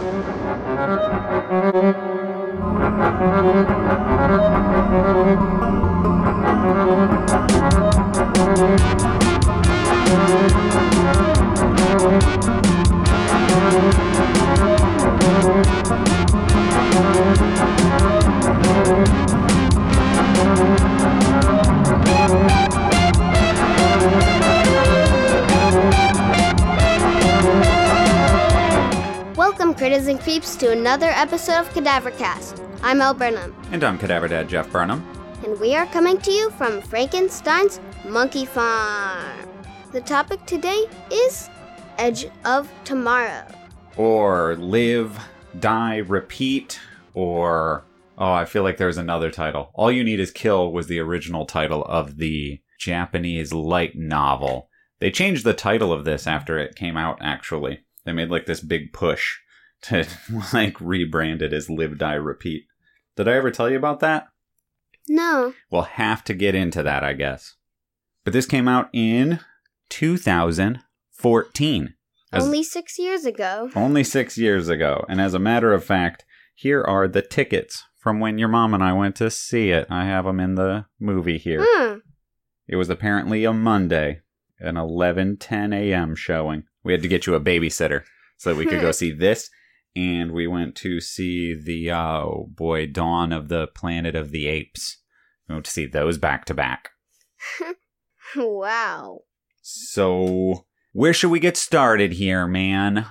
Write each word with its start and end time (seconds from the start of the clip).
Thank 0.00 0.26
another 30.90 31.10
episode 31.10 31.60
of 31.60 31.70
Cadavercast. 31.72 32.68
I'm 32.82 33.00
El 33.00 33.14
Burnham, 33.14 33.54
And 33.70 33.84
I'm 33.84 33.96
Cadaver 33.96 34.26
Dad 34.26 34.48
Jeff 34.48 34.68
Burnham. 34.72 35.06
and 35.44 35.56
we 35.60 35.76
are 35.76 35.86
coming 35.86 36.18
to 36.18 36.32
you 36.32 36.50
from 36.50 36.82
Frankenstein's 36.82 37.78
Monkey 38.04 38.44
Farm. 38.44 39.48
The 39.92 40.00
topic 40.00 40.44
today 40.46 40.86
is 41.12 41.48
Edge 41.96 42.26
of 42.44 42.68
Tomorrow. 42.82 43.46
Or 43.96 44.56
Live, 44.56 45.16
Die, 45.60 45.98
Repeat, 45.98 46.80
or. 47.14 47.84
Oh, 48.18 48.32
I 48.32 48.44
feel 48.44 48.64
like 48.64 48.76
there's 48.76 48.98
another 48.98 49.30
title. 49.30 49.70
All 49.74 49.92
You 49.92 50.02
Need 50.02 50.18
Is 50.18 50.32
Kill 50.32 50.72
was 50.72 50.88
the 50.88 50.98
original 50.98 51.46
title 51.46 51.84
of 51.84 52.16
the 52.16 52.60
Japanese 52.80 53.52
light 53.52 53.94
novel. 53.94 54.68
They 54.98 55.12
changed 55.12 55.44
the 55.44 55.54
title 55.54 55.92
of 55.92 56.04
this 56.04 56.26
after 56.26 56.58
it 56.58 56.74
came 56.74 56.96
out, 56.96 57.18
actually. 57.20 57.84
They 58.04 58.12
made 58.12 58.30
like 58.30 58.46
this 58.46 58.60
big 58.60 58.92
push 58.92 59.36
to 59.82 60.06
like 60.52 60.74
rebrand 60.78 61.42
it 61.42 61.52
as 61.52 61.70
Live, 61.70 61.98
Die, 61.98 62.14
Repeat. 62.14 62.64
Did 63.16 63.28
I 63.28 63.32
ever 63.32 63.50
tell 63.50 63.70
you 63.70 63.76
about 63.76 64.00
that? 64.00 64.28
No, 65.08 65.54
We'll 65.70 65.82
have 65.82 66.22
to 66.24 66.34
get 66.34 66.54
into 66.54 66.82
that, 66.82 67.02
I 67.02 67.14
guess. 67.14 67.56
But 68.24 68.32
this 68.32 68.46
came 68.46 68.68
out 68.68 68.88
in 68.92 69.40
2014. 69.88 71.94
As- 72.32 72.44
only 72.44 72.62
six 72.62 72.98
years 72.98 73.24
ago. 73.24 73.70
only 73.74 74.04
six 74.04 74.38
years 74.38 74.68
ago. 74.68 75.04
And 75.08 75.20
as 75.20 75.34
a 75.34 75.40
matter 75.40 75.72
of 75.72 75.84
fact, 75.84 76.24
here 76.54 76.82
are 76.82 77.08
the 77.08 77.22
tickets 77.22 77.82
from 77.98 78.20
when 78.20 78.38
your 78.38 78.48
mom 78.48 78.72
and 78.72 78.84
I 78.84 78.92
went 78.92 79.16
to 79.16 79.30
see 79.30 79.70
it. 79.70 79.86
I 79.90 80.04
have 80.04 80.26
them 80.26 80.38
in 80.38 80.54
the 80.54 80.86
movie 81.00 81.38
here. 81.38 81.64
Hmm. 81.66 81.94
It 82.68 82.76
was 82.76 82.88
apparently 82.88 83.44
a 83.44 83.52
Monday, 83.52 84.20
an 84.60 84.76
11:10 84.76 85.74
a.m. 85.74 86.14
showing. 86.14 86.64
We 86.84 86.92
had 86.92 87.02
to 87.02 87.08
get 87.08 87.26
you 87.26 87.34
a 87.34 87.40
babysitter 87.40 88.04
so 88.36 88.50
that 88.50 88.58
we 88.58 88.66
could 88.66 88.80
go 88.80 88.92
see 89.00 89.10
this. 89.10 89.50
And 89.96 90.32
we 90.32 90.46
went 90.46 90.76
to 90.76 91.00
see 91.00 91.54
the 91.54 91.90
oh 91.92 92.48
boy, 92.54 92.86
Dawn 92.86 93.32
of 93.32 93.48
the 93.48 93.66
Planet 93.66 94.14
of 94.14 94.30
the 94.30 94.46
Apes. 94.46 94.98
We 95.48 95.54
went 95.54 95.64
to 95.64 95.70
see 95.70 95.86
those 95.86 96.18
back 96.18 96.44
to 96.46 96.54
back. 96.54 96.90
Wow. 98.36 99.20
So 99.62 100.66
where 100.92 101.12
should 101.12 101.30
we 101.30 101.40
get 101.40 101.56
started 101.56 102.12
here, 102.12 102.46
man? 102.46 103.06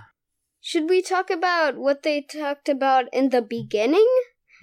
Should 0.61 0.89
we 0.89 1.02
talk 1.02 1.30
about 1.30 1.77
what 1.77 2.03
they 2.03 2.22
talked 2.22 2.69
about 2.69 3.05
in 3.13 3.30
the 3.30 3.41
beginning? 3.41 4.07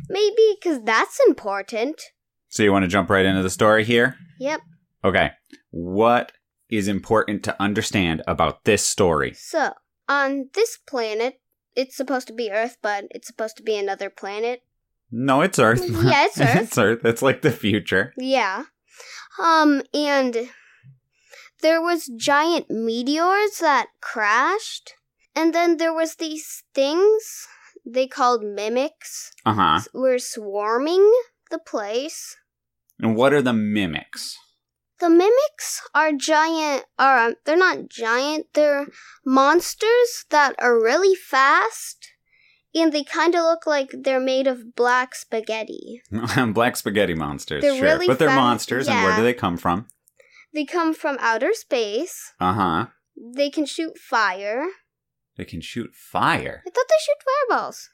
Maybe, 0.08 0.56
because 0.60 0.82
that's 0.82 1.18
important. 1.26 2.00
So 2.48 2.62
you 2.62 2.72
want 2.72 2.84
to 2.84 2.88
jump 2.88 3.10
right 3.10 3.24
into 3.24 3.42
the 3.42 3.50
story 3.50 3.84
here? 3.84 4.16
Yep. 4.38 4.60
Okay. 5.04 5.30
What 5.70 6.32
is 6.70 6.88
important 6.88 7.42
to 7.44 7.62
understand 7.62 8.22
about 8.26 8.64
this 8.64 8.86
story? 8.86 9.32
So, 9.34 9.72
on 10.08 10.50
this 10.54 10.78
planet, 10.86 11.40
it's 11.76 11.96
supposed 11.96 12.26
to 12.28 12.32
be 12.32 12.50
Earth, 12.50 12.78
but 12.82 13.04
it's 13.10 13.26
supposed 13.28 13.56
to 13.58 13.62
be 13.62 13.76
another 13.76 14.10
planet. 14.10 14.62
No, 15.10 15.42
it's 15.42 15.58
Earth. 15.58 15.82
Yeah, 15.88 16.24
it's 16.26 16.40
Earth. 16.40 16.56
it's 16.56 16.78
Earth. 16.78 17.04
It's 17.04 17.22
like 17.22 17.42
the 17.42 17.52
future. 17.52 18.12
Yeah. 18.18 18.64
Um, 19.42 19.82
and 19.94 20.48
there 21.62 21.80
was 21.80 22.06
giant 22.16 22.70
meteors 22.70 23.58
that 23.60 23.88
crashed, 24.00 24.94
and 25.34 25.54
then 25.54 25.76
there 25.76 25.92
was 25.94 26.16
these 26.16 26.64
things 26.74 27.46
they 27.84 28.06
called 28.08 28.42
mimics 28.42 29.32
Uh 29.44 29.52
huh. 29.54 29.80
were 29.94 30.18
swarming 30.18 31.08
the 31.50 31.58
place. 31.58 32.36
And 32.98 33.14
what 33.14 33.32
are 33.32 33.42
the 33.42 33.52
mimics? 33.52 34.36
The 34.98 35.10
mimics 35.10 35.82
are 35.94 36.12
giant, 36.12 36.84
or 36.98 37.18
um, 37.18 37.34
they're 37.44 37.56
not 37.56 37.88
giant, 37.90 38.46
they're 38.54 38.86
monsters 39.24 40.24
that 40.30 40.54
are 40.58 40.80
really 40.82 41.14
fast, 41.14 42.08
and 42.74 42.92
they 42.92 43.04
kind 43.04 43.34
of 43.34 43.42
look 43.42 43.66
like 43.66 43.90
they're 43.92 44.20
made 44.20 44.46
of 44.46 44.74
black 44.74 45.14
spaghetti. 45.14 46.00
Black 46.54 46.76
spaghetti 46.76 47.14
monsters. 47.14 47.62
They're 47.62 47.74
sure. 47.74 47.82
really 47.84 48.06
but 48.06 48.18
they're 48.18 48.28
fast- 48.28 48.40
monsters, 48.40 48.88
and 48.88 49.02
where 49.04 49.16
do 49.16 49.22
they 49.22 49.34
come 49.34 49.56
from? 49.58 49.86
They 50.54 50.64
come 50.64 50.94
from 50.94 51.18
outer 51.20 51.52
space, 51.52 52.32
Uh 52.40 52.54
huh. 52.54 52.86
they 53.34 53.50
can 53.50 53.66
shoot 53.66 53.98
fire. 53.98 54.64
They 55.36 55.44
can 55.44 55.60
shoot 55.60 55.94
fire. 55.94 56.62
I 56.66 56.70
thought 56.70 56.86
they 56.88 56.94
shoot 57.04 57.22
fireballs. 57.50 57.90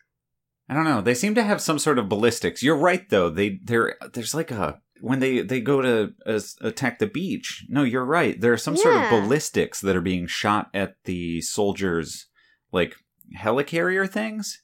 I 0.69 0.75
don't 0.75 0.85
know. 0.85 1.01
They 1.01 1.15
seem 1.15 1.35
to 1.35 1.43
have 1.43 1.61
some 1.61 1.81
sort 1.81 1.99
of 1.99 2.09
ballistics. 2.09 2.63
You're 2.63 2.77
right, 2.77 3.09
though. 3.11 3.29
They 3.29 3.59
they're 3.65 3.97
there's 4.15 4.33
like 4.33 4.53
a 4.53 4.81
when 5.03 5.19
they 5.19 5.41
they 5.43 5.61
go 5.61 5.83
to 5.83 6.13
uh, 6.27 6.41
attack 6.61 6.99
the 7.01 7.07
beach. 7.07 7.67
No, 7.69 7.83
you're 7.83 8.05
right. 8.05 8.41
there 8.41 8.53
are 8.53 8.57
some 8.59 8.77
sort 8.77 8.95
of 8.97 9.11
ballistics 9.11 9.81
that 9.81 9.97
are 9.97 10.01
being 10.01 10.27
shot 10.29 10.71
at 10.73 10.95
the 11.05 11.41
soldiers, 11.43 12.27
like 12.71 12.95
helicarrier 13.37 14.09
things, 14.09 14.63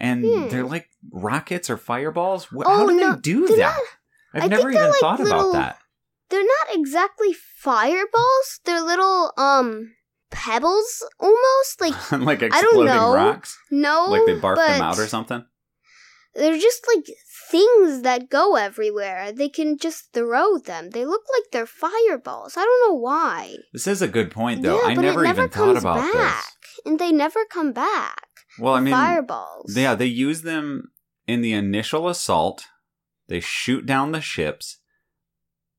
and 0.00 0.24
Hmm. 0.24 0.48
they're 0.48 0.64
like 0.64 0.88
rockets 1.12 1.68
or 1.68 1.76
fireballs. 1.76 2.48
Oh, 2.54 2.64
How 2.64 2.86
do 2.88 2.96
no, 2.96 3.12
they 3.12 3.20
do 3.20 3.46
that? 3.48 3.58
not- 3.58 3.80
I've 4.34 4.42
I 4.44 4.46
never 4.48 4.70
even 4.70 4.88
like 4.90 5.00
thought 5.00 5.20
little- 5.20 5.50
about 5.50 5.52
that. 5.52 5.78
They're 6.30 6.42
not 6.42 6.74
exactly 6.74 7.34
fireballs. 7.34 8.60
They're 8.64 8.80
little 8.80 9.32
um 9.36 9.92
pebbles 10.30 11.04
almost 11.20 11.80
like 11.80 12.12
like 12.12 12.40
don't 12.40 12.52
exploding 12.52 12.86
know, 12.86 13.14
rocks, 13.14 13.56
no, 13.70 14.06
like 14.08 14.26
they 14.26 14.40
barf 14.40 14.56
them 14.56 14.82
out 14.82 14.98
or 14.98 15.06
something. 15.06 15.44
They're 16.34 16.58
just 16.58 16.84
like 16.92 17.04
things 17.50 18.02
that 18.02 18.30
go 18.30 18.56
everywhere. 18.56 19.32
They 19.32 19.48
can 19.48 19.78
just 19.78 20.12
throw 20.12 20.58
them. 20.58 20.90
They 20.90 21.04
look 21.04 21.22
like 21.32 21.50
they're 21.52 21.66
fireballs. 21.66 22.56
I 22.56 22.64
don't 22.64 22.88
know 22.90 22.98
why. 22.98 23.56
This 23.72 23.86
is 23.86 24.02
a 24.02 24.08
good 24.08 24.30
point, 24.30 24.62
though. 24.62 24.80
yeah, 24.80 24.88
I 24.88 24.94
but 24.94 25.02
never, 25.02 25.20
it 25.20 25.24
never 25.24 25.40
even 25.42 25.50
thought 25.50 25.76
about 25.76 26.12
back, 26.12 26.54
and 26.84 26.98
they 26.98 27.12
never 27.12 27.44
come 27.44 27.72
back. 27.72 28.26
Well, 28.58 28.74
I 28.74 28.80
mean, 28.80 28.94
fireballs. 28.94 29.76
Yeah, 29.76 29.94
they 29.94 30.06
use 30.06 30.42
them 30.42 30.90
in 31.26 31.40
the 31.40 31.52
initial 31.52 32.08
assault. 32.08 32.66
They 33.28 33.40
shoot 33.40 33.86
down 33.86 34.12
the 34.12 34.20
ships. 34.20 34.78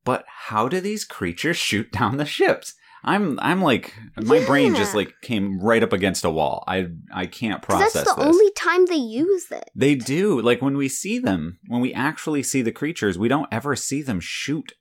But 0.04 0.26
how 0.28 0.68
do 0.68 0.80
these 0.80 1.06
creatures 1.06 1.58
shoot 1.70 1.92
down 1.92 2.18
the 2.18 2.26
ships? 2.26 2.74
I'm 3.06 3.40
I'm 3.40 3.62
like 3.62 3.94
my 4.18 4.44
brain 4.46 4.76
just 4.76 4.96
like 4.96 5.14
came 5.22 5.60
right 5.60 5.84
up 5.84 5.94
against 5.94 6.26
a 6.26 6.30
wall. 6.30 6.64
I 6.68 6.88
I 7.14 7.28
can't 7.28 7.62
process 7.62 7.94
that's 7.94 8.10
the 8.10 8.16
this. 8.16 8.26
only 8.26 8.52
time 8.54 8.88
they 8.88 8.96
use 8.96 9.52
it. 9.52 9.70
They 9.76 9.94
do. 9.94 10.42
Like 10.42 10.62
when 10.62 10.76
we 10.76 10.90
see 10.90 11.20
them, 11.20 11.60
when 11.68 11.82
we 11.82 11.94
actually 11.94 12.42
see 12.42 12.64
the 12.64 12.72
creatures, 12.72 13.18
we 13.18 13.28
don't 13.28 13.48
ever 13.52 13.76
see 13.76 14.02
them 14.02 14.20
shoot 14.20 14.74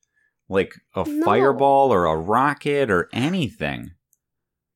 like 0.49 0.75
a 0.97 1.05
No. 1.07 1.25
fireball 1.25 1.93
or 1.93 2.07
a 2.07 2.17
rocket 2.17 2.91
or 2.91 3.11
anything. 3.13 3.91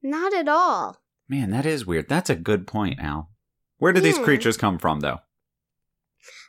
Not 0.03 0.35
at 0.35 0.49
all. 0.49 0.99
Man, 1.27 1.51
that 1.51 1.65
is 1.65 1.87
weird. 1.87 2.09
That's 2.09 2.31
a 2.31 2.37
good 2.37 2.67
point, 2.67 3.01
Al. 3.01 3.31
Where 3.79 3.95
do 3.95 4.01
these 4.01 4.19
hmm. 4.19 4.25
creatures 4.25 4.59
come 4.59 4.79
from 4.79 5.01
though? 5.01 5.21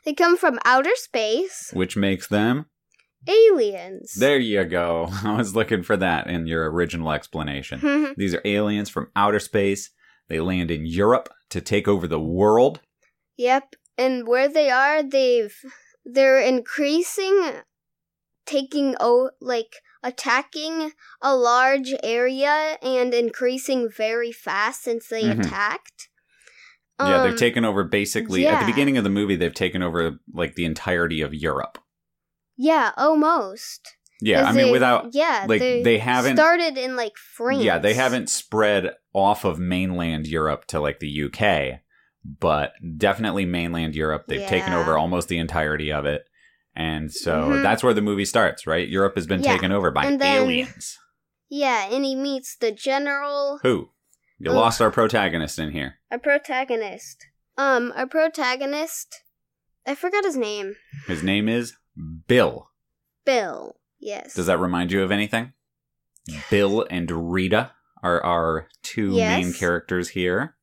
They 0.04 0.12
come 0.12 0.36
from 0.36 0.58
outer 0.64 0.94
space. 0.94 1.70
Which 1.72 1.96
makes 1.96 2.28
them 2.28 2.66
Aliens. 3.28 4.12
There 4.14 4.38
you 4.38 4.64
go. 4.64 5.08
I 5.24 5.36
was 5.36 5.54
looking 5.54 5.82
for 5.82 5.96
that 5.96 6.26
in 6.28 6.46
your 6.46 6.70
original 6.70 7.10
explanation. 7.12 8.14
These 8.16 8.34
are 8.34 8.42
aliens 8.44 8.88
from 8.90 9.10
outer 9.14 9.40
space. 9.40 9.90
They 10.28 10.40
land 10.40 10.70
in 10.70 10.86
Europe 10.86 11.28
to 11.50 11.60
take 11.60 11.88
over 11.88 12.06
the 12.06 12.20
world. 12.20 12.80
Yep, 13.36 13.74
and 13.98 14.26
where 14.26 14.48
they 14.48 14.70
are, 14.70 15.02
they've 15.02 15.54
they're 16.04 16.40
increasing, 16.40 17.52
taking 18.46 18.96
oh 19.00 19.30
like 19.40 19.76
attacking 20.02 20.92
a 21.20 21.36
large 21.36 21.92
area 22.02 22.78
and 22.82 23.12
increasing 23.12 23.88
very 23.94 24.32
fast 24.32 24.82
since 24.84 25.08
they 25.08 25.24
Mhm. 25.24 25.40
attacked. 25.40 26.08
yeah, 27.00 27.22
they've 27.22 27.32
Um, 27.32 27.38
taken 27.38 27.64
over 27.64 27.82
basically 27.84 28.46
at 28.46 28.60
the 28.60 28.66
beginning 28.72 28.96
of 28.98 29.04
the 29.04 29.10
movie. 29.10 29.36
They've 29.36 29.52
taken 29.54 29.82
over 29.82 30.18
like 30.32 30.54
the 30.54 30.64
entirety 30.66 31.22
of 31.22 31.34
Europe. 31.34 31.78
Yeah, 32.62 32.92
almost. 32.98 33.96
Yeah, 34.20 34.44
I 34.44 34.52
mean 34.52 34.66
they- 34.66 34.70
without 34.72 35.14
yeah, 35.14 35.46
like, 35.48 35.60
they 35.60 35.96
haven't- 35.96 36.36
started 36.36 36.76
in 36.76 36.94
like 36.94 37.16
France. 37.16 37.62
yeah, 37.62 37.78
they 37.78 37.94
haven't 37.94 38.28
spread 38.28 38.94
off 39.14 39.44
of 39.46 39.58
mainland 39.58 40.26
Europe 40.26 40.66
to 40.66 40.78
like 40.78 40.98
the 41.00 41.08
UK, 41.08 41.80
but 42.38 42.74
definitely 42.98 43.46
mainland 43.46 43.94
Europe. 43.96 44.24
They've 44.28 44.46
taken 44.46 44.74
over 44.74 44.98
almost 44.98 45.28
the 45.28 45.38
entirety 45.38 45.90
of 45.90 46.04
it. 46.04 46.26
And 46.76 47.10
so 47.10 47.48
Mhm. 47.48 47.62
that's 47.62 47.82
where 47.82 47.94
the 47.94 48.02
movie 48.02 48.26
starts, 48.26 48.66
right? 48.66 48.86
Europe 48.86 49.14
has 49.14 49.26
been 49.26 49.42
Yeah, 49.42 49.52
taken 49.54 49.72
over 49.72 49.90
by 49.90 50.04
then- 50.04 50.22
aliens. 50.22 50.98
Yeah, 51.48 51.88
and 51.90 52.04
he 52.04 52.14
meets 52.14 52.56
the 52.56 52.72
general 52.72 53.58
Who? 53.62 53.90
You 54.38 54.50
Ugh. 54.50 54.56
lost 54.56 54.82
our 54.82 54.90
protagonist 54.90 55.58
in 55.58 55.72
here. 55.72 55.94
Our 56.10 56.18
protagonist. 56.18 57.24
Um, 57.56 57.92
our 57.96 58.06
protagonist. 58.06 59.22
I 59.86 59.94
forgot 59.94 60.24
his 60.24 60.36
name. 60.36 60.76
His 61.06 61.22
name 61.22 61.48
is 61.48 61.74
Bill. 62.26 62.70
Bill. 63.24 63.76
Yes. 63.98 64.34
Does 64.34 64.46
that 64.46 64.58
remind 64.58 64.92
you 64.92 65.02
of 65.02 65.10
anything? 65.10 65.52
Bill 66.50 66.86
and 66.90 67.32
Rita 67.32 67.72
are 68.02 68.22
our 68.24 68.68
two 68.82 69.12
Yes. 69.12 69.42
main 69.44 69.52
characters 69.52 70.10
here. 70.10 70.56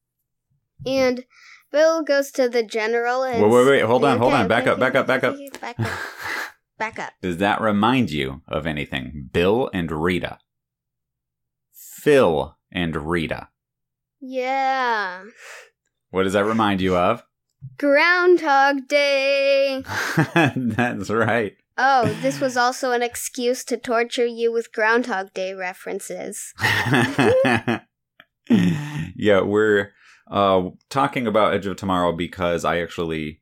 And 0.85 1.25
Bill 1.71 2.01
goes 2.03 2.31
to 2.31 2.47
the 2.50 2.63
general 2.63 3.24
and. 3.24 3.41
Wait, 3.44 3.51
wait, 3.51 3.68
wait. 3.68 3.81
Hold 3.81 4.06
on, 4.06 4.18
hold 4.18 4.33
on. 4.33 4.47
Back 4.47 4.68
up, 4.68 4.79
back 4.79 4.95
up, 4.95 5.06
back 5.07 5.24
up. 5.24 5.35
Back 5.62 5.79
up. 5.79 5.88
Back 6.77 7.00
up. 7.00 7.13
Does 7.24 7.38
that 7.38 7.59
remind 7.59 8.12
you 8.12 8.44
of 8.47 8.68
anything? 8.68 9.30
Bill 9.33 9.68
and 9.73 9.91
Rita. 9.91 10.38
Phil 11.73 12.56
and 12.71 12.95
Rita. 13.09 13.50
Yeah. 14.21 15.23
What 16.12 16.23
does 16.23 16.33
that 16.33 16.45
remind 16.45 16.81
you 16.81 16.95
of? 16.95 17.23
Groundhog 17.77 18.88
Day. 18.88 19.83
That's 20.56 21.09
right. 21.09 21.56
Oh, 21.77 22.07
this 22.21 22.39
was 22.42 22.57
also 22.57 22.92
an 22.92 23.04
excuse 23.04 23.63
to 23.65 23.77
torture 23.77 24.25
you 24.25 24.51
with 24.51 24.71
Groundhog 24.74 25.33
Day 25.33 25.54
references. 25.54 26.54
yeah, 28.50 29.42
we're 29.42 29.92
uh, 30.30 30.69
talking 30.89 31.27
about 31.27 31.54
Edge 31.54 31.65
of 31.65 31.77
Tomorrow 31.77 32.13
because 32.13 32.65
I 32.65 32.80
actually 32.81 33.42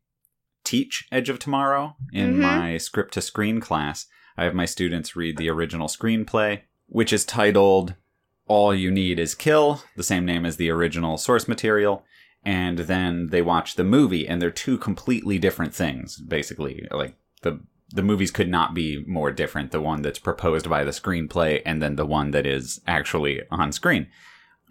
teach 0.63 1.07
Edge 1.11 1.29
of 1.29 1.39
Tomorrow 1.39 1.95
in 2.11 2.35
Mhm. 2.35 2.39
my 2.41 2.77
script 2.77 3.13
to 3.13 3.21
screen 3.21 3.59
class. 3.61 4.07
I 4.37 4.43
have 4.43 4.53
my 4.53 4.65
students 4.65 5.15
read 5.15 5.37
the 5.37 5.49
original 5.49 5.87
screenplay, 5.87 6.61
which 6.87 7.13
is 7.13 7.23
titled 7.23 7.95
All 8.47 8.73
You 8.75 8.91
Need 8.91 9.17
Is 9.19 9.33
Kill, 9.35 9.83
the 9.95 10.03
same 10.03 10.25
name 10.25 10.45
as 10.45 10.57
the 10.57 10.69
original 10.69 11.17
source 11.17 11.47
material. 11.47 12.03
And 12.45 12.77
then 12.79 13.27
they 13.31 13.41
watch 13.41 13.75
the 13.75 13.83
movie, 13.83 14.27
and 14.27 14.39
they're 14.41 14.51
two 14.51 14.77
completely 14.77 15.39
different 15.39 15.73
things, 15.73 16.17
basically. 16.21 16.87
Like, 16.91 17.15
the 17.41 17.59
the 17.89 18.01
movies 18.03 18.31
could 18.31 18.49
not 18.49 18.73
be 18.73 19.03
more 19.07 19.31
different 19.31 19.71
the 19.71 19.79
one 19.79 20.01
that's 20.01 20.19
proposed 20.19 20.67
by 20.69 20.83
the 20.83 20.91
screenplay 20.91 21.61
and 21.65 21.81
then 21.81 21.95
the 21.95 22.05
one 22.05 22.31
that 22.31 22.45
is 22.45 22.81
actually 22.87 23.41
on 23.51 23.71
screen 23.71 24.07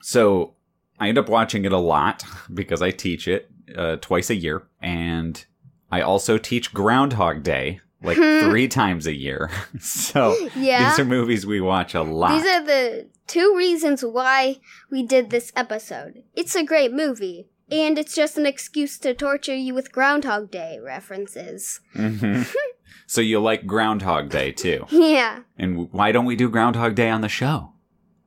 so 0.02 0.54
i 0.98 1.08
end 1.08 1.16
up 1.16 1.28
watching 1.28 1.64
it 1.64 1.72
a 1.72 1.78
lot 1.78 2.24
because 2.54 2.82
i 2.82 2.90
teach 2.90 3.28
it 3.28 3.48
uh, 3.76 3.96
twice 4.00 4.30
a 4.30 4.34
year 4.34 4.64
and 4.82 5.46
i 5.92 6.00
also 6.00 6.36
teach 6.36 6.74
groundhog 6.74 7.44
day 7.44 7.80
like 8.02 8.16
three 8.42 8.66
times 8.68 9.06
a 9.06 9.14
year 9.14 9.48
so 9.80 10.36
Yeah. 10.56 10.88
these 10.90 10.98
are 10.98 11.04
movies 11.04 11.46
we 11.46 11.60
watch 11.60 11.94
a 11.94 12.02
lot 12.02 12.36
These 12.36 12.46
are 12.50 12.64
the 12.64 13.08
two 13.28 13.54
reasons 13.56 14.04
why 14.04 14.58
we 14.90 15.02
did 15.02 15.30
this 15.30 15.50
episode. 15.56 16.24
It's 16.34 16.54
a 16.54 16.62
great 16.62 16.92
movie, 16.92 17.46
and 17.82 17.98
it's 17.98 18.14
just 18.14 18.38
an 18.38 18.46
excuse 18.46 18.98
to 18.98 19.14
torture 19.14 19.54
you 19.54 19.74
with 19.74 19.92
Groundhog 19.92 20.50
Day 20.50 20.78
references. 20.82 21.80
Mhm. 21.94 22.52
so 23.06 23.20
you 23.20 23.40
like 23.40 23.66
groundhog 23.66 24.30
day 24.30 24.50
too 24.52 24.86
Yeah, 24.90 25.40
and 25.58 25.90
why 25.92 26.12
don't 26.12 26.24
we 26.24 26.36
do 26.36 26.48
groundhog 26.48 26.94
day 26.94 27.10
on 27.10 27.20
the 27.20 27.28
show 27.28 27.72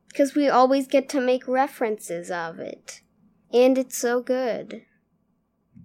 because 0.08 0.34
we 0.34 0.48
always 0.48 0.86
get 0.86 1.08
to 1.10 1.20
make 1.20 1.46
references 1.46 2.30
of 2.30 2.58
it. 2.58 3.02
And 3.52 3.78
it's 3.78 3.96
so 3.96 4.20
good. 4.20 4.82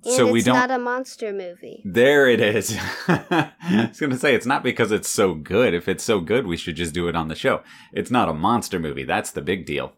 And 0.04 0.13
so 0.13 0.25
it's 0.25 0.33
we 0.33 0.42
don't 0.42 0.56
not 0.56 0.71
a 0.71 0.80
monster 0.80 1.31
movie. 1.31 1.81
There 1.86 2.27
it 2.27 2.42
is. 2.42 2.75
I 3.07 3.51
was 3.88 4.00
going 4.00 4.12
to 4.12 4.18
say, 4.18 4.36
it's 4.36 4.45
not 4.45 4.63
because 4.63 4.92
it's 4.92 5.07
so 5.07 5.33
good. 5.33 5.74
If 5.74 5.88
it's 5.88 6.04
so 6.04 6.19
good, 6.19 6.45
we 6.45 6.57
should 6.57 6.75
just 6.75 6.94
do 6.94 7.07
it 7.07 7.15
on 7.15 7.30
the 7.30 7.36
show. 7.36 7.62
It's 7.94 8.12
not 8.12 8.27
a 8.27 8.33
monster 8.33 8.80
movie. 8.80 9.06
That's 9.06 9.31
the 9.31 9.42
big 9.42 9.65
deal. 9.65 9.94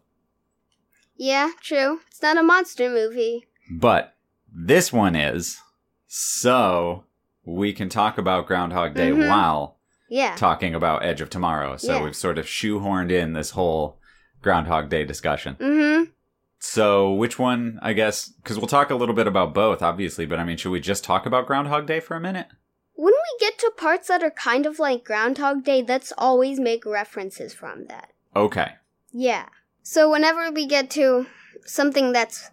Yeah, 1.16 1.50
true. 1.60 2.00
It's 2.08 2.22
not 2.22 2.36
a 2.36 2.42
monster 2.42 2.88
movie. 2.88 3.46
But 3.70 4.14
this 4.52 4.92
one 4.92 5.14
is. 5.16 5.58
So 6.06 7.04
we 7.44 7.72
can 7.72 7.88
talk 7.88 8.18
about 8.18 8.46
Groundhog 8.46 8.94
Day 8.94 9.10
Mhm. 9.10 9.28
while 9.28 9.76
Yeah. 10.08 10.34
talking 10.36 10.74
about 10.74 11.04
Edge 11.04 11.20
of 11.20 11.30
Tomorrow. 11.30 11.76
So 11.76 11.94
Yeah. 11.96 12.04
we've 12.04 12.16
sort 12.16 12.38
of 12.38 12.46
shoehorned 12.46 13.10
in 13.10 13.32
this 13.32 13.50
whole 13.50 13.98
Groundhog 14.42 14.88
Day 14.88 15.04
discussion. 15.04 15.56
Mm-hmm. 15.56 16.10
So 16.58 17.12
which 17.12 17.38
one, 17.38 17.78
I 17.82 17.92
guess, 17.92 18.28
because 18.28 18.56
we'll 18.58 18.66
talk 18.66 18.90
a 18.90 18.94
little 18.94 19.14
bit 19.14 19.26
about 19.26 19.52
both, 19.54 19.82
obviously, 19.82 20.26
but 20.26 20.38
I 20.38 20.44
mean, 20.44 20.56
should 20.56 20.70
we 20.70 20.80
just 20.80 21.04
talk 21.04 21.26
about 21.26 21.46
Groundhog 21.46 21.86
Day 21.86 22.00
for 22.00 22.16
a 22.16 22.20
minute? 22.20 22.46
When 22.94 23.12
we 23.12 23.38
get 23.46 23.58
to 23.58 23.70
parts 23.76 24.08
that 24.08 24.22
are 24.22 24.30
kind 24.30 24.64
of 24.64 24.78
like 24.78 25.04
Groundhog 25.04 25.64
Day, 25.64 25.84
let's 25.86 26.12
always 26.16 26.58
make 26.58 26.86
references 26.86 27.52
from 27.52 27.86
that. 27.86 28.12
Okay. 28.34 28.72
Yeah. 29.12 29.46
So 29.82 30.10
whenever 30.10 30.50
we 30.50 30.66
get 30.66 30.90
to 30.92 31.26
something 31.66 32.12
that's 32.12 32.50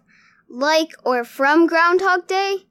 like 0.48 0.92
or 1.04 1.24
from 1.24 1.66
Groundhog 1.66 2.26
Day, 2.26 2.66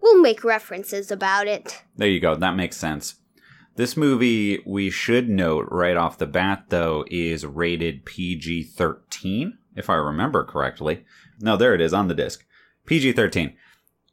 we'll 0.00 0.20
make 0.20 0.44
references 0.44 1.10
about 1.10 1.46
it. 1.46 1.82
There 1.96 2.08
you 2.08 2.20
go. 2.20 2.34
That 2.34 2.56
makes 2.56 2.76
sense. 2.76 3.16
This 3.76 3.96
movie, 3.96 4.62
we 4.64 4.88
should 4.88 5.28
note 5.28 5.68
right 5.70 5.96
off 5.96 6.16
the 6.16 6.26
bat, 6.26 6.66
though, 6.70 7.04
is 7.10 7.44
rated 7.44 8.06
PG 8.06 8.62
13, 8.74 9.58
if 9.76 9.90
I 9.90 9.96
remember 9.96 10.44
correctly. 10.44 11.04
No, 11.40 11.58
there 11.58 11.74
it 11.74 11.82
is 11.82 11.92
on 11.92 12.08
the 12.08 12.14
disc. 12.14 12.46
PG 12.86 13.12
13. 13.12 13.54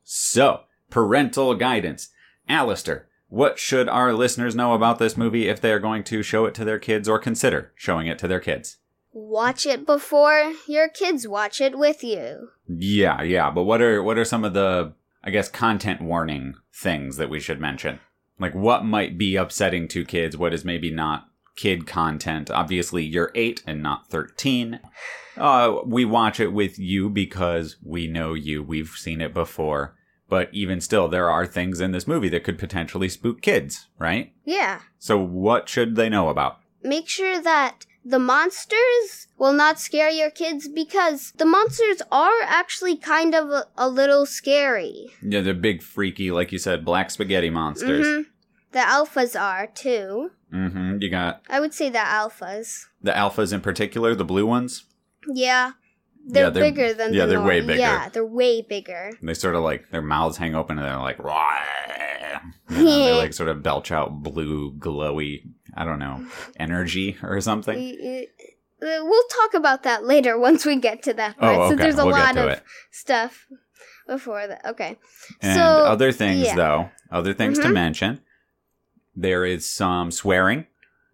So, 0.03 0.63
parental 0.89 1.56
guidance. 1.56 2.09
Alistair, 2.49 3.07
what 3.29 3.57
should 3.57 3.88
our 3.88 4.11
listeners 4.13 4.53
know 4.53 4.73
about 4.73 4.99
this 4.99 5.15
movie 5.15 5.47
if 5.47 5.61
they 5.61 5.71
are 5.71 5.79
going 5.79 6.03
to 6.03 6.21
show 6.21 6.45
it 6.45 6.53
to 6.56 6.65
their 6.65 6.79
kids 6.79 7.07
or 7.07 7.17
consider 7.17 7.71
showing 7.75 8.07
it 8.07 8.19
to 8.19 8.27
their 8.27 8.41
kids? 8.41 8.77
Watch 9.13 9.68
it 9.68 9.86
before 9.86 10.54
your 10.68 10.89
kids 10.89 11.27
watch 11.27 11.62
it 11.62 11.77
with 11.77 12.04
you. 12.04 12.50
Yeah, 12.68 13.21
yeah, 13.21 13.51
but 13.51 13.63
what 13.63 13.81
are 13.81 14.01
what 14.01 14.18
are 14.18 14.25
some 14.25 14.44
of 14.44 14.54
the 14.54 14.94
I 15.24 15.30
guess 15.30 15.50
content 15.50 16.01
warning 16.01 16.56
things 16.74 17.18
that 17.18 17.30
we 17.30 17.39
should 17.39 17.62
mention? 17.62 18.00
Like 18.39 18.56
what 18.56 18.86
might 18.86 19.18
be 19.18 19.36
upsetting 19.36 19.88
to 19.89 20.04
kids, 20.04 20.36
what 20.36 20.54
is 20.54 20.65
maybe 20.65 20.92
not 20.92 21.27
kid 21.56 21.86
content. 21.86 22.50
Obviously, 22.50 23.04
you're 23.04 23.31
8 23.36 23.63
and 23.68 23.83
not 23.83 24.10
13. 24.10 24.80
Uh 25.38 25.75
we 25.86 26.06
watch 26.06 26.39
it 26.39 26.51
with 26.51 26.80
you 26.80 27.09
because 27.09 27.77
we 27.83 28.07
know 28.07 28.33
you. 28.33 28.63
We've 28.63 28.89
seen 28.89 29.21
it 29.21 29.33
before. 29.33 29.95
But 30.27 30.50
even 30.51 30.81
still, 30.81 31.07
there 31.07 31.30
are 31.30 31.45
things 31.45 31.80
in 31.80 31.92
this 31.92 32.07
movie 32.07 32.30
that 32.30 32.44
could 32.44 32.57
potentially 32.57 33.09
spook 33.09 33.42
kids, 33.42 33.89
right? 34.00 34.33
Yeah. 34.45 34.80
So 34.98 35.19
what 35.19 35.69
should 35.69 35.95
they 35.95 36.09
know 36.09 36.30
about? 36.30 36.57
Make 36.81 37.07
sure 37.07 37.39
that 37.39 37.86
the 38.05 38.19
monsters 38.19 39.27
will 39.38 39.53
not 39.53 39.79
scare 39.79 40.09
your 40.09 40.29
kids 40.31 40.67
because 40.67 41.31
the 41.38 41.45
monsters 41.45 42.01
are 42.11 42.41
actually 42.45 42.95
kind 42.97 43.33
of 43.33 43.50
a, 43.50 43.65
a 43.77 43.88
little 43.89 44.25
scary. 44.25 45.07
Yeah, 45.21 45.41
they're 45.41 45.53
big 45.53 45.81
freaky, 45.81 46.31
like 46.31 46.51
you 46.51 46.57
said, 46.59 46.83
black 46.85 47.11
spaghetti 47.11 47.49
monsters. 47.49 48.06
hmm 48.06 48.21
The 48.71 48.80
alphas 48.80 49.39
are 49.39 49.68
too. 49.68 50.31
Mm-hmm. 50.54 50.97
You 51.01 51.09
got 51.09 51.42
I 51.49 51.59
would 51.59 51.73
say 51.73 51.89
the 51.89 51.97
alphas. 51.99 52.85
the 53.01 53.11
alphas 53.11 53.54
in 53.54 53.61
particular, 53.61 54.16
the 54.16 54.25
blue 54.25 54.45
ones. 54.45 54.85
Yeah. 55.28 55.71
They're, 56.25 56.45
Yeah, 56.45 56.49
they're- 56.51 56.63
bigger 56.63 56.94
than 56.94 57.13
yeah, 57.13 57.25
the 57.25 57.31
they're 57.31 57.42
way 57.42 57.59
bigger. 57.61 57.80
Yeah, 57.80 58.09
they're 58.09 58.25
way 58.25 58.61
bigger. 58.61 59.11
They 59.21 59.33
sort 59.33 59.56
of 59.56 59.63
like 59.63 59.89
their 59.92 60.01
mouths 60.01 60.37
hang 60.37 60.56
open 60.56 60.78
and 60.78 60.87
they're 60.87 60.97
like, 60.97 61.19
"Rah." 61.19 61.59
You 62.69 62.78
know, 62.78 62.85
they 62.85 63.18
like 63.18 63.33
sort 63.33 63.49
of 63.49 63.61
belch 63.61 63.92
out 63.92 64.23
blue, 64.23 64.71
glowy, 64.73 65.44
I 65.75 65.85
don't 65.85 65.99
know, 65.99 66.25
energy 66.57 67.18
or 67.23 67.39
something. 67.42 67.75
We- 67.77 68.27
uh, 68.27 68.99
We'll 69.01 69.27
talk 69.30 69.53
about 69.53 69.83
that 69.83 70.03
later 70.03 70.37
once 70.49 70.65
we 70.65 70.75
get 70.75 71.03
to 71.03 71.13
that 71.13 71.37
part. 71.37 71.56
Oh, 71.57 71.68
So 71.69 71.73
okay. 71.75 71.83
there's 71.83 71.97
a 71.97 72.06
we'll 72.06 72.11
lot 72.18 72.33
to 72.33 72.44
of 72.44 72.49
it. 72.49 72.63
stuff 72.92 73.47
before 74.07 74.45
that. 74.45 74.65
Okay. 74.65 74.97
And 75.42 75.56
so 75.56 75.61
other 75.63 76.11
things, 76.11 76.47
yeah. 76.47 76.56
though, 76.56 76.89
other 77.09 77.33
things 77.33 77.59
to 77.59 77.68
Mhm. 77.69 77.73
mention. 77.73 78.21
There 79.15 79.45
is 79.45 79.65
some 79.69 80.11
swearing 80.11 80.65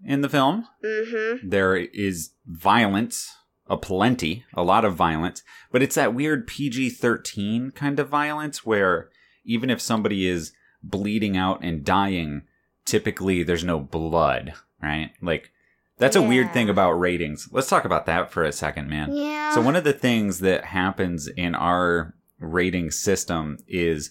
in 0.04 0.22
the 0.22 0.30
film. 0.30 0.66
Mm-hmm. 0.84 1.48
There 1.50 1.76
is 1.76 2.32
violence, 2.48 3.36
a 3.68 3.78
plenty, 3.78 4.46
a 4.56 4.64
lot 4.64 4.84
of 4.86 4.96
violence, 4.96 5.44
but 5.72 5.84
it's 5.84 5.96
that 5.96 6.16
weird 6.16 6.48
PG 6.48 6.90
13 6.92 7.72
kind 7.72 8.00
of 8.00 8.10
violence 8.10 8.66
where 8.66 9.10
even 9.46 9.70
if 9.70 9.80
somebody 9.82 10.28
is 10.28 10.54
bleeding 10.82 11.38
out 11.38 11.64
and 11.64 11.84
dying, 11.86 12.44
typically 12.90 13.44
there's 13.44 13.64
no 13.64 13.80
blood, 13.80 14.54
right? 14.82 15.12
Like, 15.22 15.52
that's 15.98 16.16
a 16.16 16.22
weird 16.22 16.54
thing 16.54 16.70
about 16.70 16.94
ratings. 16.94 17.50
Let's 17.52 17.68
talk 17.68 17.86
about 17.86 18.06
that 18.06 18.32
for 18.32 18.44
a 18.44 18.52
second, 18.52 18.90
man. 18.90 19.14
Yeah. 19.14 19.54
So 19.54 19.62
one 19.62 19.76
of 19.76 19.84
the 19.84 19.94
things 19.94 20.40
that 20.40 20.66
happens 20.66 21.28
in 21.28 21.56
our 21.56 22.16
rating 22.40 22.90
system 22.90 23.58
is 23.68 24.10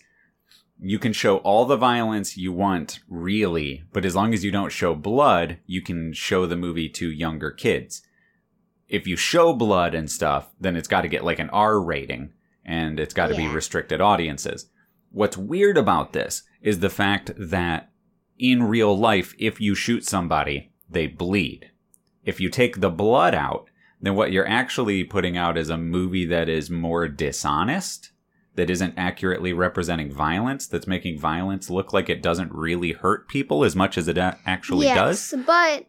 you 0.79 0.99
can 0.99 1.13
show 1.13 1.39
all 1.39 1.65
the 1.65 1.77
violence 1.77 2.37
you 2.37 2.53
want, 2.53 3.01
really, 3.09 3.85
but 3.93 4.05
as 4.05 4.15
long 4.15 4.35
as 4.35 4.45
you 4.45 4.51
don't 4.51 4.71
show 4.71 4.95
blood, 4.95 5.59
you 5.67 5.81
can 5.81 6.13
show 6.13 6.47
the 6.47 6.57
movie 6.57 6.89
to 6.91 7.11
younger 7.11 7.51
kids. 7.51 8.03
If 8.87 9.07
you 9.07 9.17
show 9.17 9.53
blood 9.53 9.95
and 9.95 10.11
stuff, 10.11 10.51
then 10.61 10.77
it's 10.77 10.89
got 10.89 11.03
to 11.03 11.09
get 11.09 11.25
like 11.25 11.39
an 11.39 11.51
R 11.51 11.81
rating 11.81 12.33
and 12.65 13.01
it's 13.01 13.15
got 13.15 13.29
to 13.29 13.35
be 13.35 13.49
restricted 13.49 14.01
audiences. 14.01 14.67
What's 15.11 15.39
weird 15.39 15.79
about 15.79 16.13
this 16.13 16.43
is 16.61 16.81
the 16.81 16.91
fact 16.91 17.33
that 17.37 17.91
in 18.39 18.63
real 18.63 18.97
life, 18.97 19.35
if 19.39 19.61
you 19.61 19.75
shoot 19.75 20.05
somebody, 20.05 20.71
they 20.89 21.07
bleed. 21.07 21.71
If 22.25 22.41
you 22.41 22.51
take 22.51 22.81
the 22.81 22.91
blood 22.91 23.35
out, 23.35 23.69
then 24.01 24.15
what 24.15 24.33
you're 24.33 24.49
actually 24.49 25.05
putting 25.05 25.37
out 25.37 25.59
is 25.59 25.71
a 25.71 25.77
movie 25.77 26.27
that 26.27 26.49
is 26.49 26.71
more 26.71 27.09
dishonest, 27.09 28.13
that 28.55 28.71
isn't 28.71 28.95
accurately 28.97 29.53
representing 29.53 30.13
violence, 30.13 30.67
that's 30.67 30.87
making 30.87 31.19
violence 31.19 31.71
look 31.71 31.93
like 31.93 32.09
it 32.09 32.23
doesn't 32.23 32.53
really 32.53 32.93
hurt 32.93 33.29
people 33.29 33.65
as 33.65 33.75
much 33.75 33.99
as 33.99 34.09
it 34.09 34.19
a- 34.19 34.39
actually 34.47 34.87
yes, 34.87 35.31
does. 35.31 35.45
but 35.45 35.87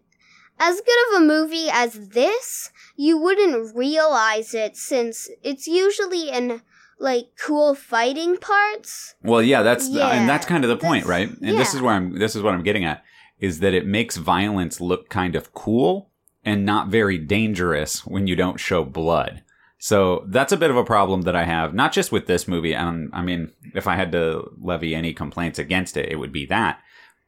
as 0.60 0.82
good 0.82 1.16
of 1.16 1.22
a 1.22 1.26
movie 1.26 1.70
as 1.72 2.10
this, 2.10 2.72
you 2.96 3.18
wouldn't 3.18 3.76
realize 3.76 4.54
it 4.54 4.76
since 4.76 5.30
it's 5.42 5.68
usually 5.68 6.30
in 6.30 6.62
like 7.00 7.30
cool 7.44 7.74
fighting 7.76 8.38
parts. 8.38 9.16
Well, 9.24 9.42
yeah, 9.42 9.64
that's 9.64 9.90
Yeah, 9.90 10.10
and 10.10 10.30
that's 10.30 10.46
kind 10.46 10.64
of 10.64 10.70
the 10.70 10.78
point, 10.78 11.06
right? 11.06 11.30
And 11.30 11.58
this 11.58 11.74
is 11.74 11.82
where 11.82 11.94
I'm 11.94 12.20
this 12.20 12.36
is 12.36 12.44
what 12.44 12.54
I'm 12.54 12.64
getting 12.64 12.86
at 12.86 13.04
is 13.40 13.60
that 13.60 13.74
it 13.74 13.86
makes 13.86 14.18
violence 14.18 14.82
look 14.82 15.10
kind 15.10 15.36
of 15.36 15.54
cool 15.54 16.10
and 16.44 16.66
not 16.66 16.90
very 16.90 17.18
dangerous 17.18 18.06
when 18.06 18.28
you 18.28 18.36
don't 18.36 18.60
show 18.60 18.84
blood. 18.84 19.44
So 19.78 20.26
that's 20.28 20.52
a 20.52 20.58
bit 20.58 20.72
of 20.72 20.78
a 20.78 20.84
problem 20.84 21.22
that 21.22 21.38
I 21.38 21.46
have, 21.46 21.74
not 21.74 21.94
just 21.94 22.12
with 22.12 22.28
this 22.28 22.50
movie. 22.50 22.74
And 22.74 23.10
I 23.14 23.22
mean, 23.22 23.52
if 23.74 23.88
I 23.88 23.96
had 23.96 24.12
to 24.12 24.52
levy 24.60 24.94
any 24.94 25.14
complaints 25.14 25.58
against 25.58 25.96
it, 25.96 26.12
it 26.12 26.18
would 26.18 26.34
be 26.34 26.46
that. 26.48 26.82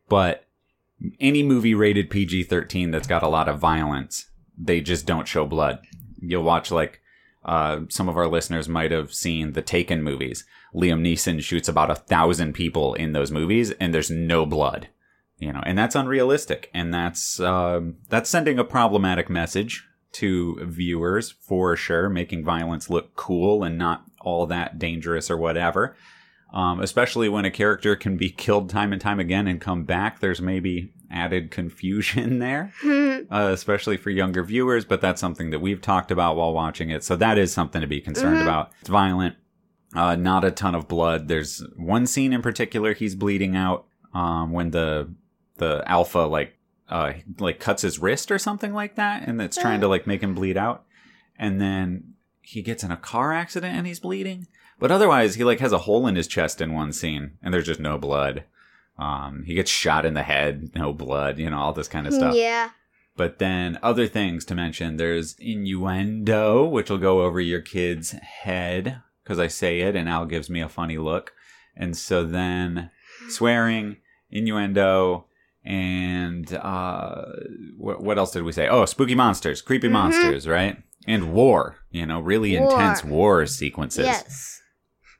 But 0.09 0.45
any 1.19 1.43
movie 1.43 1.73
rated 1.73 2.09
PG 2.09 2.43
13 2.43 2.91
that's 2.91 3.07
got 3.07 3.23
a 3.23 3.29
lot 3.29 3.47
of 3.47 3.59
violence, 3.59 4.29
they 4.57 4.81
just 4.81 5.05
don't 5.05 5.27
show 5.27 5.45
blood. 5.45 5.79
You'll 6.19 6.43
watch 6.43 6.71
like 6.71 7.00
uh, 7.43 7.81
some 7.89 8.07
of 8.07 8.17
our 8.17 8.27
listeners 8.27 8.69
might 8.69 8.91
have 8.91 9.13
seen 9.13 9.53
the 9.53 9.61
Taken 9.61 10.03
movies. 10.03 10.45
Liam 10.75 11.01
Neeson 11.01 11.41
shoots 11.41 11.67
about 11.67 11.91
a 11.91 11.95
thousand 11.95 12.53
people 12.53 12.93
in 12.93 13.13
those 13.13 13.31
movies, 13.31 13.71
and 13.71 13.93
there's 13.93 14.11
no 14.11 14.45
blood. 14.45 14.89
You 15.39 15.51
know, 15.51 15.63
and 15.65 15.75
that's 15.75 15.95
unrealistic, 15.95 16.69
and 16.71 16.93
that's 16.93 17.39
um, 17.39 17.95
that's 18.09 18.29
sending 18.29 18.59
a 18.59 18.63
problematic 18.63 19.27
message 19.27 19.83
to 20.13 20.59
viewers 20.63 21.31
for 21.31 21.75
sure, 21.75 22.09
making 22.09 22.43
violence 22.43 22.89
look 22.91 23.15
cool 23.15 23.63
and 23.63 23.77
not 23.77 24.03
all 24.21 24.45
that 24.45 24.77
dangerous 24.77 25.31
or 25.31 25.37
whatever. 25.37 25.95
Um, 26.53 26.81
especially 26.81 27.29
when 27.29 27.45
a 27.45 27.51
character 27.51 27.95
can 27.95 28.17
be 28.17 28.29
killed 28.29 28.69
time 28.69 28.91
and 28.91 29.01
time 29.01 29.19
again 29.21 29.47
and 29.47 29.61
come 29.61 29.83
back, 29.85 30.19
there's 30.19 30.41
maybe 30.41 30.91
added 31.09 31.49
confusion 31.51 32.39
there 32.45 32.73
uh, 33.31 33.49
especially 33.53 33.95
for 33.97 34.09
younger 34.09 34.43
viewers, 34.43 34.83
but 34.83 34.99
that's 35.01 35.21
something 35.21 35.49
that 35.51 35.59
we've 35.59 35.81
talked 35.81 36.11
about 36.11 36.35
while 36.35 36.53
watching 36.53 36.89
it. 36.89 37.03
So 37.05 37.15
that 37.15 37.37
is 37.37 37.53
something 37.53 37.79
to 37.81 37.87
be 37.87 38.01
concerned 38.01 38.37
Mhm. 38.37 38.43
about. 38.43 38.71
It's 38.81 38.89
violent, 38.89 39.35
uh, 39.95 40.15
not 40.15 40.43
a 40.43 40.51
ton 40.51 40.75
of 40.75 40.87
blood. 40.89 41.27
There's 41.29 41.63
one 41.77 42.05
scene 42.05 42.33
in 42.33 42.41
particular 42.41 42.93
he's 42.93 43.15
bleeding 43.15 43.55
out 43.55 43.85
um, 44.13 44.51
when 44.51 44.71
the 44.71 45.09
the 45.57 45.83
alpha 45.85 46.19
like 46.19 46.57
uh, 46.89 47.13
like 47.39 47.59
cuts 47.61 47.83
his 47.83 47.99
wrist 47.99 48.29
or 48.29 48.37
something 48.39 48.73
like 48.73 48.95
that, 48.95 49.25
and 49.25 49.41
it's 49.41 49.55
trying 49.55 49.79
to 49.79 49.87
like 49.87 50.05
make 50.05 50.21
him 50.21 50.35
bleed 50.35 50.57
out, 50.57 50.83
and 51.39 51.61
then 51.61 52.13
he 52.41 52.61
gets 52.61 52.83
in 52.83 52.91
a 52.91 52.97
car 52.97 53.31
accident 53.31 53.73
and 53.77 53.87
he's 53.87 53.99
bleeding. 54.01 54.47
But 54.81 54.91
otherwise, 54.91 55.35
he 55.35 55.43
like 55.45 55.59
has 55.61 55.71
a 55.71 55.77
hole 55.77 56.05
in 56.07 56.15
his 56.17 56.27
chest 56.27 56.59
in 56.59 56.73
one 56.73 56.91
scene, 56.91 57.37
and 57.41 57.53
there's 57.53 57.67
just 57.67 57.79
no 57.79 57.97
blood. 57.97 58.43
Um, 58.97 59.43
he 59.45 59.53
gets 59.53 59.71
shot 59.71 60.05
in 60.05 60.13
the 60.15 60.23
head, 60.23 60.71
no 60.75 60.91
blood, 60.91 61.39
you 61.39 61.49
know, 61.49 61.57
all 61.59 61.71
this 61.73 61.87
kind 61.87 62.05
of 62.07 62.13
stuff. 62.13 62.35
Yeah. 62.35 62.71
But 63.15 63.39
then 63.39 63.79
other 63.81 64.07
things 64.07 64.43
to 64.45 64.55
mention 64.55 64.97
there's 64.97 65.35
innuendo, 65.39 66.65
which 66.65 66.89
will 66.89 66.97
go 66.97 67.21
over 67.21 67.39
your 67.39 67.61
kid's 67.61 68.11
head 68.11 69.01
because 69.23 69.39
I 69.39 69.47
say 69.47 69.81
it 69.81 69.95
and 69.95 70.09
Al 70.09 70.25
gives 70.25 70.49
me 70.49 70.61
a 70.61 70.69
funny 70.69 70.97
look. 70.97 71.33
And 71.75 71.95
so 71.95 72.23
then 72.23 72.89
swearing, 73.29 73.97
innuendo, 74.29 75.25
and 75.63 76.51
uh, 76.55 77.25
what, 77.77 78.01
what 78.03 78.17
else 78.17 78.31
did 78.31 78.43
we 78.43 78.51
say? 78.51 78.67
Oh, 78.67 78.85
spooky 78.85 79.15
monsters, 79.15 79.61
creepy 79.61 79.87
Mhm. 79.87 79.91
monsters, 79.93 80.47
right? 80.47 80.77
And 81.07 81.33
war, 81.33 81.77
you 81.91 82.05
know, 82.05 82.19
really 82.19 82.57
War. 82.57 82.69
intense 82.71 83.03
war 83.03 83.45
sequences. 83.45 84.05
Yes. 84.05 84.60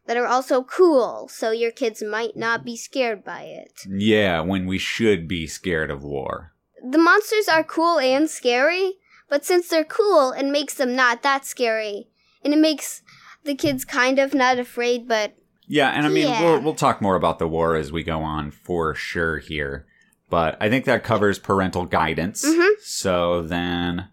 That 0.07 0.17
are 0.17 0.25
also 0.27 0.63
cool, 0.63 1.27
so 1.31 1.51
your 1.51 1.71
kids 1.71 2.01
might 2.03 2.35
not 2.35 2.65
be 2.65 2.75
scared 2.75 3.23
by 3.23 3.43
it. 3.43 3.81
Yeah, 3.87 4.41
when 4.41 4.65
we 4.65 4.77
should 4.77 5.27
be 5.27 5.45
scared 5.47 5.91
of 5.91 6.03
war. 6.03 6.53
The 6.83 6.97
monsters 6.97 7.47
are 7.47 7.63
cool 7.63 7.99
and 7.99 8.29
scary, 8.29 8.93
but 9.29 9.45
since 9.45 9.67
they're 9.67 9.83
cool, 9.83 10.31
it 10.31 10.45
makes 10.47 10.73
them 10.73 10.95
not 10.95 11.21
that 11.23 11.45
scary. 11.45 12.07
And 12.43 12.53
it 12.53 12.57
makes 12.59 13.03
the 13.43 13.53
kids 13.55 13.85
kind 13.85 14.17
of 14.19 14.33
not 14.33 14.57
afraid, 14.59 15.07
but 15.07 15.35
Yeah, 15.67 15.89
and 15.91 16.05
I 16.05 16.09
mean, 16.09 16.27
Yeah. 16.27 16.41
we'll, 16.41 16.61
we'll 16.61 16.75
talk 16.75 17.01
more 17.01 17.15
about 17.15 17.37
the 17.39 17.47
war 17.47 17.75
as 17.75 17.91
we 17.91 18.03
go 18.03 18.21
on 18.23 18.51
for 18.51 18.93
sure 18.95 19.37
here. 19.37 19.85
But 20.29 20.57
I 20.59 20.69
think 20.69 20.85
that 20.85 21.03
covers 21.03 21.37
parental 21.39 21.85
guidance. 21.85 22.43
Mhm. 22.43 22.71
So 22.81 23.41
then, 23.43 24.07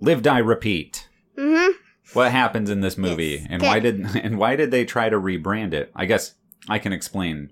live, 0.00 0.22
die, 0.22 0.38
repeat. 0.38 1.08
hmm 1.38 1.68
What 2.12 2.30
happens 2.32 2.70
in 2.70 2.80
this 2.80 2.98
movie, 2.98 3.38
Yes. 3.40 3.46
and 3.50 3.62
Okay. 3.62 3.68
why 3.70 3.80
did 3.80 4.16
and 4.16 4.38
why 4.38 4.56
did 4.56 4.70
they 4.70 4.84
try 4.84 5.08
to 5.08 5.18
rebrand 5.18 5.72
it? 5.72 5.90
I 5.96 6.04
guess 6.06 6.34
I 6.68 6.78
can 6.78 6.92
explain 6.92 7.50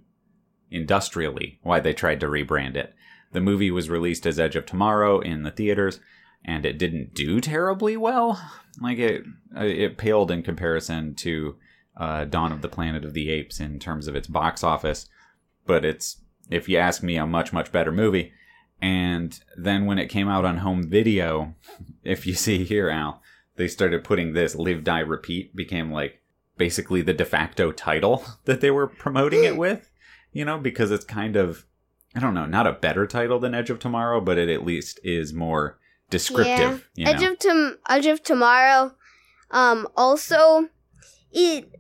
industrially 0.71 1.59
why 1.63 1.81
they 1.81 1.93
tried 1.93 2.21
to 2.21 2.27
rebrand 2.27 2.77
it. 2.77 2.95
The 3.33 3.41
movie 3.41 3.71
was 3.71 3.89
released 3.91 4.27
as 4.27 4.39
Edge 4.39 4.57
of 4.57 4.67
Tomorrow 4.67 5.21
in 5.21 5.43
the 5.43 5.51
theaters, 5.51 6.01
and 6.45 6.67
it 6.67 6.79
didn't 6.79 7.15
do 7.15 7.41
terribly 7.41 7.97
well. 7.97 8.41
Like 8.81 8.99
it, 8.99 9.25
it 9.57 9.97
paled 9.99 10.31
in 10.31 10.43
comparison 10.43 11.15
to 11.17 11.57
uh, 11.97 12.25
Dawn 12.25 12.53
of 12.53 12.63
the 12.63 12.69
Planet 12.69 13.05
of 13.05 13.15
the 13.15 13.31
Apes 13.31 13.61
in 13.61 13.79
terms 13.79 14.07
of 14.07 14.15
its 14.17 14.27
box 14.29 14.63
office. 14.65 15.09
But 15.67 15.85
it's, 15.85 16.19
if 16.51 16.69
you 16.69 16.79
ask 16.79 17.03
me, 17.03 17.17
a 17.17 17.27
much 17.27 17.53
much 17.53 17.73
better 17.73 17.93
movie. 17.93 18.33
And 18.81 19.39
then 19.57 19.87
when 19.87 19.99
it 19.99 20.09
came 20.09 20.29
out 20.29 20.45
on 20.45 20.59
home 20.59 20.89
video, 20.89 21.55
if 22.03 22.27
you 22.27 22.35
see 22.35 22.65
here, 22.65 22.91
Al, 22.91 23.22
they 23.57 23.69
started 23.69 24.05
putting 24.05 24.33
this 24.33 24.55
"Live, 24.55 24.85
Die, 24.85 25.01
Repeat" 25.01 25.55
became 25.55 25.91
like 25.91 26.21
basically 26.57 27.03
the 27.03 27.15
de 27.15 27.25
facto 27.25 27.73
title 27.73 28.25
that 28.45 28.61
they 28.61 28.71
were 28.71 28.87
promoting 28.87 29.45
it 29.45 29.57
with. 29.57 29.91
You 30.33 30.45
know, 30.45 30.59
because 30.59 30.91
it's 30.91 31.05
kind 31.05 31.37
of 31.37 31.67
I 32.15 32.21
don't 32.21 32.35
know, 32.35 32.47
not 32.47 32.67
a 32.67 32.73
better 32.73 33.07
title 33.07 33.39
than 33.39 33.55
Edge 33.55 33.71
of 33.71 33.79
Tomorrow, 33.79 34.21
but 34.21 34.39
it 34.39 34.49
at 34.49 34.65
least 34.65 35.01
is 35.03 35.33
more 35.33 35.79
descriptive. 36.11 36.89
You 36.95 37.07
Edge 37.07 37.21
know? 37.21 37.33
of 37.33 37.39
Tom- 37.39 37.79
Edge 37.89 38.07
of 38.07 38.23
Tomorrow. 38.23 38.95
Um, 39.51 39.89
also, 39.97 40.69
it 41.31 41.71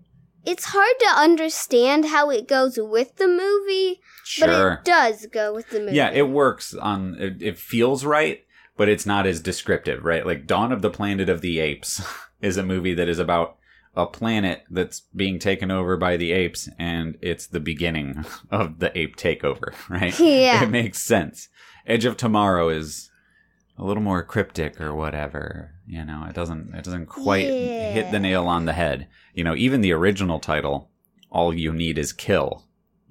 it's 0.44 0.66
hard 0.66 0.98
to 1.00 1.20
understand 1.20 2.06
how 2.06 2.30
it 2.30 2.48
goes 2.48 2.78
with 2.78 3.16
the 3.16 3.28
movie, 3.28 4.00
but 4.40 4.48
it 4.48 4.84
does 4.84 5.26
go 5.26 5.54
with 5.54 5.70
the 5.70 5.80
movie. 5.80 5.96
Yeah, 5.96 6.10
it 6.10 6.28
works 6.28 6.74
on. 6.74 7.16
It, 7.18 7.42
it 7.42 7.58
feels 7.58 8.04
right, 8.04 8.42
but 8.76 8.88
it's 8.88 9.06
not 9.06 9.26
as 9.26 9.40
descriptive, 9.40 10.04
right? 10.04 10.26
Like 10.26 10.46
Dawn 10.46 10.72
of 10.72 10.82
the 10.82 10.90
Planet 10.90 11.28
of 11.28 11.40
the 11.40 11.58
Apes 11.60 12.02
is 12.40 12.56
a 12.56 12.62
movie 12.62 12.94
that 12.94 13.08
is 13.08 13.18
about 13.18 13.56
a 13.94 14.06
planet 14.06 14.62
that's 14.70 15.00
being 15.14 15.38
taken 15.38 15.70
over 15.70 15.96
by 15.96 16.16
the 16.16 16.32
apes, 16.32 16.68
and 16.78 17.18
it's 17.20 17.46
the 17.46 17.60
beginning 17.60 18.24
of 18.50 18.78
the 18.78 18.96
ape 18.98 19.16
takeover, 19.16 19.74
right? 19.88 20.18
Yeah. 20.18 20.64
it 20.64 20.70
makes 20.70 21.00
sense. 21.02 21.48
Edge 21.86 22.04
of 22.04 22.16
Tomorrow 22.16 22.68
is 22.70 23.10
a 23.76 23.84
little 23.84 24.02
more 24.02 24.22
cryptic 24.22 24.80
or 24.80 24.94
whatever. 24.94 25.72
You 25.86 26.04
know, 26.04 26.24
it 26.28 26.34
doesn't 26.34 26.74
it 26.74 26.84
doesn't 26.84 27.06
quite 27.06 27.44
hit 27.46 28.10
the 28.10 28.20
nail 28.20 28.46
on 28.46 28.64
the 28.64 28.72
head. 28.72 29.08
You 29.34 29.44
know, 29.44 29.54
even 29.56 29.80
the 29.80 29.92
original 29.92 30.38
title, 30.38 30.90
"All 31.30 31.52
You 31.52 31.72
Need 31.72 31.98
Is 31.98 32.12
Kill," 32.12 32.64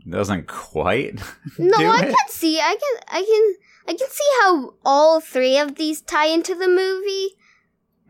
doesn't 0.10 0.48
quite. 0.48 1.22
No, 1.60 1.78
I 1.78 2.00
it. 2.00 2.16
can 2.16 2.30
see. 2.30 2.60
I 2.60 2.76
can. 2.80 3.04
I 3.10 3.22
can. 3.24 3.56
I 3.88 3.94
can 3.94 4.10
see 4.10 4.30
how 4.42 4.74
all 4.86 5.20
three 5.20 5.58
of 5.58 5.76
these 5.76 6.02
tie 6.02 6.28
into 6.28 6.54
the 6.56 6.68
movie. 6.68 7.30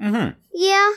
Mm-hmm. 0.01 0.39
Yeah. 0.53 0.91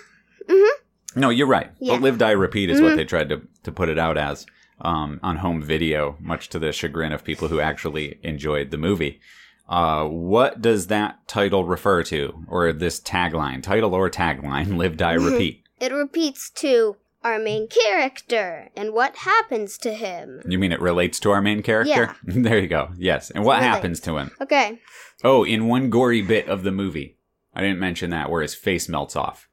Mm-hmm. 0.48 1.20
No, 1.20 1.30
you're 1.30 1.46
right. 1.46 1.70
Yeah. 1.78 1.94
But 1.94 2.02
Live, 2.02 2.18
Die, 2.18 2.30
Repeat 2.30 2.70
is 2.70 2.80
what 2.80 2.92
Mhm. 2.92 2.96
they 2.96 3.04
tried 3.04 3.28
to, 3.28 3.42
to 3.62 3.72
put 3.72 3.88
it 3.88 3.98
out 3.98 4.18
as 4.18 4.46
um, 4.80 5.20
on 5.22 5.36
home 5.36 5.62
video, 5.62 6.16
much 6.20 6.48
to 6.48 6.58
the 6.58 6.72
chagrin 6.72 7.12
of 7.12 7.22
people 7.22 7.46
who 7.48 7.60
actually 7.60 8.18
enjoyed 8.24 8.70
the 8.72 8.76
movie. 8.76 9.20
Uh, 9.68 10.04
what 10.04 10.60
does 10.60 10.88
that 10.88 11.26
title 11.28 11.64
refer 11.64 12.02
to, 12.02 12.44
or 12.48 12.72
this 12.72 13.00
tagline, 13.00 13.62
title 13.62 13.94
or 13.94 14.10
tagline? 14.10 14.76
Live, 14.76 14.96
Die, 14.96 15.16
Mhm. 15.16 15.30
Repeat. 15.30 15.62
It 15.80 15.92
repeats 15.92 16.50
to 16.56 16.96
our 17.24 17.38
main 17.38 17.66
character 17.68 18.68
and 18.76 18.92
what 18.92 19.16
happens 19.16 19.78
to 19.78 19.94
him. 19.94 20.42
You 20.46 20.58
mean 20.58 20.72
it 20.72 20.80
relates 20.80 21.18
to 21.20 21.30
our 21.30 21.40
main 21.42 21.62
character? 21.62 21.90
Yeah. 21.90 22.14
there 22.26 22.58
you 22.58 22.68
go. 22.68 22.90
Yes. 22.96 23.30
And 23.30 23.44
what 23.44 23.56
Relates. 23.58 23.74
happens 23.74 24.00
to 24.00 24.18
him? 24.18 24.30
Okay. 24.40 24.78
Oh, 25.24 25.44
in 25.44 25.66
one 25.66 25.90
gory 25.90 26.22
bit 26.22 26.48
of 26.48 26.62
the 26.62 26.70
movie, 26.72 27.16
I 27.54 27.62
didn't 27.62 27.78
mention 27.80 28.10
that 28.10 28.30
where 28.30 28.42
his 28.42 28.54
face 28.54 28.88
melts 28.88 29.16
off. 29.16 29.48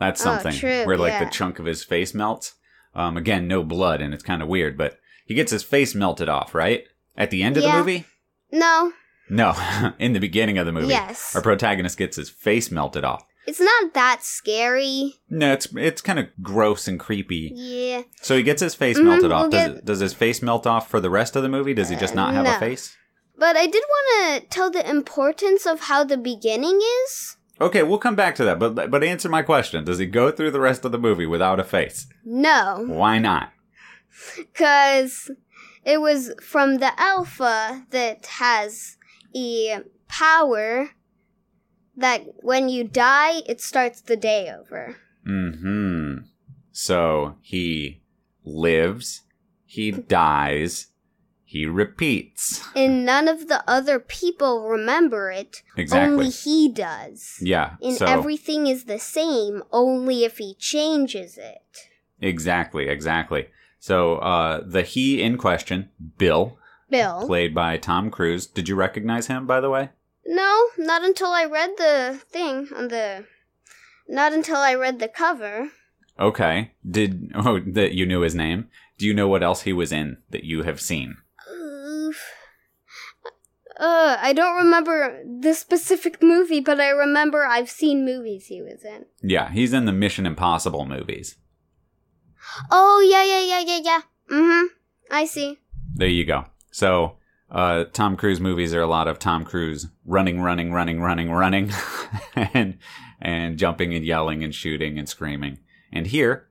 That's 0.00 0.20
Oh, 0.22 0.24
something 0.24 0.52
true, 0.54 0.84
where 0.84 0.96
like 0.98 1.12
yeah. 1.12 1.24
the 1.24 1.30
chunk 1.30 1.58
of 1.60 1.66
his 1.66 1.84
face 1.84 2.12
melts. 2.14 2.54
Um, 2.96 3.16
again, 3.16 3.46
no 3.48 3.62
blood, 3.62 4.00
and 4.00 4.12
it's 4.12 4.22
kind 4.24 4.42
of 4.42 4.48
weird, 4.48 4.76
but 4.76 4.98
he 5.24 5.34
gets 5.34 5.52
his 5.52 5.62
face 5.62 5.94
melted 5.94 6.28
off, 6.28 6.54
right? 6.54 6.84
At 7.16 7.30
the 7.30 7.42
end 7.42 7.56
of 7.56 7.62
the 7.62 7.72
movie? 7.72 8.06
No. 8.52 8.92
No, 9.30 9.54
in 9.98 10.12
the 10.12 10.20
beginning 10.20 10.58
of 10.58 10.66
the 10.66 10.72
movie. 10.72 10.88
Yes. 10.88 11.34
Our 11.34 11.42
protagonist 11.42 11.96
gets 11.96 12.16
his 12.16 12.28
face 12.30 12.70
melted 12.70 13.04
off. 13.04 13.24
It's 13.46 13.60
not 13.60 13.92
that 13.94 14.20
scary. 14.22 15.14
No, 15.28 15.52
it's 15.52 15.68
it's 15.76 16.00
kind 16.00 16.18
of 16.18 16.26
gross 16.42 16.88
and 16.88 16.98
creepy. 16.98 17.52
Yeah. 17.54 18.02
So 18.22 18.36
he 18.36 18.42
gets 18.42 18.62
his 18.62 18.74
face 18.74 18.98
Mhm, 18.98 19.04
melted 19.04 19.32
off. 19.32 19.42
we'll 19.42 19.50
Does, 19.50 19.72
get- 19.74 19.84
does 19.84 20.00
his 20.00 20.14
face 20.14 20.40
melt 20.42 20.66
off 20.66 20.88
for 20.90 20.98
the 21.00 21.10
rest 21.10 21.36
of 21.36 21.42
the 21.42 21.48
movie? 21.48 21.74
Does 21.74 21.88
he 21.90 21.96
just 21.96 22.14
Uh, 22.14 22.16
not 22.16 22.34
have 22.34 22.46
a 22.46 22.58
face? 22.58 22.96
But 23.36 23.56
I 23.56 23.66
did 23.66 23.82
want 23.88 24.42
to 24.42 24.48
tell 24.48 24.70
the 24.70 24.88
importance 24.88 25.66
of 25.66 25.80
how 25.80 26.04
the 26.04 26.16
beginning 26.16 26.80
is. 27.04 27.36
Okay, 27.60 27.82
we'll 27.82 27.98
come 27.98 28.14
back 28.16 28.34
to 28.36 28.44
that, 28.44 28.58
but 28.58 28.90
but 28.90 29.04
answer 29.04 29.28
my 29.28 29.42
question. 29.42 29.84
Does 29.84 29.98
he 29.98 30.06
go 30.06 30.30
through 30.30 30.50
the 30.52 30.60
rest 30.60 30.84
of 30.84 30.92
the 30.92 30.98
movie 30.98 31.26
without 31.26 31.60
a 31.60 31.64
face? 31.64 32.06
No, 32.24 32.84
Why 32.86 33.18
not? 33.18 33.50
because 34.36 35.30
it 35.84 36.00
was 36.00 36.32
from 36.40 36.76
the 36.78 36.98
alpha 37.00 37.84
that 37.90 38.24
has 38.26 38.96
a 39.34 39.80
power 40.08 40.90
that 41.96 42.22
when 42.42 42.68
you 42.68 42.84
die, 42.84 43.42
it 43.46 43.60
starts 43.60 44.00
the 44.00 44.16
day 44.16 44.50
over. 44.50 44.96
Hmm. 45.26 46.16
So 46.72 47.36
he 47.40 48.02
lives, 48.44 49.22
he 49.64 49.90
dies, 49.90 50.88
he 51.44 51.66
repeats. 51.66 52.62
And 52.74 53.04
none 53.06 53.28
of 53.28 53.48
the 53.48 53.62
other 53.68 53.98
people 54.00 54.68
remember 54.68 55.30
it. 55.30 55.62
Exactly. 55.76 56.12
Only 56.12 56.30
he 56.30 56.68
does. 56.68 57.36
yeah. 57.40 57.76
And 57.80 57.94
so 57.96 58.06
everything 58.06 58.66
is 58.66 58.84
the 58.84 58.98
same, 58.98 59.62
only 59.70 60.24
if 60.24 60.38
he 60.38 60.54
changes 60.58 61.38
it. 61.38 61.62
exactly, 62.20 62.88
exactly. 62.88 63.46
So 63.78 64.16
uh, 64.16 64.62
the 64.66 64.82
he 64.82 65.22
in 65.22 65.36
question, 65.38 65.90
Bill, 66.18 66.58
Bill. 66.90 67.26
played 67.26 67.54
by 67.54 67.76
Tom 67.76 68.10
Cruise. 68.10 68.46
Did 68.46 68.68
you 68.68 68.74
recognize 68.76 69.26
him, 69.28 69.46
by 69.46 69.60
the 69.60 69.70
way? 69.70 69.90
No, 70.26 70.68
not 70.78 71.04
until 71.04 71.28
I 71.28 71.44
read 71.44 71.70
the 71.76 72.20
thing 72.30 72.68
on 72.74 72.88
the. 72.88 73.26
Not 74.08 74.32
until 74.32 74.56
I 74.56 74.74
read 74.74 74.98
the 74.98 75.08
cover. 75.08 75.70
Okay. 76.18 76.72
Did 76.88 77.32
oh 77.34 77.60
that 77.60 77.92
you 77.92 78.06
knew 78.06 78.20
his 78.20 78.34
name? 78.34 78.68
Do 78.98 79.06
you 79.06 79.14
know 79.14 79.28
what 79.28 79.42
else 79.42 79.62
he 79.62 79.72
was 79.72 79.92
in 79.92 80.18
that 80.30 80.44
you 80.44 80.62
have 80.62 80.80
seen? 80.80 81.16
Uh, 83.76 84.16
I 84.20 84.32
don't 84.32 84.56
remember 84.56 85.24
the 85.24 85.52
specific 85.52 86.22
movie, 86.22 86.60
but 86.60 86.80
I 86.80 86.90
remember 86.90 87.44
I've 87.44 87.68
seen 87.68 88.04
movies 88.04 88.46
he 88.46 88.62
was 88.62 88.84
in. 88.84 89.06
Yeah, 89.20 89.50
he's 89.50 89.72
in 89.72 89.84
the 89.84 89.92
Mission 89.92 90.26
Impossible 90.26 90.86
movies. 90.86 91.36
Oh 92.70 93.00
yeah, 93.00 93.24
yeah, 93.24 93.40
yeah, 93.40 93.60
yeah, 93.66 93.80
yeah. 93.82 94.00
Mm-hmm. 94.30 94.66
I 95.10 95.24
see. 95.24 95.58
There 95.94 96.08
you 96.08 96.24
go. 96.24 96.44
So, 96.70 97.16
uh, 97.54 97.84
Tom 97.92 98.16
Cruise 98.16 98.40
movies 98.40 98.74
are 98.74 98.80
a 98.82 98.86
lot 98.86 99.06
of 99.08 99.18
Tom 99.20 99.44
Cruise 99.44 99.86
running, 100.04 100.40
running, 100.42 100.72
running, 100.72 101.00
running, 101.00 101.30
running, 101.30 101.70
and 102.36 102.76
and 103.20 103.56
jumping 103.58 103.94
and 103.94 104.04
yelling 104.04 104.42
and 104.42 104.54
shooting 104.54 104.98
and 104.98 105.08
screaming. 105.08 105.58
And 105.92 106.08
here, 106.08 106.48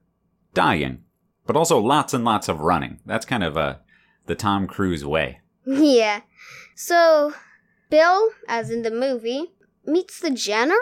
dying, 0.54 1.04
but 1.46 1.56
also 1.56 1.78
lots 1.78 2.14
and 2.14 2.24
lots 2.24 2.48
of 2.48 2.60
running. 2.60 3.00
That's 3.04 3.26
kind 3.26 3.44
of 3.44 3.56
uh, 3.56 3.76
the 4.26 4.34
Tom 4.34 4.66
Cruise 4.66 5.04
way. 5.04 5.40
Yeah. 5.66 6.20
So, 6.74 7.32
Bill, 7.88 8.30
as 8.48 8.68
in 8.70 8.82
the 8.82 8.90
movie, 8.90 9.52
meets 9.86 10.18
the 10.20 10.30
general, 10.30 10.80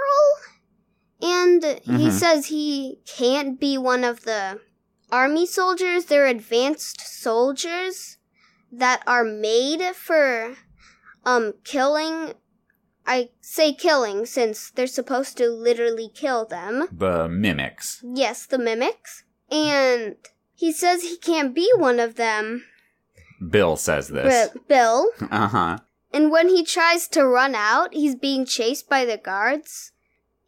and 1.21 1.63
he 1.85 2.09
Mhm. 2.09 2.11
says 2.13 2.47
he 2.47 3.01
can't 3.07 3.61
be 3.61 3.77
one 3.79 4.03
of 4.03 4.23
the 4.25 4.61
army 5.11 5.47
soldiers. 5.47 6.07
They're 6.07 6.27
advanced 6.27 7.01
soldiers 7.01 8.17
that 8.73 9.03
are 9.07 9.25
made 9.25 9.83
for 9.95 10.57
um 11.25 11.55
killing. 11.65 12.35
I 13.07 13.31
say 13.41 13.73
killing 13.73 14.27
since 14.27 14.71
they're 14.71 14.87
supposed 14.87 15.37
to 15.39 15.49
literally 15.49 16.09
kill 16.13 16.45
them. 16.47 16.87
The 16.93 17.29
mimics. 17.29 18.01
Yes, 18.05 18.47
the 18.47 18.59
mimics. 18.59 19.25
And 19.51 20.17
he 20.55 20.73
says 20.73 21.03
he 21.03 21.17
can't 21.19 21.55
be 21.55 21.71
one 21.77 21.99
of 21.99 22.15
them, 22.15 22.65
Bill 23.51 23.77
says 23.77 24.09
this. 24.09 24.51
but 24.51 24.69
Bill. 24.69 25.09
Uh 25.31 25.49
huh. 25.49 25.79
And 26.13 26.31
when 26.31 26.49
he 26.49 26.65
tries 26.65 27.09
to 27.09 27.27
run 27.27 27.55
out, 27.55 27.93
he's 27.95 28.15
being 28.15 28.45
chased 28.45 28.89
by 28.89 29.05
the 29.05 29.17
guards. 29.17 29.92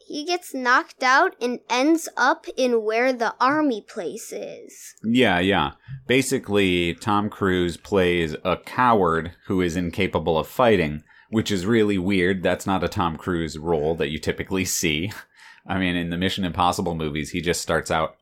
He 0.07 0.25
gets 0.25 0.53
knocked 0.53 1.03
out 1.03 1.35
and 1.41 1.61
ends 1.71 2.09
up 2.17 2.47
in 2.57 2.85
where 2.85 3.13
the 3.13 3.35
army 3.41 3.81
place 3.81 4.33
is. 4.33 4.95
Yeah, 5.03 5.39
yeah. 5.39 5.73
Basically, 6.07 6.95
Tom 6.95 7.31
Cruise 7.31 7.77
plays 7.77 8.37
a 8.45 8.57
coward 8.57 9.33
who 9.47 9.61
is 9.61 9.77
incapable 9.77 10.39
of 10.39 10.47
fighting, 10.47 11.03
which 11.31 11.51
is 11.51 11.67
really 11.67 11.99
weird. 11.99 12.43
That's 12.43 12.67
not 12.67 12.85
a 12.85 12.89
Tom 12.89 13.17
Cruise 13.17 13.59
role 13.59 13.95
that 13.97 14.11
you 14.11 14.19
typically 14.19 14.65
see. 14.65 15.13
I 15.67 15.79
mean, 15.79 15.97
in 15.97 16.11
the 16.11 16.19
Mission 16.19 16.45
Impossible 16.45 16.95
movies, 16.95 17.31
he 17.31 17.41
just 17.41 17.63
starts 17.63 17.91
out 17.91 18.17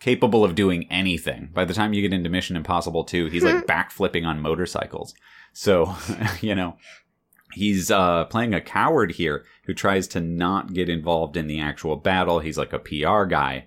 capable 0.00 0.44
of 0.44 0.54
doing 0.54 0.86
anything. 0.90 1.50
By 1.52 1.64
the 1.64 1.74
time 1.74 1.92
you 1.92 2.02
get 2.02 2.14
into 2.14 2.30
Mission 2.30 2.56
Impossible 2.56 3.04
2, 3.04 3.26
he's 3.26 3.44
like 3.44 3.66
backflipping 3.66 4.26
on 4.26 4.40
motorcycles. 4.40 5.14
So, 5.52 5.94
you 6.40 6.54
know, 6.54 6.76
he's 7.52 7.90
uh, 7.90 8.24
playing 8.26 8.54
a 8.54 8.60
coward 8.60 9.12
here 9.12 9.44
who 9.64 9.74
tries 9.74 10.06
to 10.08 10.20
not 10.20 10.72
get 10.74 10.88
involved 10.88 11.36
in 11.36 11.46
the 11.46 11.60
actual 11.60 11.96
battle. 11.96 12.38
He's 12.40 12.58
like 12.58 12.72
a 12.72 12.78
PR 12.78 13.24
guy. 13.24 13.66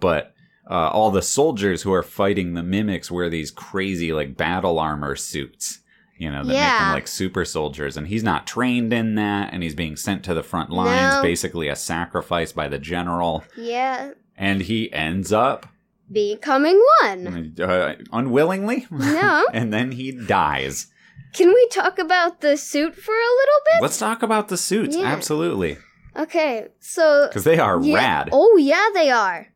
But 0.00 0.34
uh, 0.70 0.90
all 0.90 1.10
the 1.10 1.22
soldiers 1.22 1.82
who 1.82 1.92
are 1.92 2.02
fighting 2.02 2.54
the 2.54 2.62
mimics 2.62 3.10
wear 3.10 3.28
these 3.30 3.50
crazy 3.50 4.12
like 4.12 4.36
battle 4.36 4.78
armor 4.78 5.16
suits 5.16 5.80
you 6.18 6.28
know 6.30 6.42
that 6.42 6.48
make 6.48 6.58
them 6.80 6.92
like 6.92 7.06
super 7.08 7.44
soldiers 7.44 7.96
and 7.96 8.08
he's 8.08 8.22
not 8.24 8.46
trained 8.46 8.92
in 8.92 9.14
that 9.14 9.50
and 9.54 9.62
he's 9.62 9.74
being 9.74 9.96
sent 9.96 10.22
to 10.24 10.34
the 10.34 10.42
front 10.42 10.68
lines 10.68 11.14
No. 11.14 11.22
basically 11.22 11.68
a 11.68 11.76
sacrifice 11.76 12.52
by 12.52 12.66
the 12.68 12.78
general 12.78 13.44
Yeah, 13.56 14.10
and 14.36 14.60
he 14.62 14.92
ends 14.92 15.32
up 15.32 15.66
becoming 16.12 16.82
one. 17.02 17.54
uh, 17.60 17.94
unwillingly 18.12 18.86
No. 18.90 19.46
and 19.54 19.72
then 19.72 19.92
he 19.92 20.10
dies 20.12 20.88
Can 21.34 21.48
we 21.48 21.68
talk 21.70 21.98
about 21.98 22.40
the 22.40 22.56
suit 22.56 22.94
for 22.96 23.12
a 23.14 23.32
little 23.40 23.60
bit? 23.72 23.82
let's 23.82 23.98
talk 23.98 24.22
about 24.22 24.48
the 24.48 24.56
suits 24.56 24.96
Yeah. 24.96 25.06
absolutely 25.06 25.78
Okay, 26.16 26.66
so 26.80 27.26
because 27.28 27.44
they 27.44 27.58
are 27.58 27.80
Yeah. 27.80 27.94
rad 27.96 28.28
Oh 28.32 28.56
yeah, 28.56 28.88
they 28.94 29.10
are. 29.10 29.48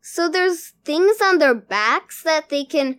So 0.00 0.28
there's 0.28 0.72
things 0.84 1.20
on 1.22 1.38
their 1.38 1.54
backs 1.54 2.22
that 2.22 2.48
they 2.48 2.64
can 2.64 2.98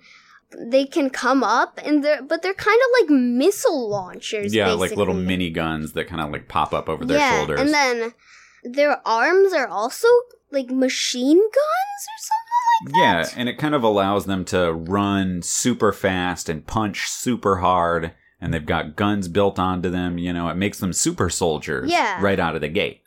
they 0.58 0.86
can 0.86 1.10
come 1.10 1.44
up 1.44 1.80
and 1.84 2.04
they're 2.04 2.22
but 2.22 2.42
they're 2.42 2.54
kind 2.54 2.80
of 2.86 3.02
like 3.02 3.10
missile 3.20 3.90
launchers. 3.90 4.54
yeah 4.56 4.72
like 4.72 4.96
little 4.96 5.14
mini 5.14 5.50
guns 5.50 5.92
that 5.94 6.08
kind 6.08 6.22
of 6.22 6.32
like 6.32 6.48
pop 6.48 6.74
up 6.74 6.88
over 6.88 7.04
their 7.04 7.18
yeah, 7.18 7.38
shoulders 7.38 7.60
and 7.60 7.74
then 7.74 8.14
their 8.64 9.02
arms 9.06 9.52
are 9.54 9.68
also 9.68 10.08
like 10.52 10.70
machine 10.70 11.38
guns 11.38 12.02
or 12.14 12.18
something 12.30 12.45
like 12.86 12.96
Yeah, 12.96 13.24
that. 13.24 13.34
and 13.38 13.50
it 13.50 13.58
kind 13.58 13.76
of 13.76 13.84
allows 13.84 14.26
them 14.26 14.46
to 14.46 14.74
run 14.74 15.42
super 15.42 15.92
fast 15.92 16.50
and 16.50 16.66
punch 16.66 17.08
super 17.10 17.58
hard, 17.58 18.12
and 18.42 18.54
they've 18.54 18.66
got 18.66 18.96
guns 18.96 19.28
built 19.28 19.58
onto 19.60 19.90
them. 19.90 20.18
You 20.18 20.34
know, 20.34 20.50
it 20.50 20.56
makes 20.56 20.80
them 20.80 20.94
super 20.94 21.30
soldiers 21.30 21.90
Yeah. 21.92 22.22
right 22.22 22.40
out 22.40 22.56
of 22.56 22.62
the 22.62 22.68
gate. 22.70 23.02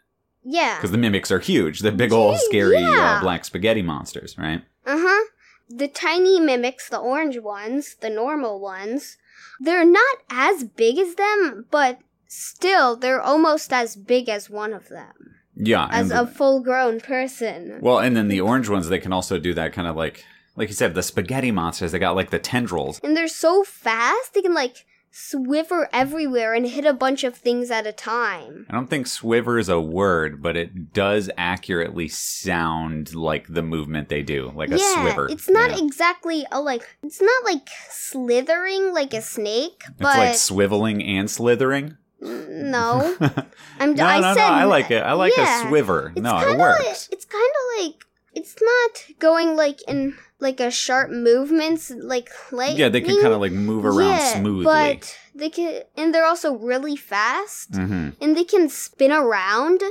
Yeah. 0.44 0.76
Because 0.76 0.92
the 0.92 0.98
mimics 0.98 1.30
are 1.30 1.40
huge. 1.40 1.80
They're 1.80 1.92
big 1.92 2.12
old 2.12 2.38
scary 2.40 2.80
yeah. 2.80 3.16
uh, 3.18 3.20
black 3.20 3.44
spaghetti 3.44 3.82
monsters, 3.82 4.36
right? 4.38 4.62
Uh 4.86 4.96
huh. 4.98 5.24
The 5.68 5.88
tiny 5.88 6.40
mimics, 6.40 6.88
the 6.88 6.96
orange 6.98 7.38
ones, 7.38 7.96
the 8.00 8.08
normal 8.08 8.58
ones, 8.58 9.18
they're 9.60 9.84
not 9.84 10.16
as 10.30 10.64
big 10.64 10.96
as 10.98 11.16
them, 11.16 11.66
but 11.70 11.98
still, 12.26 12.96
they're 12.96 13.20
almost 13.20 13.72
as 13.72 13.94
big 13.96 14.28
as 14.30 14.48
one 14.48 14.72
of 14.72 14.88
them. 14.88 15.34
Yeah. 15.58 15.88
As 15.90 16.10
and 16.10 16.20
a 16.20 16.30
full 16.30 16.60
grown 16.60 17.00
person. 17.00 17.78
well, 17.82 17.98
and 17.98 18.16
then 18.16 18.28
the 18.28 18.40
orange 18.40 18.68
ones, 18.68 18.88
they 18.88 18.98
can 19.00 19.12
also 19.12 19.38
do 19.38 19.52
that 19.54 19.72
kind 19.72 19.88
of 19.88 19.96
like, 19.96 20.24
like 20.56 20.68
you 20.68 20.74
said, 20.74 20.94
the 20.94 21.02
spaghetti 21.02 21.50
monsters. 21.50 21.92
They 21.92 21.98
got 21.98 22.14
like 22.16 22.30
the 22.30 22.38
tendrils. 22.38 23.00
And 23.02 23.16
they're 23.16 23.28
so 23.28 23.64
fast, 23.64 24.34
they 24.34 24.42
can 24.42 24.54
like 24.54 24.84
swiver 25.12 25.86
everywhere 25.92 26.52
and 26.54 26.66
hit 26.66 26.84
a 26.84 26.92
bunch 26.92 27.24
of 27.24 27.34
things 27.36 27.70
at 27.70 27.86
a 27.86 27.92
time. 27.92 28.66
I 28.68 28.74
don't 28.74 28.88
think 28.88 29.06
swiver 29.06 29.58
is 29.58 29.68
a 29.68 29.80
word, 29.80 30.42
but 30.42 30.56
it 30.56 30.92
does 30.92 31.30
accurately 31.36 32.08
sound 32.08 33.14
like 33.14 33.46
the 33.48 33.62
movement 33.62 34.10
they 34.10 34.22
do, 34.22 34.52
like 34.54 34.70
a 34.70 34.76
yeah, 34.78 34.94
swiver. 34.96 35.30
it's 35.30 35.48
not 35.48 35.70
Yeah. 35.70 35.84
exactly 35.84 36.46
a 36.52 36.60
like, 36.60 36.82
it's 37.02 37.20
not 37.22 37.44
like 37.44 37.66
slithering 37.90 38.92
like 38.92 39.14
a 39.14 39.22
snake, 39.22 39.82
It's 39.88 39.96
but 39.98 40.16
like 40.18 40.34
swiveling 40.34 41.04
and 41.06 41.30
slithering. 41.30 41.96
No. 42.20 43.16
I'm, 43.78 43.94
no, 43.94 44.04
I 44.04 44.20
no, 44.20 44.34
said 44.34 44.48
no. 44.48 44.54
I 44.54 44.64
like 44.64 44.90
it. 44.90 45.02
I 45.02 45.12
like 45.12 45.36
yeah. 45.36 45.62
a 45.62 45.66
swiver. 45.66 46.10
It's 46.10 46.20
no, 46.20 46.38
it 46.38 46.58
works. 46.58 47.08
Like, 47.08 47.12
it's 47.12 47.24
kind 47.24 47.50
of 47.50 47.84
like 47.84 48.04
it's 48.34 48.56
not 48.60 49.18
going 49.18 49.56
like 49.56 49.80
in 49.88 50.14
like 50.38 50.60
a 50.60 50.70
sharp 50.70 51.10
movements 51.10 51.90
like 51.90 52.30
lightning. 52.52 52.78
yeah, 52.78 52.88
they 52.88 53.00
can 53.00 53.20
kind 53.20 53.32
of 53.32 53.40
like 53.40 53.52
move 53.52 53.84
around 53.84 54.10
yeah, 54.10 54.40
smoothly. 54.40 54.64
but 54.64 55.18
they 55.34 55.50
can, 55.50 55.82
and 55.96 56.14
they're 56.14 56.26
also 56.26 56.54
really 56.56 56.96
fast, 56.96 57.74
hmm 57.74 58.10
and 58.20 58.36
they 58.36 58.44
can 58.44 58.68
spin 58.68 59.12
around 59.12 59.82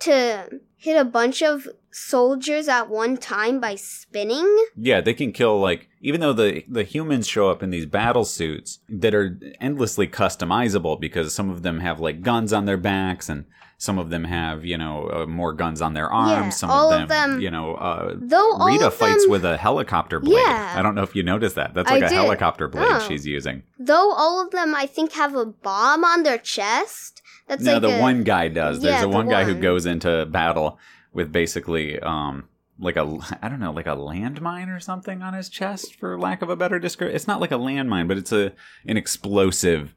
to 0.00 0.60
hit 0.76 0.96
a 0.96 1.04
bunch 1.04 1.42
of 1.42 1.68
soldiers 1.96 2.68
at 2.68 2.90
one 2.90 3.16
time 3.16 3.58
by 3.60 3.74
spinning. 3.74 4.66
Yeah, 4.76 5.00
they 5.00 5.14
can 5.14 5.32
kill 5.32 5.58
like 5.58 5.88
even 6.00 6.20
though 6.20 6.32
the 6.34 6.64
the 6.68 6.84
humans 6.84 7.26
show 7.26 7.48
up 7.50 7.62
in 7.62 7.70
these 7.70 7.86
battle 7.86 8.24
suits 8.24 8.80
that 8.88 9.14
are 9.14 9.38
endlessly 9.60 10.06
customizable 10.06 11.00
because 11.00 11.34
some 11.34 11.48
of 11.50 11.62
them 11.62 11.80
have 11.80 11.98
like 11.98 12.20
guns 12.22 12.52
on 12.52 12.66
their 12.66 12.76
backs 12.76 13.28
and 13.30 13.46
some 13.78 13.98
of 13.98 14.10
them 14.10 14.24
have 14.24 14.64
you 14.64 14.76
know 14.76 15.08
uh, 15.10 15.26
more 15.26 15.52
guns 15.54 15.80
on 15.80 15.94
their 15.94 16.10
arms. 16.12 16.44
Yeah, 16.46 16.50
some 16.50 16.70
all 16.70 16.92
of 16.92 17.02
of 17.04 17.08
them, 17.08 17.32
them- 17.32 17.40
you 17.40 17.50
know, 17.50 17.74
uh, 17.74 18.14
Though 18.16 18.58
Rita 18.64 18.90
fights 18.90 19.22
them, 19.24 19.30
with 19.30 19.44
a 19.44 19.56
helicopter 19.56 20.20
blade. 20.20 20.36
Yeah. 20.46 20.74
I 20.76 20.82
don't 20.82 20.94
know 20.94 21.02
if 21.02 21.16
you 21.16 21.22
noticed 21.22 21.56
that. 21.56 21.72
That's 21.74 21.90
like 21.90 22.02
a 22.02 22.08
did. 22.08 22.14
helicopter 22.14 22.68
blade 22.68 22.86
Oh. 22.90 23.04
she's 23.08 23.26
using. 23.26 23.62
though 23.78 24.12
all 24.12 24.44
of 24.44 24.50
them 24.50 24.74
I 24.74 24.86
think 24.86 25.12
have 25.12 25.34
a 25.34 25.46
bomb 25.46 26.04
on 26.04 26.22
their 26.24 26.38
chest. 26.38 27.22
That's 27.48 27.62
no, 27.62 27.74
like 27.74 27.82
the 27.82 27.98
a- 27.98 28.00
one 28.00 28.22
guy 28.24 28.48
does. 28.48 28.80
There's 28.80 28.94
Yeah, 28.94 28.98
a 29.00 29.08
the 29.08 29.08
one 29.08 29.28
guy 29.28 29.44
who 29.44 29.54
goes 29.54 29.86
into 29.86 30.26
battle 30.26 30.78
with 31.16 31.32
basically 31.32 31.98
um 32.00 32.48
like 32.78 32.96
a 32.96 33.18
I 33.42 33.48
don't 33.48 33.58
know 33.60 33.72
like 33.72 33.86
a 33.86 33.96
landmine 33.96 34.68
or 34.74 34.78
something 34.78 35.22
on 35.22 35.34
his 35.34 35.48
chest 35.48 35.96
for 35.98 36.18
lack 36.18 36.42
of 36.42 36.50
a 36.50 36.56
better 36.56 36.78
description. 36.78 37.16
It's 37.16 37.26
not 37.26 37.40
like 37.40 37.50
a 37.52 37.56
landmine, 37.58 38.06
but 38.06 38.18
it's 38.18 38.32
a 38.32 38.52
an 38.86 38.96
explosive 38.96 39.94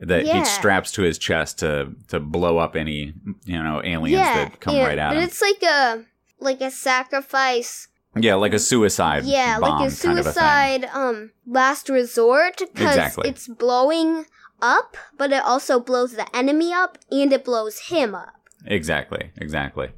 that 0.00 0.24
Yeah. 0.26 0.38
he 0.40 0.44
straps 0.44 0.90
to 0.92 1.02
his 1.02 1.18
chest 1.18 1.58
to 1.60 1.92
to 2.08 2.18
blow 2.18 2.58
up 2.58 2.74
any 2.74 3.12
you 3.44 3.62
know 3.62 3.80
aliens 3.84 4.18
yeah, 4.18 4.34
that 4.48 4.60
come 4.60 4.74
yeah, 4.74 4.86
right 4.86 4.98
at 4.98 5.10
but 5.10 5.18
him. 5.18 5.22
it's 5.24 5.40
like 5.42 5.62
a 5.62 6.04
like 6.40 6.60
a 6.60 6.70
sacrifice. 6.70 7.88
Yeah, 8.16 8.34
like 8.34 8.52
a 8.52 8.58
suicide. 8.58 9.24
Yeah, 9.24 9.58
like 9.58 9.72
a 9.92 9.96
kind 9.96 10.18
of 10.18 10.26
a 10.26 10.32
suicide 10.32 10.84
um 10.92 11.30
last 11.46 11.88
resort 11.88 12.58
because 12.58 12.96
Exactly. 12.96 13.28
it's 13.28 13.46
blowing 13.48 14.26
up, 14.60 14.96
but 15.16 15.32
it 15.32 15.42
also 15.44 15.80
blows 15.80 16.12
the 16.14 16.26
enemy 16.36 16.72
up 16.72 16.98
and 17.10 17.32
it 17.32 17.44
blows 17.44 17.78
him 17.88 18.14
up. 18.14 18.34
Exactly, 18.66 19.30
exactly. 19.36 19.88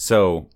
So 0.00 0.48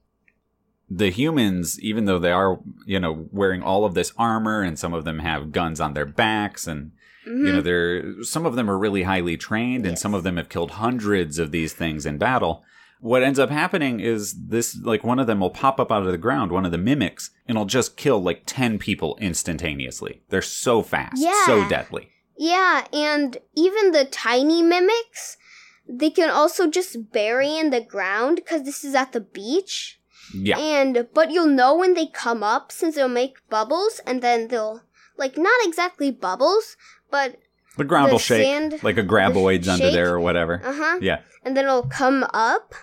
the 0.89 1.11
humans, 1.11 1.79
even 1.81 2.07
though 2.07 2.19
they 2.19 2.33
are, 2.33 2.61
you 2.87 2.99
know, 2.99 3.29
wearing 3.31 3.63
all 3.63 3.85
of 3.85 3.93
this 3.93 4.11
armor 4.17 4.63
and 4.63 4.79
some 4.79 4.95
of 4.95 5.05
them 5.05 5.19
have 5.19 5.53
guns 5.53 5.83
on 5.83 5.93
their 5.93 6.07
backs 6.07 6.67
and 6.67 6.93
you 7.27 7.33
know, 7.33 7.53
mm-hmm. 7.53 7.61
they're 7.61 8.23
some 8.23 8.47
of 8.47 8.55
them 8.55 8.71
are 8.71 8.79
really 8.79 9.03
highly 9.03 9.37
trained 9.37 9.85
and 9.85 9.93
Yes. 9.93 10.01
some 10.01 10.15
of 10.15 10.23
them 10.23 10.39
have 10.39 10.49
killed 10.49 10.73
hundreds 10.73 11.39
of 11.39 11.51
these 11.51 11.75
things 11.75 12.07
in 12.07 12.17
battle. 12.17 12.65
What 13.01 13.23
ends 13.23 13.39
up 13.39 13.51
happening 13.51 14.01
is 14.01 14.35
this 14.49 14.79
like 14.83 15.05
one 15.05 15.19
of 15.19 15.27
them 15.27 15.41
will 15.41 15.51
pop 15.51 15.79
up 15.79 15.93
out 15.93 16.07
of 16.07 16.13
the 16.13 16.17
ground, 16.17 16.51
one 16.51 16.65
of 16.65 16.73
the 16.73 16.79
mimics, 16.79 17.31
and 17.47 17.57
it'll 17.57 17.67
just 17.67 17.99
kill 17.99 18.23
like 18.23 18.45
10 18.47 18.79
people 18.79 19.19
instantaneously. 19.21 20.23
They're 20.31 20.41
so 20.41 20.81
fast, 20.81 21.23
so 21.45 21.69
deadly. 21.69 22.09
Yeah, 22.39 22.87
and 22.95 23.37
even 23.55 23.93
the 23.93 24.07
tiny 24.07 24.63
mimics, 24.63 25.37
they 25.89 26.11
can 26.11 26.31
also 26.31 26.67
just 26.69 27.13
bury 27.13 27.57
in 27.59 27.71
the 27.71 27.81
ground 27.81 28.37
because 28.37 28.63
this 28.65 28.85
is 28.85 28.95
at 28.95 29.13
the 29.13 29.21
beach. 29.21 30.01
Yeah. 30.35 30.59
And 30.59 31.07
but 31.13 31.31
you'll 31.31 31.47
know 31.47 31.77
when 31.77 31.95
they 31.95 32.07
come 32.07 32.43
up 32.43 32.73
since 32.73 32.95
they'll 32.95 33.09
make 33.09 33.37
bubbles, 33.51 34.01
and 34.07 34.23
then 34.23 34.49
they'll 34.49 34.83
like 35.19 35.37
not 35.37 35.61
exactly 35.63 36.11
bubbles, 36.11 36.77
but 37.11 37.37
The 37.77 37.85
ground 37.85 38.09
the 38.09 38.15
will 38.15 38.19
shake 38.19 38.45
sand- 38.47 38.83
like 38.83 38.97
a 38.99 39.03
graboid's 39.03 39.69
under 39.69 39.91
there 39.91 40.15
or 40.15 40.21
whatever. 40.21 40.61
uh 40.65 40.73
huh, 40.75 40.99
Yeah. 41.03 41.21
and 41.45 41.57
then 41.57 41.67
it'll 41.67 41.83
come 41.87 42.25
up. 42.33 42.75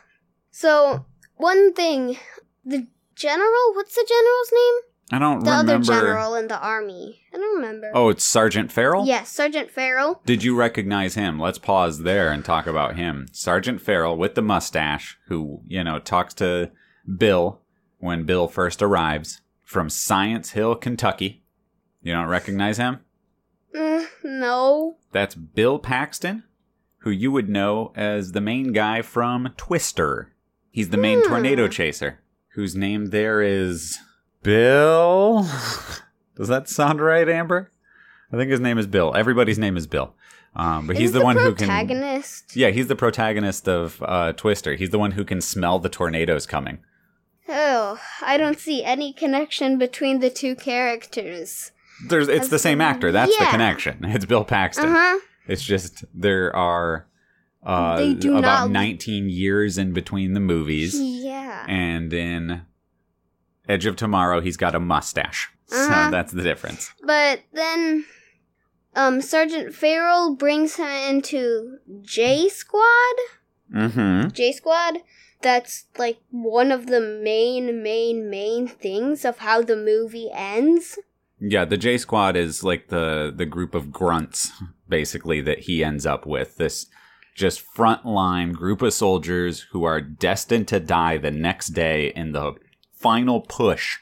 So 0.52 1.06
one 1.36 1.74
thing, 1.74 2.18
the 2.64 2.88
general, 3.16 3.74
what's 3.74 3.96
the 3.96 4.06
general's 4.08 4.52
name? 4.54 4.91
I 5.12 5.20
don't 5.20 5.44
The 5.44 5.52
remember. 5.52 5.74
other 5.74 5.84
general 5.84 6.36
in 6.36 6.48
the 6.48 6.60
army. 6.60 7.20
I 7.34 7.38
don't 7.38 7.56
remember. 7.58 7.92
Oh, 7.94 8.10
it's 8.10 8.24
Sergeant 8.24 8.72
Farrell? 8.72 9.06
yes, 9.06 9.30
Sergeant 9.30 9.70
Farrell. 9.70 10.22
Did 10.26 10.44
you 10.44 10.56
recognize 10.56 11.16
him? 11.16 11.38
Let's 11.40 11.58
pause 11.60 12.04
there 12.04 12.32
and 12.32 12.46
talk 12.46 12.66
about 12.68 12.96
him. 12.96 13.28
Sergeant 13.32 13.82
Farrell 13.82 14.16
with 14.18 14.36
the 14.36 14.42
mustache, 14.42 15.18
who, 15.28 15.62
you 15.68 15.84
know, 15.84 16.00
talks 16.00 16.34
to 16.36 16.72
Bill 17.18 17.60
when 18.00 18.24
Bill 18.24 18.48
first 18.48 18.82
arrives 18.82 19.42
from 19.64 19.90
Science 19.90 20.52
Hill, 20.52 20.76
Kentucky. 20.76 21.44
You 22.02 22.14
don't 22.14 22.28
recognize 22.30 22.78
him? 22.78 23.00
Mm, 23.76 24.06
no. 24.24 24.96
That's 25.12 25.36
Bill 25.36 25.78
Paxton, 25.78 26.44
who 27.00 27.10
you 27.12 27.32
would 27.32 27.50
know 27.50 27.92
as 27.96 28.32
the 28.32 28.42
main 28.42 28.72
guy 28.72 29.02
from 29.02 29.54
Twister. 29.58 30.34
He's 30.72 30.90
the 30.90 30.98
main 30.98 31.22
Hmm. 31.22 31.28
tornado 31.30 31.68
chaser, 31.68 32.20
whose 32.56 32.76
name 32.76 33.08
there 33.08 33.42
is 33.42 34.00
Bill. 34.44 35.44
Does 36.36 36.48
that 36.48 36.68
sound 36.68 37.02
right, 37.02 37.28
Amber? 37.28 37.72
I 38.32 38.38
think 38.38 38.50
his 38.50 38.60
name 38.60 38.78
is 38.78 38.88
Bill. 38.88 39.14
Everybody's 39.16 39.60
name 39.60 39.78
is 39.78 39.88
Bill. 39.88 40.14
Um, 40.56 40.88
but 40.88 40.98
he's 40.98 41.10
Is 41.10 41.14
the, 41.14 41.22
one 41.22 41.38
who 41.38 41.54
can. 41.56 41.68
protagonist. 41.68 42.56
Yeah, 42.56 42.70
he's 42.72 42.88
the 42.88 42.96
protagonist 42.96 43.70
of 43.70 44.02
uh, 44.06 44.34
Twister. 44.34 44.76
He's 44.76 44.90
the 44.90 45.00
one 45.00 45.12
who 45.12 45.24
can 45.24 45.40
smell 45.40 45.80
the 45.80 45.88
tornadoes 45.90 46.46
coming. 46.46 46.80
Oh, 47.48 48.00
I 48.22 48.38
don't 48.38 48.60
see 48.60 48.84
any 48.84 49.14
connection 49.14 49.78
between 49.78 50.20
the 50.20 50.30
two 50.30 50.56
characters. 50.56 51.72
There's, 52.08 52.28
it's 52.28 52.50
the 52.50 52.60
same 52.60 52.82
actor. 52.82 53.12
That's 53.12 53.36
the 53.38 53.46
connection. 53.46 54.04
It's 54.06 54.26
Bill 54.26 54.44
Paxton. 54.44 54.86
Uh 54.86 54.94
huh. 54.94 55.20
It's 55.48 55.64
just 55.64 56.04
there 56.14 56.54
are 56.56 57.08
uh, 57.66 58.14
about 58.24 58.42
not- 58.42 58.72
19 58.72 59.30
years 59.30 59.78
in 59.78 59.94
between 59.94 60.34
the 60.34 60.40
movies, 60.40 61.00
Yeah. 61.00 61.66
and 61.68 62.12
in 62.14 62.62
Edge 63.72 63.86
of 63.86 63.96
Tomorrow, 63.96 64.42
he's 64.42 64.58
got 64.58 64.76
a 64.76 64.80
mustache. 64.80 65.50
Uh-huh. 65.72 66.06
So 66.06 66.12
that's 66.12 66.34
the 66.34 66.44
difference. 66.44 66.92
But 67.04 67.44
then, 67.54 68.06
um, 68.96 69.22
Sergeant 69.22 69.74
Farrell 69.74 70.36
brings 70.36 70.76
him 70.76 70.88
into 70.88 71.78
J 72.02 72.50
Squad. 72.50 73.16
Mm-hmm. 73.74 74.30
J 74.30 74.52
Squad. 74.52 74.98
That's 75.42 75.86
like 75.98 76.20
one 76.30 76.72
of 76.72 76.88
the 76.88 77.02
main, 77.02 77.82
main, 77.82 78.30
main 78.30 78.68
things 78.68 79.26
of 79.26 79.40
how 79.40 79.62
the 79.62 79.78
movie 79.78 80.30
ends. 80.32 81.00
Yeah, 81.40 81.66
the 81.66 81.78
J 81.78 81.98
Squad 81.98 82.36
is 82.36 82.64
like 82.64 82.90
the 82.90 83.34
the 83.36 83.48
group 83.48 83.74
of 83.74 83.92
grunts, 83.92 84.52
basically, 84.88 85.42
that 85.42 85.60
he 85.60 85.84
ends 85.84 86.06
up 86.06 86.28
with. 86.28 86.58
This 86.58 86.86
just 87.34 87.64
frontline 87.74 88.54
group 88.54 88.82
of 88.82 88.94
soldiers 88.94 89.62
who 89.72 89.84
are 89.84 90.02
destined 90.02 90.68
to 90.68 90.80
die 90.80 91.18
the 91.18 91.32
next 91.32 91.70
day 91.70 92.12
in 92.16 92.34
the 92.34 92.54
final 93.02 93.42
push 93.42 93.98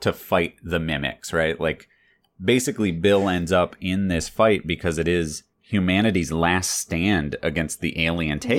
to 0.00 0.12
fight 0.12 0.54
the 0.62 0.78
mimics, 0.80 1.32
right? 1.32 1.58
Like, 1.60 1.88
basically, 2.42 2.90
Bill 2.92 3.28
ends 3.28 3.52
up 3.52 3.76
in 3.80 4.08
this 4.08 4.28
fight 4.28 4.66
because 4.66 4.98
it 4.98 5.08
is 5.08 5.44
humanity's 5.60 6.32
last 6.32 6.78
stand 6.78 7.36
against 7.42 7.80
the 7.80 8.04
alien 8.04 8.38
takeover. 8.38 8.58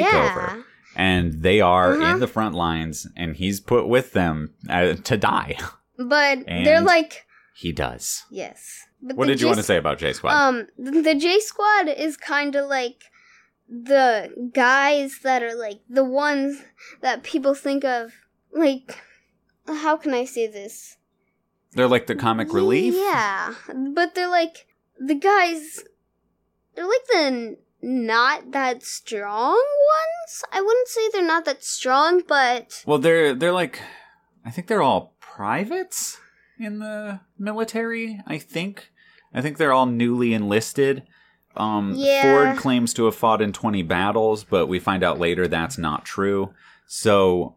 Yeah. 0.55 0.61
And 0.95 1.41
they 1.41 1.59
are 1.59 1.93
Uh-huh. 1.93 2.13
in 2.13 2.19
the 2.19 2.27
front 2.27 2.55
lines, 2.55 3.07
and 3.15 3.35
he's 3.35 3.59
put 3.59 3.87
with 3.87 4.13
them 4.13 4.53
uh, 4.69 4.93
to 4.93 5.17
die. 5.17 5.57
But 5.97 6.45
they're 6.47 6.81
like, 6.81 7.25
he 7.55 7.71
does. 7.71 8.23
yes. 8.31 8.79
But 9.05 9.17
What 9.17 9.27
did 9.27 9.41
you 9.41 9.45
J 9.45 9.47
want 9.47 9.57
to 9.57 9.63
say 9.63 9.75
about 9.77 9.97
J 9.97 10.13
Squad? 10.13 10.31
Um, 10.33 10.67
th- 10.81 11.03
the 11.03 11.15
J 11.15 11.39
Squad 11.41 11.89
is 11.89 12.15
kind 12.15 12.55
of 12.55 12.69
like 12.69 13.03
the 13.69 14.49
guys 14.53 15.19
that 15.23 15.43
are 15.43 15.55
like 15.55 15.81
the 15.89 16.05
ones 16.05 16.61
that 17.01 17.21
people 17.23 17.53
think 17.53 17.83
of. 17.83 18.13
Like, 18.53 18.97
how 19.67 19.97
can 19.97 20.13
I 20.13 20.25
say 20.25 20.47
this? 20.47 20.97
They're 21.73 21.87
like 21.87 22.07
the 22.07 22.15
comic 22.15 22.53
relief. 22.53 22.93
Yeah, 22.95 23.55
but 23.93 24.15
they're 24.15 24.29
like 24.29 24.67
the 24.99 25.15
guys. 25.15 25.83
They're 26.75 26.87
like 26.87 27.05
the 27.11 27.57
not 27.81 28.51
that 28.51 28.83
strong 28.83 29.53
ones. 29.55 30.43
I 30.51 30.61
wouldn't 30.61 30.87
say 30.87 31.01
they're 31.11 31.25
not 31.25 31.45
that 31.45 31.63
strong, 31.63 32.21
but 32.27 32.83
Well, 32.85 32.99
they're 32.99 33.33
they're 33.33 33.51
like, 33.51 33.79
I 34.45 34.51
think 34.51 34.67
they're 34.67 34.81
all 34.81 35.15
privates 35.19 36.19
in 36.59 36.79
the 36.79 37.19
military. 37.37 38.21
I 38.27 38.37
think, 38.37 38.91
I 39.33 39.41
think 39.41 39.57
they're 39.57 39.73
all 39.73 39.85
newly 39.87 40.33
enlisted. 40.33 41.03
Um, 41.55 41.93
Yeah. 41.95 42.21
Ford 42.21 42.57
claims 42.57 42.93
to 42.95 43.05
have 43.05 43.15
fought 43.15 43.41
in 43.41 43.51
twenty 43.51 43.83
battles, 43.83 44.43
but 44.43 44.67
we 44.67 44.79
find 44.79 45.03
out 45.03 45.19
later 45.19 45.47
that's 45.47 45.77
not 45.77 46.05
true. 46.05 46.53
So 46.85 47.55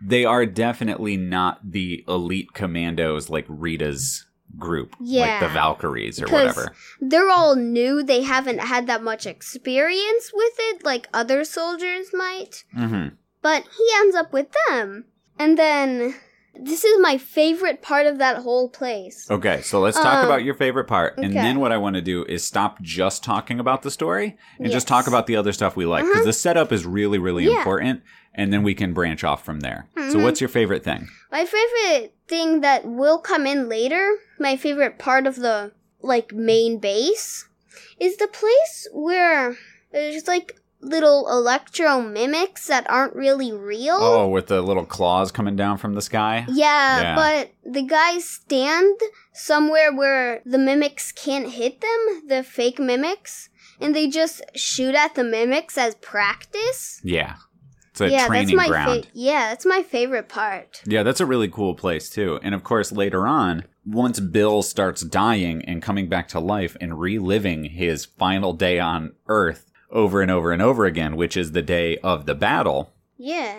they 0.00 0.24
are 0.24 0.46
definitely 0.46 1.16
not 1.16 1.60
the 1.72 2.04
elite 2.08 2.52
commandos 2.54 3.28
like 3.30 3.46
Rita's 3.48 4.26
group, 4.56 4.94
like 5.00 5.40
the 5.40 5.48
Valkyries 5.48 6.20
or 6.22 6.26
whatever. 6.26 6.74
they're 7.00 7.28
all 7.30 7.54
new. 7.56 8.02
They 8.02 8.22
haven't 8.22 8.58
had 8.60 8.86
that 8.86 9.02
much 9.02 9.26
experience 9.26 10.30
with 10.32 10.54
it, 10.58 10.84
like 10.84 11.08
other 11.12 11.44
soldiers 11.44 12.08
might. 12.12 12.64
hmm 12.74 13.08
But 13.42 13.64
he 13.76 13.86
ends 13.96 14.16
up 14.16 14.32
with 14.32 14.48
them, 14.68 15.04
and 15.38 15.58
then 15.58 16.14
this 16.60 16.82
is 16.82 16.98
my 17.00 17.18
favorite 17.18 17.82
part 17.82 18.06
of 18.06 18.18
that 18.18 18.38
whole 18.38 18.68
place. 18.68 19.30
Okay, 19.30 19.60
so 19.62 19.78
let's 19.80 19.96
talk 19.96 20.18
Um, 20.20 20.24
about 20.24 20.42
your 20.42 20.54
favorite 20.54 20.86
part. 20.86 21.16
And 21.18 21.26
okay. 21.32 21.40
then 21.40 21.60
what 21.60 21.70
I 21.70 21.76
want 21.76 21.94
to 21.94 22.02
do 22.02 22.24
is 22.24 22.42
stop 22.42 22.80
just 22.82 23.22
talking 23.22 23.60
about 23.60 23.82
the 23.82 23.90
story 23.92 24.36
and 24.58 24.72
just 24.72 24.88
talk 24.88 25.06
about 25.06 25.26
the 25.28 25.36
other 25.36 25.52
stuff 25.52 25.76
we 25.76 25.86
like. 25.86 26.04
Because 26.04 26.16
Uh-huh. 26.22 26.26
the 26.26 26.32
setup 26.32 26.72
is 26.72 26.84
really, 26.84 27.18
really 27.18 27.44
Yeah. 27.44 27.58
important. 27.58 28.02
And 28.38 28.52
then 28.52 28.62
we 28.62 28.74
can 28.74 28.92
branch 28.94 29.24
off 29.24 29.44
from 29.44 29.60
there. 29.60 29.88
So, 29.96 30.16
Mhm. 30.18 30.22
what's 30.22 30.40
your 30.40 30.48
favorite 30.48 30.84
thing? 30.84 31.08
My 31.32 31.44
favorite 31.44 32.14
thing 32.28 32.60
that 32.60 32.84
will 32.86 33.18
come 33.18 33.46
in 33.46 33.68
later, 33.68 34.16
my 34.38 34.56
favorite 34.56 34.96
part 34.98 35.26
of 35.26 35.36
the 35.36 35.72
like 36.00 36.32
main 36.32 36.78
base, 36.78 37.46
is 37.98 38.16
the 38.16 38.28
place 38.28 38.86
where 38.92 39.56
there's 39.92 40.28
like 40.28 40.54
little 40.80 41.28
electro 41.28 42.00
mimics 42.00 42.68
that 42.68 42.88
aren't 42.88 43.16
really 43.16 43.50
real. 43.52 43.98
Oh, 43.98 44.28
with 44.28 44.46
the 44.46 44.62
little 44.62 44.86
claws 44.86 45.32
coming 45.32 45.56
down 45.56 45.76
from 45.76 45.94
the 45.94 46.00
sky. 46.00 46.46
Yeah, 46.48 47.00
Yeah. 47.00 47.14
but 47.16 47.50
the 47.74 47.82
guys 47.82 48.24
stand 48.24 48.94
somewhere 49.32 49.92
where 49.92 50.40
the 50.46 50.58
mimics 50.58 51.10
can't 51.10 51.50
hit 51.50 51.80
them, 51.80 52.22
the 52.28 52.44
fake 52.44 52.78
mimics, 52.78 53.48
and 53.80 53.94
they 53.96 54.06
just 54.06 54.40
shoot 54.54 54.94
at 54.94 55.16
the 55.16 55.24
mimics 55.24 55.76
as 55.76 55.96
practice. 55.96 57.00
Yeah, 57.02 57.34
it's 58.04 58.12
a 58.12 58.16
yeah, 58.16 58.26
training 58.26 58.56
that's 58.56 58.68
my 58.68 58.68
ground. 58.68 59.04
fa- 59.04 59.10
yeah, 59.14 59.48
that's 59.48 59.66
my 59.66 59.82
favorite 59.82 60.28
part. 60.28 60.82
Yeah, 60.86 61.02
that's 61.02 61.20
a 61.20 61.26
really 61.26 61.48
cool 61.48 61.74
place 61.74 62.08
too. 62.10 62.38
And 62.42 62.54
of 62.54 62.62
course, 62.64 62.92
later 62.92 63.26
on, 63.26 63.64
once 63.86 64.20
Bill 64.20 64.62
starts 64.62 65.02
dying 65.02 65.64
and 65.64 65.82
coming 65.82 66.08
back 66.08 66.28
to 66.28 66.40
life 66.40 66.76
and 66.80 66.98
reliving 67.00 67.64
his 67.64 68.04
final 68.04 68.52
day 68.52 68.78
on 68.78 69.12
Earth 69.28 69.70
over 69.90 70.20
and 70.20 70.30
over 70.30 70.52
and 70.52 70.60
over 70.60 70.84
again, 70.84 71.16
which 71.16 71.36
is 71.36 71.52
the 71.52 71.62
day 71.62 71.96
of 71.98 72.26
the 72.26 72.34
battle, 72.34 72.92
Yeah. 73.16 73.56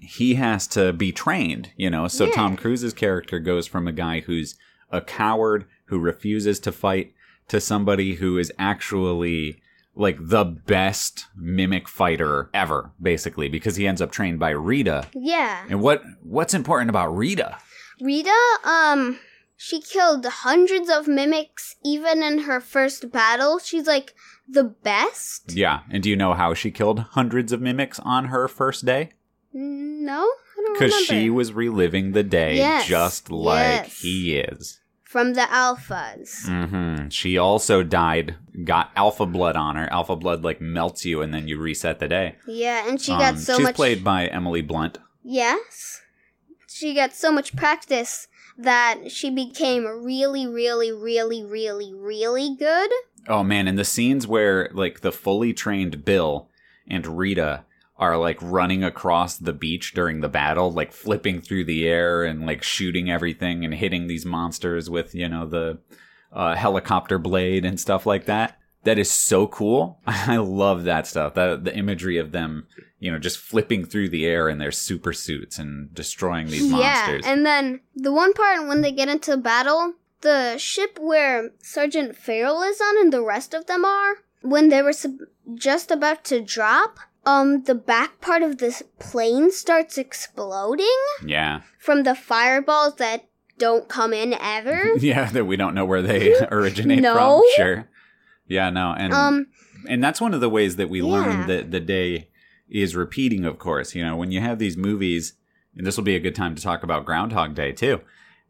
he 0.00 0.34
has 0.36 0.66
to 0.68 0.92
be 0.92 1.12
trained, 1.12 1.70
you 1.76 1.90
know. 1.90 2.08
So 2.08 2.24
Yeah. 2.26 2.32
Tom 2.32 2.56
Cruise's 2.56 2.94
character 2.94 3.38
goes 3.38 3.66
from 3.66 3.86
a 3.86 3.92
guy 3.92 4.20
who's 4.20 4.56
a 4.90 5.00
coward 5.02 5.66
who 5.86 5.98
refuses 5.98 6.58
to 6.60 6.72
fight 6.72 7.12
to 7.48 7.60
somebody 7.60 8.14
who 8.14 8.38
is 8.38 8.50
actually 8.58 9.60
like 9.96 10.18
the 10.20 10.44
best 10.44 11.26
mimic 11.34 11.88
fighter 11.88 12.50
ever, 12.54 12.92
basically, 13.00 13.48
because 13.48 13.76
he 13.76 13.86
ends 13.86 14.02
up 14.02 14.12
trained 14.12 14.38
by 14.38 14.50
Rita. 14.50 15.08
Yeah. 15.14 15.64
And 15.68 15.80
what 15.80 16.02
what's 16.22 16.54
important 16.54 16.90
about 16.90 17.16
Rita? 17.16 17.58
Rita, 18.00 18.58
um, 18.64 19.18
she 19.56 19.80
killed 19.80 20.26
hundreds 20.26 20.90
of 20.90 21.08
mimics 21.08 21.76
even 21.82 22.22
in 22.22 22.40
her 22.40 22.60
first 22.60 23.10
battle. 23.10 23.58
She's 23.58 23.86
like 23.86 24.14
the 24.46 24.64
best. 24.64 25.54
Yeah, 25.54 25.80
and 25.90 26.02
do 26.02 26.10
you 26.10 26.16
know 26.16 26.34
how 26.34 26.52
she 26.54 26.70
killed 26.70 27.00
hundreds 27.00 27.52
of 27.52 27.60
mimics 27.60 27.98
on 28.00 28.26
her 28.26 28.48
first 28.48 28.84
day? 28.84 29.10
No, 29.52 30.20
I 30.22 30.62
don't 30.62 30.74
Because 30.74 30.94
she 31.06 31.30
was 31.30 31.54
reliving 31.54 32.12
the 32.12 32.22
day 32.22 32.56
Yes, 32.56 32.86
just 32.86 33.30
like 33.30 33.84
yes. 33.84 34.00
he 34.00 34.36
is. 34.38 34.80
From 35.16 35.32
the 35.32 35.40
alphas. 35.40 36.44
Mm-hmm. 36.44 37.08
She 37.08 37.38
also 37.38 37.82
died, 37.82 38.34
got 38.64 38.90
alpha 38.94 39.24
blood 39.24 39.56
on 39.56 39.74
her. 39.76 39.90
Alpha 39.90 40.14
blood 40.14 40.44
like 40.44 40.60
melts 40.60 41.06
you, 41.06 41.22
and 41.22 41.32
then 41.32 41.48
you 41.48 41.58
reset 41.58 42.00
the 42.00 42.06
day. 42.08 42.34
Yeah, 42.46 42.86
and 42.86 43.00
she 43.00 43.12
Um, 43.12 43.18
got 43.20 43.38
so 43.38 43.54
she's 43.56 43.62
much. 43.62 43.76
played 43.76 44.04
by 44.04 44.26
Emily 44.26 44.60
Blunt. 44.60 44.98
Yes, 45.24 46.02
she 46.68 46.92
got 46.92 47.14
so 47.14 47.32
much 47.32 47.56
practice 47.56 48.28
that 48.58 49.10
she 49.10 49.30
became 49.30 49.86
really, 49.86 50.46
really, 50.46 50.92
really, 50.92 51.42
really, 51.42 51.94
really 51.94 52.54
good. 52.54 52.90
Oh 53.26 53.42
man, 53.42 53.66
and 53.66 53.78
the 53.78 53.86
scenes 53.86 54.26
where 54.26 54.68
like 54.74 55.00
the 55.00 55.12
fully 55.12 55.54
trained 55.54 56.04
Bill 56.04 56.50
and 56.86 57.06
Rita 57.06 57.64
are 57.98 58.16
like 58.18 58.38
running 58.42 58.84
across 58.84 59.38
the 59.38 59.52
beach 59.52 59.94
during 59.94 60.20
the 60.20 60.28
battle, 60.28 60.70
like 60.70 60.92
flipping 60.92 61.40
through 61.40 61.64
the 61.64 61.86
air 61.86 62.24
and 62.24 62.44
like 62.44 62.62
shooting 62.62 63.10
everything 63.10 63.64
and 63.64 63.74
hitting 63.74 64.06
these 64.06 64.26
monsters 64.26 64.90
with, 64.90 65.14
you 65.14 65.28
know, 65.28 65.46
the 65.46 65.78
uh, 66.32 66.54
helicopter 66.54 67.18
blade 67.18 67.64
and 67.64 67.80
stuff 67.80 68.04
like 68.04 68.26
that. 68.26 68.58
That 68.84 68.98
is 68.98 69.10
so 69.10 69.46
cool. 69.46 70.00
I 70.06 70.36
love 70.36 70.84
that 70.84 71.06
stuff. 71.06 71.34
That 71.34 71.64
the 71.64 71.76
imagery 71.76 72.18
of 72.18 72.32
them, 72.32 72.66
you 73.00 73.10
know, 73.10 73.18
just 73.18 73.38
flipping 73.38 73.84
through 73.84 74.10
the 74.10 74.26
air 74.26 74.48
in 74.48 74.58
their 74.58 74.72
super 74.72 75.12
suits 75.14 75.58
and 75.58 75.92
destroying 75.94 76.48
these 76.48 76.70
monsters. 76.70 77.24
Yeah, 77.24 77.32
and 77.32 77.46
then 77.46 77.80
the 77.94 78.12
one 78.12 78.34
part 78.34 78.68
when 78.68 78.82
they 78.82 78.92
get 78.92 79.08
into 79.08 79.36
battle, 79.38 79.94
the 80.20 80.58
ship 80.58 80.98
where 81.00 81.50
Sergeant 81.62 82.16
Farrell 82.16 82.62
is 82.62 82.80
on 82.80 83.00
and 83.00 83.12
the 83.12 83.22
rest 83.22 83.54
of 83.54 83.66
them 83.66 83.84
are, 83.84 84.16
when 84.42 84.68
they 84.68 84.82
were 84.82 84.92
sub- 84.92 85.18
just 85.54 85.90
about 85.90 86.24
to 86.24 86.40
drop, 86.40 86.98
um, 87.26 87.64
the 87.64 87.74
back 87.74 88.20
part 88.20 88.42
of 88.42 88.58
this 88.58 88.82
plane 88.98 89.50
starts 89.50 89.98
exploding 89.98 90.86
yeah. 91.24 91.62
from 91.78 92.04
the 92.04 92.14
fireballs 92.14 92.94
that 92.96 93.26
don't 93.58 93.88
come 93.88 94.12
in 94.12 94.34
ever. 94.40 94.80
Yeah, 94.98 95.30
that 95.30 95.44
we 95.44 95.56
don't 95.56 95.74
know 95.74 95.84
where 95.84 96.02
they 96.02 96.34
originate 96.50 97.02
No. 97.02 97.14
from. 97.14 97.42
Sure. 97.56 97.88
Yeah, 98.46 98.70
no, 98.70 98.94
and 98.96 99.12
um, 99.12 99.46
and 99.88 100.02
that's 100.04 100.20
one 100.20 100.32
of 100.32 100.40
the 100.40 100.48
ways 100.48 100.76
that 100.76 100.88
we 100.88 101.00
Yeah. 101.00 101.06
learn 101.12 101.46
that 101.48 101.72
the 101.72 101.80
day 101.80 102.28
is 102.68 102.94
repeating. 102.94 103.44
Of 103.44 103.58
course, 103.58 103.94
you 103.94 104.04
know 104.04 104.16
when 104.16 104.30
you 104.30 104.40
have 104.40 104.58
these 104.60 104.76
movies, 104.76 105.32
and 105.76 105.84
this 105.86 105.96
will 105.96 106.04
be 106.04 106.14
a 106.14 106.20
good 106.20 106.34
time 106.36 106.54
to 106.54 106.62
talk 106.62 106.82
about 106.84 107.04
Groundhog 107.04 107.54
Day 107.54 107.72
too. 107.72 108.00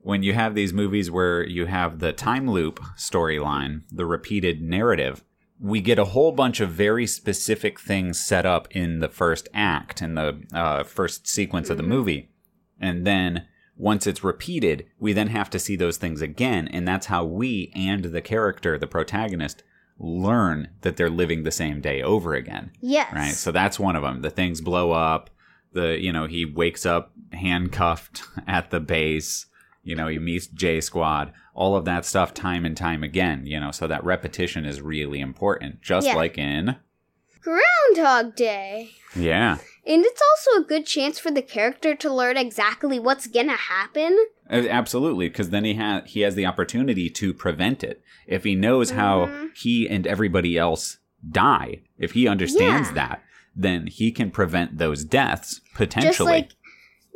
When 0.01 0.23
you 0.23 0.35
have 0.35 0.55
these 0.55 0.73
movies 0.73 1.11
where 1.11 1.43
you 1.45 1.67
have 1.67 1.99
the 1.99 2.13
time 2.13 2.49
loop 2.51 2.79
storyline, 2.97 3.83
the 3.91 4.05
repeated 4.07 4.61
narrative, 4.61 5.25
we 5.59 5.81
get 5.81 5.99
a 5.99 6.07
whole 6.07 6.33
bunch 6.33 6.61
of 6.61 6.71
very 6.71 7.07
specific 7.07 7.81
things 7.81 8.21
set 8.21 8.45
up 8.45 8.69
in 8.71 9.01
the 9.01 9.09
first 9.09 9.49
act 9.55 10.03
in 10.03 10.15
the 10.15 10.43
uh, 10.53 10.85
first 10.85 11.27
sequence 11.27 11.71
of 11.71 11.77
the 11.77 11.83
movie, 11.83 12.31
and 12.81 13.07
then 13.07 13.47
once 13.77 14.07
it's 14.07 14.25
repeated, 14.25 14.87
we 14.99 15.13
then 15.13 15.29
have 15.29 15.51
to 15.51 15.59
see 15.59 15.77
those 15.77 15.99
things 15.99 16.23
again, 16.23 16.69
and 16.69 16.89
that's 16.89 17.07
how 17.07 17.25
we 17.25 17.71
and 17.75 18.07
the 18.07 18.23
character, 18.23 18.79
the 18.79 18.87
protagonist, 18.87 19.63
learn 19.99 20.69
that 20.83 20.97
they're 20.97 21.11
living 21.11 21.43
the 21.43 21.51
same 21.51 21.81
day 21.81 22.03
over 22.03 22.35
again. 22.35 22.71
yes. 22.81 23.13
Right? 23.13 23.33
So 23.33 23.53
that's 23.53 23.79
one 23.79 23.97
of 23.97 24.03
them. 24.03 24.23
The 24.23 24.31
things 24.31 24.61
blow 24.61 24.93
up. 24.93 25.31
The 25.73 25.99
you 26.01 26.13
know 26.13 26.27
he 26.27 26.45
wakes 26.45 26.87
up 26.87 27.13
handcuffed 27.33 28.23
at 28.47 28.71
the 28.71 28.81
base. 28.81 29.47
You 29.87 29.95
know 29.95 30.09
he 30.09 30.19
meets 30.19 30.47
J 30.49 30.81
Squad. 30.81 31.33
All 31.55 31.77
of 31.77 31.85
that 31.87 32.05
stuff, 32.05 32.35
time 32.35 32.67
and 32.67 32.77
time 32.77 33.03
again. 33.03 33.47
You 33.47 33.61
know, 33.61 33.71
so 33.71 33.87
that 33.87 34.05
repetition 34.05 34.65
is 34.67 34.83
really 34.83 35.21
important. 35.21 35.81
Just 35.81 36.07
Yeah. 36.09 36.17
like 36.17 36.37
in 36.37 36.77
Groundhog 37.41 38.35
Day. 38.37 38.91
yeah, 39.15 39.59
And 39.87 40.05
it's 40.05 40.21
also 40.21 40.61
a 40.61 40.67
good 40.67 40.85
chance 40.85 41.19
for 41.21 41.31
the 41.31 41.41
character 41.43 41.95
to 41.95 42.13
learn 42.13 42.37
exactly 42.37 42.99
what's 42.99 43.29
gonna 43.29 43.57
happen. 43.57 44.19
Uh, 44.51 44.65
Absolutely, 44.69 45.29
because 45.29 45.51
then 45.51 45.65
he 45.65 45.75
has 45.75 46.03
he 46.07 46.21
has 46.23 46.35
the 46.35 46.45
opportunity 46.47 47.09
to 47.11 47.33
prevent 47.33 47.85
it. 47.85 48.03
If 48.27 48.43
he 48.45 48.55
knows 48.57 48.91
how 48.91 49.27
Mhm. 49.27 49.57
he 49.57 49.89
and 49.89 50.07
everybody 50.07 50.59
else 50.59 50.99
die, 51.31 51.83
if 51.99 52.13
he 52.13 52.27
understands 52.27 52.89
Yeah. 52.89 52.95
that, 52.95 53.23
then 53.55 53.87
he 53.87 54.11
can 54.11 54.31
prevent 54.33 54.79
those 54.79 55.05
deaths 55.05 55.61
potentially. 55.75 56.11
Just 56.11 56.21
like, 56.21 56.56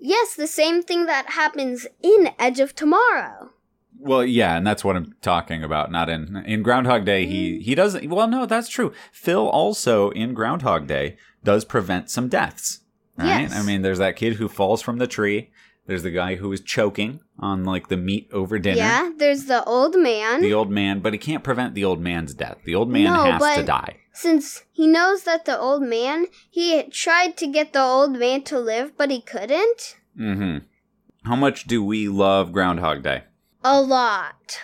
yes, 0.01 0.35
the 0.35 0.47
same 0.47 0.83
thing 0.83 1.07
that 1.07 1.31
happens 1.31 1.87
in 2.03 2.31
Edge 2.39 2.61
of 2.61 2.75
Tomorrow. 2.75 3.51
well, 3.99 4.25
yeah, 4.25 4.57
and 4.57 4.67
that's 4.67 4.83
what 4.85 4.97
I'm 4.97 5.15
talking 5.21 5.63
about. 5.63 5.91
Not 5.93 6.09
in 6.09 6.43
in 6.47 6.63
Groundhog 6.63 7.05
Day. 7.05 7.27
He 7.27 7.59
Mm. 7.59 7.63
he 7.63 7.75
doesn't. 7.75 8.09
Well, 8.09 8.29
no, 8.29 8.47
that's 8.47 8.69
true. 8.69 8.93
Phil 9.13 9.47
also 9.49 10.11
in 10.11 10.33
Groundhog 10.35 10.87
Day 10.87 11.17
does 11.45 11.65
prevent 11.65 12.11
some 12.11 12.29
deaths. 12.29 12.81
Right? 13.17 13.43
Yes. 13.43 13.55
I 13.55 13.63
mean, 13.63 13.83
there's 13.83 13.99
that 13.99 14.17
kid 14.17 14.35
who 14.35 14.49
falls 14.49 14.81
from 14.83 14.97
the 14.99 15.07
tree. 15.07 15.51
There's 15.87 16.03
the 16.05 16.11
guy 16.11 16.37
who 16.37 16.51
is 16.53 16.61
choking 16.61 17.21
on 17.39 17.65
like 17.65 17.89
the 17.89 17.97
meat 17.97 18.29
over 18.33 18.59
dinner. 18.59 18.77
Yeah, 18.79 19.11
there's 19.17 19.45
the 19.47 19.63
old 19.65 19.97
man. 19.99 20.41
the 20.41 20.55
old 20.55 20.71
man, 20.71 21.01
but 21.01 21.13
he 21.13 21.19
can't 21.19 21.43
prevent 21.45 21.75
the 21.75 21.85
old 21.85 22.01
man's 22.01 22.33
death. 22.33 22.59
The 22.65 22.75
old 22.77 22.89
man 22.89 23.05
No, 23.05 23.25
has 23.25 23.57
to 23.57 23.63
die. 23.65 23.97
Since 24.13 24.65
he 24.73 24.87
knows 24.87 25.25
that 25.25 25.45
the 25.45 25.59
old 25.59 25.83
man, 25.83 26.27
he 26.51 26.83
tried 26.85 27.37
to 27.39 27.47
get 27.47 27.73
the 27.73 27.83
old 27.83 28.13
man 28.13 28.43
to 28.45 28.59
live, 28.59 28.97
but 28.97 29.11
he 29.11 29.21
couldn't. 29.21 29.97
Mm 30.19 30.37
hmm 30.37 31.29
How 31.29 31.37
much 31.37 31.65
do 31.65 31.83
we 31.83 32.09
love 32.09 32.53
Groundhog 32.53 33.03
Day? 33.03 33.25
A 33.63 33.81
lot. 33.81 34.61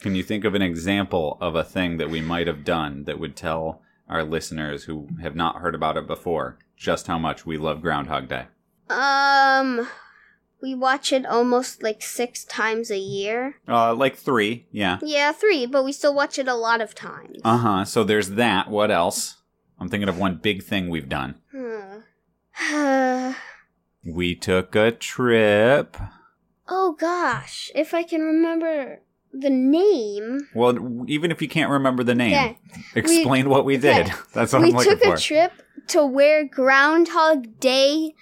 Can 0.00 0.14
you 0.14 0.22
think 0.22 0.44
of 0.44 0.54
an 0.54 0.62
example 0.62 1.38
of 1.40 1.54
a 1.54 1.64
thing 1.64 1.96
that 1.98 2.10
we 2.10 2.20
might 2.20 2.46
have 2.46 2.64
done 2.64 3.04
that 3.04 3.18
would 3.18 3.36
tell 3.36 3.82
our 4.08 4.22
listeners 4.22 4.84
who 4.84 5.08
have 5.20 5.34
not 5.34 5.56
heard 5.56 5.74
about 5.74 5.96
it 5.96 6.06
before 6.06 6.58
just 6.76 7.06
how 7.06 7.18
much 7.18 7.46
we 7.46 7.56
love 7.56 7.82
Groundhog 7.82 8.28
Day? 8.28 8.46
Um, 8.88 9.88
we 10.62 10.74
watch 10.74 11.12
it 11.12 11.26
almost 11.26 11.82
like 11.82 12.02
six 12.02 12.44
times 12.44 12.90
a 12.90 12.98
year. 12.98 13.56
Uh, 13.68 13.94
like 13.94 14.16
three, 14.16 14.66
yeah. 14.72 14.98
Yeah, 15.02 15.32
three, 15.32 15.66
but 15.66 15.84
we 15.84 15.92
still 15.92 16.14
watch 16.14 16.38
it 16.38 16.48
a 16.48 16.54
lot 16.54 16.80
of 16.80 16.94
times. 16.94 17.38
Uh 17.44 17.58
huh. 17.58 17.84
So 17.84 18.04
there's 18.04 18.30
that. 18.30 18.70
What 18.70 18.90
else? 18.90 19.36
I'm 19.78 19.88
thinking 19.88 20.08
of 20.08 20.18
one 20.18 20.36
big 20.36 20.62
thing 20.62 20.88
we've 20.88 21.08
done. 21.08 21.36
Hmm. 21.52 23.32
We 24.04 24.36
took 24.36 24.76
a 24.76 24.92
trip. 24.92 25.96
oh 26.68 26.92
gosh, 26.98 27.70
if 27.74 27.92
I 27.92 28.04
can 28.04 28.20
remember 28.22 29.00
the 29.32 29.50
name. 29.50 30.48
Well, 30.54 31.04
even 31.08 31.30
if 31.32 31.42
you 31.42 31.48
can't 31.48 31.70
remember 31.70 32.04
the 32.04 32.14
name, 32.14 32.34
Okay. 32.34 32.58
explain 32.94 33.48
what 33.50 33.64
we 33.64 33.76
did. 33.76 34.06
okay. 34.06 34.14
That's 34.32 34.52
what 34.52 34.62
we 34.62 34.68
I'm 34.68 34.74
looking 34.76 34.98
took 34.98 35.04
a 35.14 35.16
trip 35.18 35.52
to 35.88 36.06
where 36.06 36.44
Groundhog 36.44 37.58
Day 37.60 38.14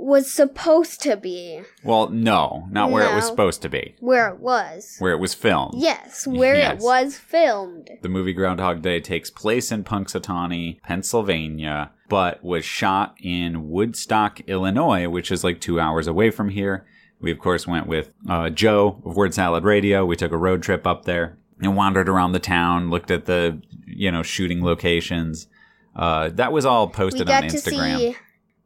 was 0.00 0.30
supposed 0.32 1.02
to 1.02 1.16
be, 1.16 1.60
well, 1.82 2.08
no, 2.08 2.68
not 2.70 2.90
where 2.90 3.02
it 3.10 3.14
was 3.14 3.24
No. 3.24 3.30
supposed 3.30 3.60
to 3.62 3.68
be. 3.68 3.96
where 3.98 4.28
it 4.28 4.38
was. 4.38 4.94
Where 5.00 5.12
it 5.12 5.18
was 5.18 5.34
filmed. 5.34 5.74
Yes, 5.76 6.24
where 6.26 6.54
Yes. 6.56 6.80
it 6.80 6.84
was 6.84 7.16
filmed. 7.18 7.90
The 8.02 8.08
movie 8.08 8.32
Groundhog 8.32 8.80
Day 8.80 9.00
takes 9.00 9.28
place 9.30 9.72
in 9.72 9.82
Punxsutawney, 9.84 10.80
Pennsylvania, 10.82 11.90
but 12.08 12.42
was 12.44 12.64
shot 12.64 13.16
in 13.20 13.68
Woodstock, 13.70 14.40
Illinois, 14.46 15.08
which 15.08 15.30
is 15.32 15.42
like 15.44 15.60
two 15.60 15.80
hours 15.80 16.06
away 16.06 16.30
from 16.30 16.50
here. 16.50 16.86
We, 17.20 17.32
of 17.32 17.40
course, 17.40 17.66
went 17.66 17.88
with 17.88 18.10
uh, 18.28 18.50
Joe 18.50 19.02
of 19.04 19.16
Word 19.16 19.34
Salad 19.34 19.64
Radio. 19.64 20.06
We 20.06 20.14
took 20.14 20.30
a 20.30 20.36
road 20.36 20.62
trip 20.62 20.86
up 20.86 21.04
there 21.06 21.36
and 21.60 21.74
wandered 21.76 22.08
around 22.08 22.32
the 22.32 22.38
town, 22.38 22.88
looked 22.88 23.10
at 23.10 23.24
the, 23.26 23.60
you 23.84 24.12
know, 24.12 24.22
shooting 24.22 24.62
locations. 24.64 25.48
Uh, 25.96 26.28
that 26.34 26.52
was 26.52 26.64
all 26.64 26.86
we 26.86 26.92
posted 26.92 27.26
got 27.26 27.42
on 27.42 27.50
to 27.50 27.56
Instagram. 27.56 27.98
see 27.98 28.16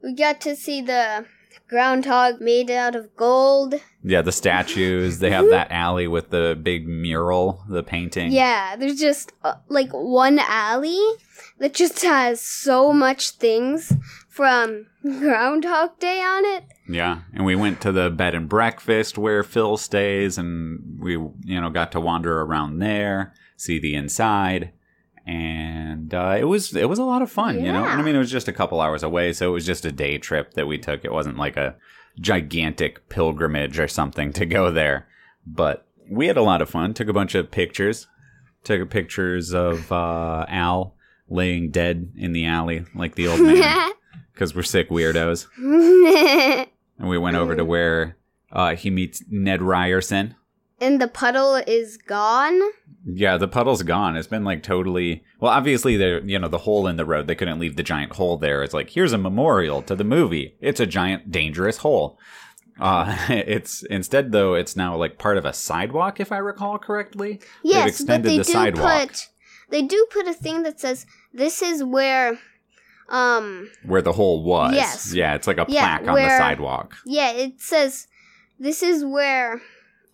we 0.03 0.15
got 0.15 0.41
to 0.43 0.57
see 0.57 0.81
the 0.81 1.27
groundhog 1.69 2.41
made 2.41 2.71
out 2.71 2.95
of 2.95 3.17
gold. 3.17 3.75
Yeah, 4.03 4.21
the 4.23 4.33
statues. 4.33 5.21
They 5.21 5.31
have 5.31 5.49
that 5.49 5.71
alley 5.71 6.07
with 6.07 6.31
the 6.31 6.59
big 6.61 6.87
mural, 6.87 7.65
the 7.69 7.83
painting. 7.83 8.31
Yeah, 8.31 8.77
there's 8.77 9.01
just 9.01 9.33
uh, 9.43 9.55
like 9.69 9.91
one 9.91 10.39
alley 10.39 11.01
that 11.59 11.73
just 11.73 12.03
has 12.03 12.41
so 12.41 12.93
much 12.93 13.31
things 13.31 13.93
from 14.29 14.87
Groundhog 15.03 15.99
Day 15.99 16.21
on 16.21 16.45
it. 16.45 16.65
Yeah, 16.89 17.21
and 17.33 17.47
we 17.47 17.57
went 17.57 17.81
to 17.83 17.93
the 17.93 18.11
bed 18.11 18.35
and 18.35 18.49
breakfast 18.49 19.17
where 19.17 19.43
Phil 19.43 19.77
stays, 19.77 20.37
and 20.37 20.99
we, 21.01 21.13
you 21.13 21.61
know, 21.61 21.71
got 21.71 21.93
to 21.93 22.01
wander 22.01 22.43
around 22.43 22.81
there, 22.81 23.33
see 23.57 23.79
the 23.79 23.95
inside, 23.95 24.73
and 25.27 26.13
uh, 26.13 26.37
it 26.39 26.45
was 26.45 26.75
it 26.77 26.89
was 26.89 26.99
a 26.99 27.05
lot 27.05 27.23
of 27.23 27.31
fun. 27.31 27.63
You 27.65 27.73
know, 27.73 27.85
And 27.85 28.01
I 28.01 28.03
mean, 28.03 28.15
it 28.15 28.19
was 28.19 28.31
just 28.31 28.49
a 28.49 28.53
couple 28.53 28.81
hours 28.81 29.03
away, 29.03 29.33
so 29.33 29.49
it 29.49 29.53
was 29.53 29.67
just 29.67 29.85
a 29.85 29.93
day 29.93 30.19
trip 30.19 30.55
that 30.55 30.67
we 30.67 30.79
took. 30.79 31.05
It 31.05 31.13
wasn't 31.13 31.39
like 31.39 31.57
a 31.57 31.77
gigantic 32.21 33.09
pilgrimage 33.09 33.79
or 33.79 33.89
something 33.89 34.33
to 34.35 34.45
go 34.47 34.71
there, 34.71 35.07
but 35.47 35.87
we 36.11 36.27
had 36.27 36.37
a 36.37 36.43
lot 36.43 36.61
of 36.63 36.69
fun. 36.71 36.93
Took 36.95 37.09
a 37.09 37.13
bunch 37.13 37.35
of 37.35 37.51
pictures. 37.51 38.07
Took 38.65 38.91
pictures 38.91 39.53
of 39.55 39.91
uh, 39.91 40.47
Al 40.49 40.95
laying 41.29 41.71
dead 41.71 42.13
in 42.17 42.33
the 42.33 42.45
alley 42.47 42.85
like 42.95 43.15
the 43.15 43.27
old 43.27 43.41
man 43.43 43.91
because 44.33 44.55
we're 44.55 44.63
sick 44.63 44.89
weirdos. 44.91 45.47
And 46.99 47.09
we 47.09 47.19
went 47.19 47.37
over 47.37 47.57
to 47.57 47.65
where 47.65 48.17
uh, 48.53 48.77
he 48.77 48.89
meets 48.89 49.25
Ned 49.29 49.61
Ryerson. 49.61 50.37
And 50.83 51.01
the 51.01 51.09
puddle 51.09 51.55
is 51.55 51.97
gone. 51.97 52.61
Yeah, 53.07 53.37
the 53.37 53.49
puddle's 53.49 53.83
gone. 53.83 54.17
It's 54.17 54.29
been 54.29 54.45
like 54.45 54.63
totally. 54.63 55.25
Well, 55.41 55.51
obviously, 55.53 55.97
there, 55.97 56.21
you 56.21 56.39
know, 56.39 56.49
the 56.49 56.59
hole 56.59 56.87
in 56.87 56.97
the 56.97 57.05
road. 57.05 57.27
They 57.27 57.35
couldn't 57.35 57.59
leave 57.59 57.77
the 57.77 57.83
giant 57.83 58.13
hole 58.13 58.37
there. 58.37 58.63
It's 58.63 58.75
like 58.75 58.91
here's 58.91 59.13
a 59.13 59.19
memorial 59.19 59.83
to 59.83 59.95
the 59.97 60.05
movie. 60.05 60.57
It's 60.61 60.81
a 60.81 60.87
giant, 60.87 61.31
dangerous 61.31 61.79
hole. 61.79 62.19
Uh, 62.81 63.17
it's 63.29 63.83
instead 63.85 64.33
though. 64.33 64.55
It's 64.55 64.77
now 64.77 64.97
like 64.97 65.19
part 65.19 65.37
of 65.39 65.45
a 65.45 65.53
sidewalk, 65.53 66.21
if 66.21 66.31
I 66.33 66.39
recall 66.39 66.79
correctly. 66.79 67.41
They've 67.65 67.73
Yes, 67.73 68.03
but 68.05 68.23
they 68.23 68.37
the 68.39 68.45
do 68.45 68.53
sidewalk 68.53 69.09
put 69.09 69.29
they 69.71 69.83
do 69.83 70.07
put 70.11 70.27
a 70.29 70.35
thing 70.35 70.63
that 70.65 70.79
says 70.79 71.07
this 71.33 71.63
is 71.63 71.83
where 71.83 72.39
um 73.09 73.71
where 73.85 74.03
the 74.03 74.13
hole 74.13 74.43
was. 74.45 74.75
Yes. 74.75 75.13
Yeah, 75.13 75.35
it's 75.35 75.47
like 75.47 75.59
a 75.59 75.67
Yeah, 75.69 75.99
plaque 75.99 76.09
on 76.09 76.15
the 76.23 76.29
sidewalk. 76.39 76.95
yeah, 77.05 77.33
it 77.33 77.61
says 77.61 78.07
this 78.59 78.83
is 78.83 79.05
where 79.05 79.61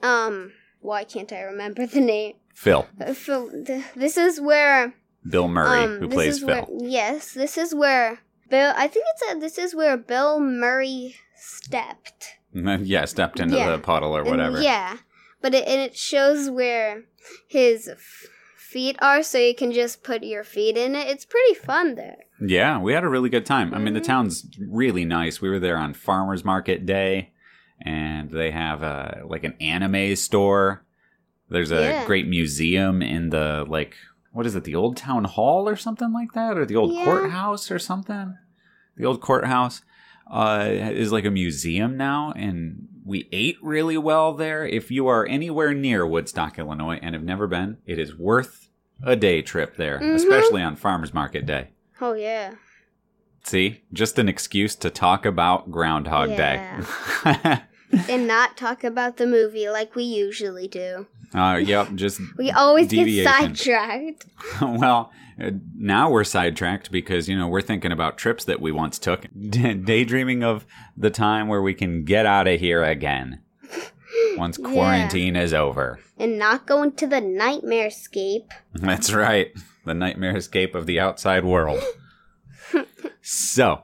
um 0.02 0.52
why 0.80 1.04
can't 1.04 1.32
I 1.32 1.40
remember 1.40 1.86
the 1.86 2.00
name? 2.00 2.34
Phil, 2.54 2.86
Uh, 3.00 3.12
Phil, 3.12 3.50
th- 3.64 3.84
this 3.96 4.16
is 4.16 4.40
where 4.40 4.94
Bill 5.28 5.48
Murray, 5.48 5.84
um 5.84 5.98
who 6.00 6.08
plays 6.08 6.38
Phil. 6.40 6.48
where 6.48 6.66
yes, 6.88 7.32
this 7.32 7.56
is 7.58 7.74
where 7.74 8.20
Bill 8.48 8.72
I 8.76 8.86
think 8.88 9.04
it 9.06 9.18
said 9.26 9.40
this 9.40 9.58
is 9.58 9.74
where 9.74 9.96
Bill 9.96 10.40
Murray 10.40 11.16
stepped. 11.36 12.38
yeah, 12.52 13.04
stepped 13.04 13.40
into 13.40 13.56
Yeah. 13.56 13.72
the 13.72 13.78
puddle 13.78 14.16
or 14.16 14.20
And 14.22 14.30
whatever. 14.30 14.60
yeah, 14.62 14.98
but 15.40 15.54
it, 15.54 15.66
and 15.66 15.80
it 15.80 15.96
shows 15.96 16.48
where 16.50 17.02
his 17.46 17.88
f- 17.88 18.26
feet 18.56 18.96
are, 19.00 19.22
so 19.22 19.38
you 19.38 19.54
can 19.54 19.72
just 19.72 20.02
put 20.02 20.22
your 20.22 20.44
feet 20.44 20.76
in 20.76 20.94
it. 20.94 21.08
It's 21.08 21.24
pretty 21.26 21.54
fun 21.54 21.94
there. 21.94 22.18
Yeah, 22.40 22.78
we 22.80 22.92
had 22.92 23.04
a 23.04 23.08
really 23.08 23.28
good 23.28 23.44
time. 23.46 23.74
I 23.74 23.78
mean, 23.78 23.94
the 23.94 24.00
Mhm. 24.00 24.04
town's 24.06 24.46
really 24.58 25.04
nice. 25.04 25.40
We 25.40 25.48
were 25.50 25.58
there 25.58 25.76
on 25.76 25.92
Farmers 25.94 26.44
Market 26.44 26.86
Day, 26.86 27.32
and 27.80 28.30
they 28.30 28.50
have 28.50 28.82
a 28.82 29.22
like 29.26 29.44
an 29.44 29.54
anime 29.60 30.16
store. 30.16 30.84
There's 31.50 31.70
a 31.70 31.80
Yeah. 31.80 32.04
great 32.06 32.26
museum 32.28 33.02
in 33.02 33.30
the 33.30 33.64
like 33.68 33.96
what 34.32 34.46
is 34.46 34.54
it, 34.54 34.64
the 34.64 34.74
old 34.74 34.96
town 34.96 35.24
hall 35.24 35.68
or 35.68 35.74
something 35.76 36.12
like 36.12 36.32
that, 36.34 36.56
or 36.58 36.64
the 36.66 36.76
old 36.76 36.92
Yeah. 36.92 37.04
courthouse 37.04 37.70
or 37.70 37.78
something. 37.78 38.36
The 38.96 39.04
old 39.04 39.20
courthouse 39.20 39.82
uh, 40.30 40.66
is 40.70 41.10
like 41.10 41.24
a 41.24 41.30
museum 41.30 41.96
now, 41.96 42.32
and 42.36 42.86
we 43.04 43.26
ate 43.32 43.56
really 43.62 43.96
well 43.96 44.34
there. 44.34 44.66
If 44.66 44.90
you 44.90 45.06
are 45.06 45.24
anywhere 45.24 45.72
near 45.72 46.06
Woodstock, 46.06 46.58
Illinois, 46.58 46.98
and 47.00 47.14
have 47.14 47.24
never 47.24 47.46
been, 47.46 47.78
it 47.86 47.98
is 47.98 48.14
worth 48.14 48.68
a 49.02 49.16
day 49.16 49.40
trip 49.40 49.76
there, 49.76 49.98
Mhm. 50.00 50.14
especially 50.14 50.60
on 50.62 50.76
Farmers 50.76 51.14
Market 51.14 51.46
Day. 51.46 51.68
Oh 52.00 52.12
yeah. 52.12 52.54
See, 53.44 53.80
just 53.94 54.18
an 54.18 54.28
excuse 54.28 54.76
to 54.76 54.90
talk 54.90 55.24
about 55.24 55.70
Groundhog 55.70 56.36
Day. 56.36 56.60
and 58.08 58.26
not 58.26 58.56
talk 58.56 58.84
about 58.84 59.16
the 59.16 59.26
movie 59.26 59.68
like 59.68 59.94
we 59.94 60.04
usually 60.04 60.68
do. 60.68 61.06
uh, 61.34 61.60
yep, 61.62 61.94
just 61.94 62.20
We 62.38 62.50
always 62.50 62.88
Deviation. 62.88 63.24
get 63.24 63.58
sidetracked. 63.58 64.26
well, 64.62 65.10
uh, 65.42 65.50
now 65.76 66.10
we're 66.10 66.24
sidetracked 66.24 66.90
because 66.90 67.28
you 67.28 67.36
know 67.38 67.48
we're 67.48 67.60
thinking 67.62 67.92
about 67.92 68.18
trips 68.18 68.44
that 68.44 68.60
we 68.60 68.72
once 68.72 68.98
took, 68.98 69.26
daydreaming 69.50 70.42
of 70.42 70.66
the 70.96 71.10
time 71.10 71.48
where 71.48 71.62
we 71.62 71.74
can 71.74 72.04
get 72.04 72.26
out 72.26 72.46
of 72.48 72.58
here 72.60 72.82
again 72.82 73.40
once 74.36 74.58
Yeah. 74.58 74.72
quarantine 74.72 75.36
is 75.36 75.52
over. 75.54 75.98
And 76.18 76.38
not 76.38 76.66
going 76.66 76.92
to 76.92 77.06
the 77.06 77.20
nightmare 77.20 77.90
scape. 77.90 78.50
That's 78.74 79.12
right, 79.12 79.52
the 79.84 79.94
nightmare 79.94 80.36
escape 80.36 80.74
of 80.74 80.86
the 80.86 80.98
outside 80.98 81.44
world. 81.44 81.80
so. 83.22 83.82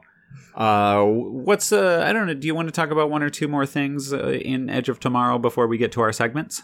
Uh, 0.54 1.02
what's 1.04 1.72
uh? 1.72 2.04
I 2.06 2.12
don't 2.12 2.26
know. 2.26 2.34
Do 2.34 2.46
you 2.46 2.54
want 2.54 2.68
to 2.68 2.72
talk 2.72 2.90
about 2.90 3.10
one 3.10 3.22
or 3.22 3.30
two 3.30 3.48
more 3.48 3.66
things 3.66 4.12
uh, 4.12 4.28
in 4.30 4.70
Edge 4.70 4.88
of 4.88 5.00
Tomorrow 5.00 5.38
before 5.38 5.66
we 5.66 5.78
get 5.78 5.92
to 5.92 6.00
our 6.00 6.12
segments? 6.12 6.62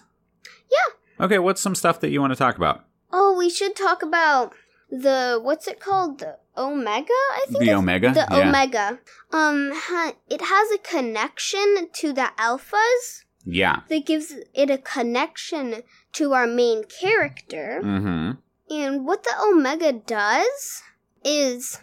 Yeah. 0.71 1.25
Okay. 1.27 1.39
What's 1.39 1.61
some 1.61 1.75
stuff 1.75 2.01
that 2.01 2.11
you 2.11 2.21
want 2.21 2.33
to 2.33 2.39
talk 2.39 2.57
about? 2.57 2.85
Oh, 3.13 3.37
we 3.37 3.51
should 3.51 3.75
talk 3.75 4.03
about 4.03 4.53
the 4.91 5.39
what's 5.43 5.67
it 5.67 5.81
called? 5.81 6.19
The 6.21 6.39
Omega, 6.57 7.07
I 7.13 7.47
think. 7.49 7.65
The 7.65 7.73
Omega? 7.75 8.13
The 8.13 8.27
Yeah. 8.31 8.49
Omega. 8.49 9.01
Um, 9.33 9.71
ha- 9.75 10.13
it 10.29 10.43
has 10.43 10.71
a 10.73 10.79
connection 10.79 11.89
to 11.95 12.13
the 12.13 12.31
alphas. 12.39 13.25
Yeah. 13.45 13.81
that 13.89 14.05
gives 14.05 14.35
it 14.53 14.69
a 14.71 14.77
connection 14.77 15.83
to 16.13 16.33
our 16.35 16.47
main 16.47 16.85
character. 16.85 17.81
Mm-hmm. 17.83 18.33
And 18.73 19.07
what 19.07 19.23
the 19.25 19.33
Omega 19.43 19.93
does 19.95 20.83
is 21.25 21.81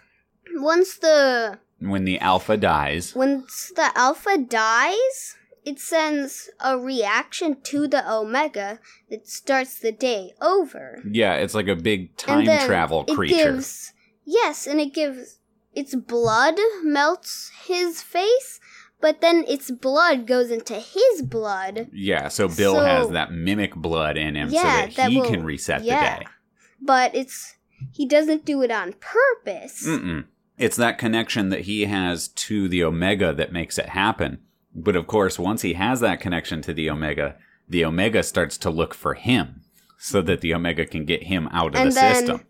once 0.53 0.97
the 0.99 1.57
When 1.79 2.05
the 2.05 2.19
alpha 2.19 2.57
dies. 2.57 3.13
once 3.15 3.71
the 3.75 3.91
Alpha 3.95 4.37
dies, 4.37 5.35
it 5.63 5.79
sends 5.79 6.49
a 6.59 6.77
reaction 6.77 7.57
to 7.63 7.87
the 7.87 8.01
Omega 8.11 8.79
that 9.09 9.27
starts 9.27 9.79
the 9.79 9.91
day 9.91 10.33
over. 10.41 11.03
Yeah, 11.09 11.35
it's 11.35 11.53
like 11.53 11.67
a 11.67 11.75
big 11.75 12.15
time 12.17 12.39
and 12.39 12.47
then 12.47 12.65
travel 12.67 13.05
it 13.07 13.13
creature. 13.15 13.35
gives 13.53 13.93
yes, 14.25 14.65
and 14.65 14.79
it 14.81 14.93
gives 14.93 15.39
its 15.73 15.93
blood 15.93 16.55
melts 16.83 17.51
his 17.67 18.01
face, 18.01 18.59
but 18.99 19.21
then 19.21 19.43
its 19.47 19.69
blood 19.69 20.25
goes 20.25 20.49
into 20.49 20.73
his 20.75 21.21
blood. 21.21 21.87
yeah, 21.93 22.27
so 22.29 22.47
Bill 22.47 22.73
So- 22.75 22.83
has 22.85 23.09
that 23.11 23.31
mimic 23.31 23.75
blood 23.75 24.17
in 24.17 24.35
him 24.35 24.49
so 24.49 24.55
that, 24.55 24.95
that 24.95 25.11
he 25.11 25.19
will- 25.21 25.29
can 25.29 25.43
reset 25.43 25.83
yeah. 25.83 26.17
the 26.17 26.23
day. 26.23 26.29
But 26.81 27.13
it's 27.13 27.55
he 27.91 28.07
doesn't 28.07 28.45
do 28.45 28.61
it 28.63 28.71
on 28.71 28.93
purpose. 28.93 29.85
Mm-mm. 29.85 30.25
It's 30.57 30.77
that 30.77 30.97
connection 30.97 31.49
that 31.49 31.61
he 31.61 31.85
has 31.85 32.27
to 32.29 32.67
the 32.67 32.83
Omega 32.83 33.33
that 33.33 33.51
makes 33.51 33.77
it 33.77 33.89
happen. 33.89 34.39
But 34.73 34.95
of 34.95 35.07
course, 35.07 35.37
once 35.39 35.61
he 35.61 35.73
has 35.73 35.99
that 36.01 36.19
connection 36.19 36.61
to 36.63 36.73
the 36.73 36.89
Omega, 36.89 37.35
the 37.69 37.85
Omega 37.85 38.23
starts 38.23 38.57
to 38.59 38.69
look 38.69 38.93
for 38.93 39.13
him 39.15 39.61
so 39.97 40.21
that 40.21 40.41
the 40.41 40.53
Omega 40.53 40.85
can 40.85 41.05
get 41.05 41.23
him 41.23 41.47
out 41.51 41.75
of 41.75 41.81
And 41.81 41.91
the 41.91 41.95
then- 41.95 42.15
system. 42.15 42.45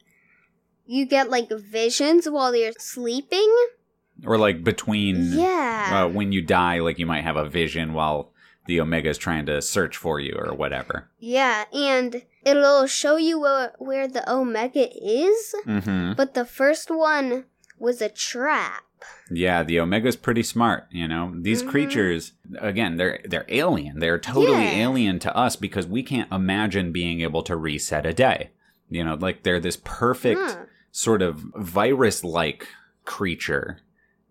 You 0.86 1.06
get 1.06 1.30
like 1.30 1.50
visions 1.50 2.30
while 2.30 2.56
you're 2.56 2.72
sleeping. 2.80 3.54
Or 4.26 4.38
like 4.38 4.64
between 4.64 5.34
Yeah. 5.34 6.06
uh, 6.06 6.08
when 6.10 6.32
you 6.32 6.42
die, 6.42 6.80
like 6.80 6.98
you 6.98 7.06
might 7.06 7.24
have 7.26 7.36
a 7.36 7.48
vision 7.50 7.94
while 7.94 8.32
the 8.68 8.80
Omega 8.82 9.10
is 9.10 9.18
trying 9.18 9.46
to 9.48 9.62
search 9.62 9.96
for 9.98 10.20
you 10.20 10.34
or 10.38 10.54
whatever. 10.54 11.10
yeah, 11.20 11.66
and 11.74 12.24
it'll 12.44 12.86
show 12.88 13.16
you 13.18 13.40
where, 13.40 13.74
where 13.80 14.08
the 14.08 14.30
Omega 14.32 14.90
is, 14.94 15.56
Mm-hmm. 15.66 16.14
but 16.14 16.34
the 16.34 16.44
first 16.46 16.90
one 16.92 17.46
was 17.80 18.02
a 18.02 18.10
trap. 18.10 18.84
Yeah, 19.30 19.62
the 19.64 19.80
Omega's 19.80 20.16
pretty 20.16 20.42
smart, 20.44 20.86
you 20.92 21.08
know. 21.08 21.34
These 21.40 21.62
Mhm. 21.64 21.70
creatures 21.70 22.34
again, 22.60 22.98
they're 22.98 23.20
they're 23.26 23.46
alien. 23.50 24.00
They're 24.00 24.18
totally 24.20 24.64
Yeah. 24.66 24.86
alien 24.88 25.20
to 25.20 25.36
us 25.36 25.56
because 25.56 25.86
we 25.86 26.02
can't 26.04 26.32
imagine 26.32 26.92
being 26.92 27.22
able 27.22 27.44
to 27.44 27.56
reset 27.56 28.06
a 28.06 28.14
day. 28.14 28.50
You 28.90 29.04
know, 29.04 29.16
like 29.16 29.44
they're 29.44 29.60
this 29.60 29.78
perfect 29.84 30.40
Huh. 30.42 30.66
sort 30.92 31.22
of 31.22 31.44
virus-like 31.56 32.68
creature, 33.06 33.80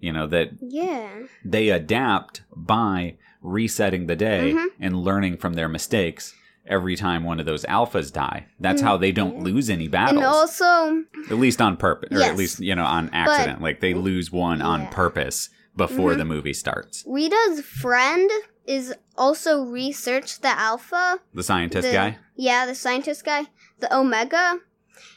you 0.01 0.13
know, 0.13 0.27
that 0.27 0.51
Yeah. 0.61 1.09
they 1.45 1.69
adapt 1.71 2.43
by 2.55 3.17
resetting 3.43 4.07
the 4.07 4.17
day 4.17 4.53
Mhm. 4.55 4.67
and 4.81 4.97
learning 5.03 5.37
from 5.37 5.55
their 5.55 5.69
mistakes 5.69 6.35
every 6.69 6.97
time 6.97 7.25
one 7.25 7.41
of 7.41 7.47
those 7.47 7.65
alphas 7.65 8.13
die. 8.13 8.47
That's 8.61 8.83
how 8.83 8.97
they 8.97 9.13
don't 9.13 9.41
lose 9.43 9.71
any 9.71 9.89
battles. 9.89 10.17
And 10.17 10.25
also, 10.27 11.05
At 11.31 11.39
least 11.39 11.61
on 11.61 11.77
purpose, 11.77 12.09
or 12.13 12.23
at 12.23 12.37
least 12.37 12.61
you 12.61 12.75
know 12.75 12.85
on 12.85 13.11
accident. 13.13 13.61
like 13.63 13.81
they 13.81 13.95
lose 13.95 14.31
one 14.33 14.61
on 14.63 14.87
purpose 14.89 15.49
before 15.77 16.15
Mhm. 16.15 16.19
the 16.19 16.25
movie 16.25 16.53
starts. 16.55 17.05
Rita's 17.07 17.61
friend 17.61 18.31
is 18.67 18.95
also 19.17 19.63
researched 19.65 20.43
the 20.43 20.49
Alpha. 20.59 21.21
The 21.35 21.43
scientist 21.43 21.87
the- 21.89 21.93
guy. 21.95 22.19
Yeah, 22.35 22.67
the 22.67 22.75
scientist 22.75 23.25
guy. 23.25 23.47
The 23.81 23.95
Omega. 23.95 24.61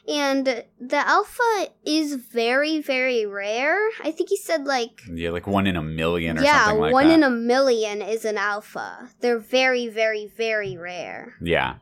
And 0.07 0.45
the 0.79 0.97
alpha 1.07 1.67
is 1.85 2.15
very 2.15 2.81
very 2.81 3.25
rare. 3.25 3.77
I 4.03 4.11
think 4.11 4.29
he 4.29 4.37
said 4.37 4.65
like 4.65 5.01
Yeah, 5.11 5.29
like 5.31 5.47
one 5.47 5.67
in 5.67 5.75
a 5.75 5.81
million 5.83 6.37
or 6.37 6.43
yeah, 6.43 6.65
something 6.65 6.79
like 6.81 6.87
that. 6.87 6.87
Yeah, 6.89 6.93
one 6.93 7.07
that. 7.09 7.13
in 7.15 7.23
a 7.23 7.29
million 7.29 8.01
is 8.01 8.25
an 8.25 8.37
alpha. 8.37 9.09
They're 9.21 9.39
very 9.39 9.87
very 9.87 10.25
very 10.27 10.77
rare. 10.77 11.35
Yeah. 11.41 11.75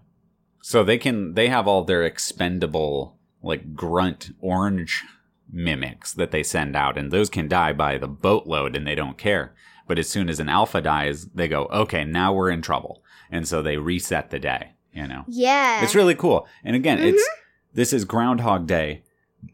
So 0.62 0.84
they 0.84 0.98
can 0.98 1.34
they 1.36 1.48
have 1.50 1.68
all 1.68 1.84
their 1.84 2.04
expendable 2.04 3.18
like 3.41 3.74
grunt 3.76 4.32
orange 4.41 5.04
mimics 5.52 6.14
that 6.14 6.32
they 6.32 6.43
send 6.43 6.76
out 6.76 6.98
and 6.98 7.12
those 7.12 7.30
can 7.30 7.48
die 7.48 7.74
by 7.74 7.98
the 7.98 8.08
boatload 8.08 8.76
and 8.76 8.86
they 8.86 8.95
don't 8.95 9.18
care. 9.18 9.54
But 9.88 9.98
as 9.98 10.10
soon 10.10 10.28
as 10.30 10.39
an 10.41 10.50
alpha 10.50 10.82
dies, 10.82 11.28
they 11.28 11.48
go, 11.48 11.66
"Okay, 11.68 12.04
now 12.04 12.34
we're 12.34 12.50
in 12.50 12.62
trouble." 12.62 13.02
And 13.32 13.48
so 13.48 13.62
they 13.62 13.78
reset 13.78 14.30
the 14.32 14.39
day, 14.39 14.74
you 14.93 15.08
know. 15.08 15.24
Yeah, 15.30 15.82
It's 15.84 15.95
really 15.95 16.16
cool. 16.16 16.45
And 16.64 16.76
again, 16.76 16.98
Mm-hmm. 16.98 17.08
it's 17.16 17.30
this 17.78 17.94
is 17.94 18.04
Groundhog 18.06 18.66
Day, 18.66 19.04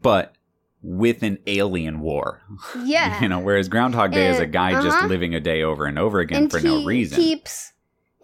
but 0.00 0.34
with 0.82 1.22
an 1.22 1.38
alien 1.46 2.00
war. 2.00 2.42
yeah. 2.82 3.20
You 3.22 3.28
know, 3.28 3.38
whereas 3.38 3.68
Groundhog 3.68 4.12
Day 4.12 4.30
is 4.30 4.40
a 4.40 4.46
guy 4.46 4.72
just 4.72 4.96
uh-huh. 4.96 5.06
living 5.06 5.34
a 5.34 5.40
day 5.40 5.62
over 5.62 5.84
and 5.84 5.98
over 5.98 6.20
again 6.20 6.44
and 6.44 6.50
for 6.50 6.58
no 6.58 6.84
reason. 6.84 7.16
keeps 7.16 7.74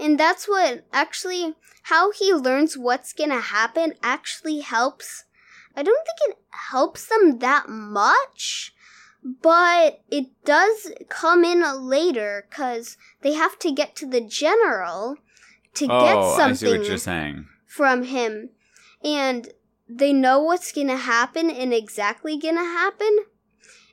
and 0.00 0.18
that's 0.18 0.48
what 0.48 0.84
actually 0.92 1.54
how 1.84 2.10
he 2.10 2.32
learns 2.32 2.76
what's 2.76 3.12
gonna 3.12 3.40
happen 3.40 3.92
actually 4.02 4.60
helps 4.60 5.24
i 5.76 5.82
don't 5.82 6.06
think 6.06 6.32
it 6.32 6.38
helps 6.70 7.06
them 7.06 7.38
that 7.38 7.68
much 7.68 8.74
but 9.22 10.00
it 10.10 10.26
does 10.44 10.92
come 11.10 11.44
in 11.44 11.62
later 11.86 12.46
because 12.48 12.96
they 13.20 13.34
have 13.34 13.58
to 13.58 13.70
get 13.70 13.94
to 13.94 14.06
the 14.06 14.22
general 14.22 15.16
to 15.74 15.84
oh, 15.84 16.04
get 16.04 16.16
I 16.16 16.22
see 16.22 16.26
what 16.26 16.56
something 16.58 16.84
you're 16.84 16.96
saying. 16.96 17.46
from 17.66 18.04
him 18.04 18.48
and 19.04 19.50
they 19.98 20.12
know 20.12 20.40
what's 20.40 20.72
gonna 20.72 20.96
happen 20.96 21.50
and 21.50 21.74
exactly 21.74 22.38
gonna 22.38 22.64
happen 22.64 23.18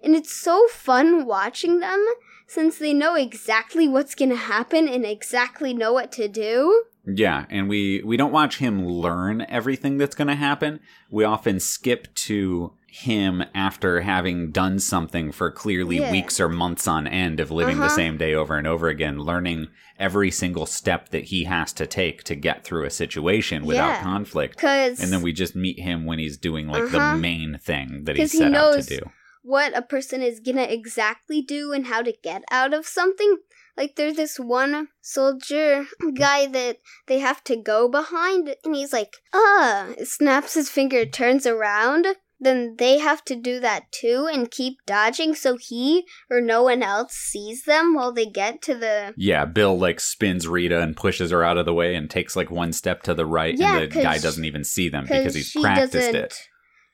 and 0.04 0.16
it's 0.16 0.32
so 0.32 0.68
fun 0.68 1.26
watching 1.26 1.80
them 1.80 2.06
since 2.46 2.78
they 2.78 2.94
know 2.94 3.16
exactly 3.16 3.88
what's 3.88 4.16
gonna 4.16 4.36
happen 4.36 4.88
and 4.88 5.06
exactly 5.06 5.74
know 5.74 5.92
what 5.92 6.12
to 6.12 6.28
do 6.28 6.84
Yeah, 7.06 7.46
and 7.50 7.70
we 7.70 8.02
we 8.04 8.18
don't 8.18 8.34
watch 8.34 8.58
him 8.58 8.86
learn 8.86 9.46
everything 9.50 9.98
that's 9.98 10.16
going 10.16 10.28
to 10.28 10.36
happen. 10.36 10.82
We 11.10 11.24
often 11.24 11.60
skip 11.62 12.14
to 12.28 12.74
him 12.90 13.44
after 13.54 14.02
having 14.02 14.52
done 14.52 14.80
something 14.80 15.32
for 15.32 15.52
clearly 15.52 15.98
Yeah. 15.98 16.12
weeks 16.12 16.40
or 16.40 16.48
months 16.50 16.88
on 16.88 17.06
end 17.08 17.40
of 17.40 17.52
living 17.52 17.78
the 17.78 17.86
Uh-huh. 17.86 17.96
same 17.96 18.18
day 18.18 18.34
over 18.34 18.58
and 18.58 18.66
over 18.66 18.88
again, 18.88 19.20
learning 19.20 19.68
every 20.00 20.32
single 20.32 20.66
step 20.66 21.10
that 21.10 21.26
he 21.26 21.44
has 21.44 21.74
to 21.74 21.86
take 21.86 22.24
to 22.24 22.36
get 22.36 22.64
through 22.64 22.86
a 22.86 22.90
situation 22.90 23.66
without 23.66 23.90
Yeah. 23.90 24.02
conflict. 24.04 24.56
because 24.58 25.00
And 25.02 25.12
then 25.12 25.22
we 25.22 25.34
just 25.34 25.56
meet 25.56 25.80
him 25.80 26.06
when 26.06 26.18
he's 26.20 26.38
doing 26.38 26.68
like 26.68 26.84
Uh-huh. 26.84 27.14
the 27.14 27.18
main 27.20 27.58
thing 27.62 28.04
that 28.06 28.16
he's 28.16 28.32
'Cause 28.32 28.32
he 28.34 28.38
set 28.40 28.54
out 28.56 28.72
to 28.72 28.76
knows- 28.78 28.86
do. 28.88 29.00
what 29.44 29.78
a 29.78 29.82
person 29.82 30.22
is 30.22 30.40
gonna 30.40 30.64
exactly 30.64 31.42
do 31.42 31.72
and 31.74 31.88
how 31.88 32.02
to 32.02 32.14
get 32.24 32.44
out 32.52 32.74
of 32.74 32.86
something 32.88 33.38
like 33.78 33.96
there's 33.96 34.16
this 34.16 34.40
one 34.40 34.88
soldier 35.02 35.86
guy 36.16 36.46
that 36.48 36.78
they 37.08 37.20
have 37.20 37.44
to 37.44 37.56
go 37.56 37.88
behind 37.88 38.56
and 38.66 38.76
he's 38.76 38.92
like 38.94 39.14
ah 39.34 39.88
snaps 40.04 40.54
his 40.56 40.70
finger 40.70 41.06
turns 41.06 41.46
around 41.46 42.08
then 42.40 42.76
they 42.78 43.00
have 43.00 43.26
to 43.26 43.36
do 43.36 43.60
that 43.60 43.92
too 43.92 44.28
and 44.32 44.52
keep 44.52 44.78
dodging 44.86 45.34
so 45.34 45.58
he 45.58 46.06
or 46.30 46.40
no 46.40 46.64
one 46.64 46.84
else 46.84 47.14
sees 47.14 47.64
them 47.64 47.96
while 47.96 48.12
they 48.14 48.26
get 48.28 48.62
to 48.62 48.76
the 48.76 49.14
Yeah, 49.18 49.46
Bill 49.46 49.78
like 49.78 50.00
spins 50.00 50.48
Rita 50.48 50.80
and 50.82 50.96
pushes 50.96 51.32
her 51.32 51.44
out 51.44 51.58
of 51.58 51.66
the 51.66 51.74
way 51.74 51.96
and 51.96 52.10
takes 52.10 52.36
like 52.36 52.52
one 52.52 52.74
step 52.74 53.02
to 53.04 53.14
the 53.14 53.26
right, 53.26 53.56
Yeah, 53.58 53.78
and 53.80 53.92
the 53.92 54.02
guy 54.02 54.18
doesn't 54.20 54.46
even 54.46 54.64
see 54.64 54.88
them 54.90 55.06
because 55.06 55.34
he's 55.36 55.48
she 55.48 55.62
practiced 55.62 55.94
doesn't 55.94 56.16
it. 56.16 56.36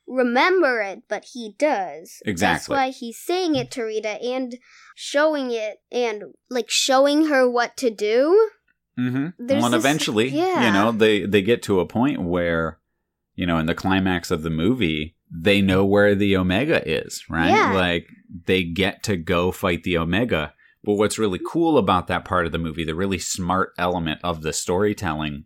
remember 0.07 0.81
it 0.81 1.03
but 1.07 1.25
he 1.33 1.55
does 1.57 2.17
that's 2.25 2.29
Exactly. 2.31 2.75
why 2.75 2.89
he's 2.89 3.17
saying 3.19 3.55
it 3.55 3.71
to 3.71 3.83
rita 3.83 4.21
and 4.21 4.57
showing 4.95 5.51
it 5.51 5.77
and 5.91 6.23
like 6.49 6.69
showing 6.69 7.27
her 7.27 7.49
what 7.49 7.75
to 7.77 7.89
do 7.89 8.49
Mm-hmm. 8.95 9.29
There's 9.39 9.59
Well, 9.59 9.71
this- 9.71 9.79
eventually, 9.83 10.27
yeah. 10.29 10.67
you 10.67 10.71
know, 10.71 10.91
they 10.91 11.25
they 11.25 11.41
get 11.41 11.63
to 11.63 11.79
a 11.79 11.85
point 11.87 12.21
where, 12.21 12.77
you 13.33 13.47
know, 13.47 13.57
in 13.57 13.65
the 13.65 13.73
climax 13.73 14.29
of 14.29 14.43
the 14.43 14.51
movie, 14.51 15.15
they 15.34 15.61
know 15.61 15.84
where 15.86 16.15
the 16.15 16.38
Omega 16.38 16.88
is, 16.89 17.23
right? 17.29 17.49
Yeah. 17.49 17.73
Like 17.73 18.07
they 18.45 18.63
get 18.63 19.03
to 19.03 19.17
go 19.17 19.51
fight 19.51 19.84
the 19.84 19.97
Omega. 19.97 20.53
But 20.84 20.95
what's 20.95 21.17
really 21.17 21.39
cool 21.45 21.77
about 21.77 22.07
that 22.07 22.25
part 22.25 22.45
of 22.45 22.51
the 22.51 22.57
movie, 22.57 22.84
the 22.84 22.95
really 22.95 23.19
smart 23.19 23.71
element 23.77 24.19
of 24.23 24.41
the 24.41 24.53
storytelling, 24.53 25.45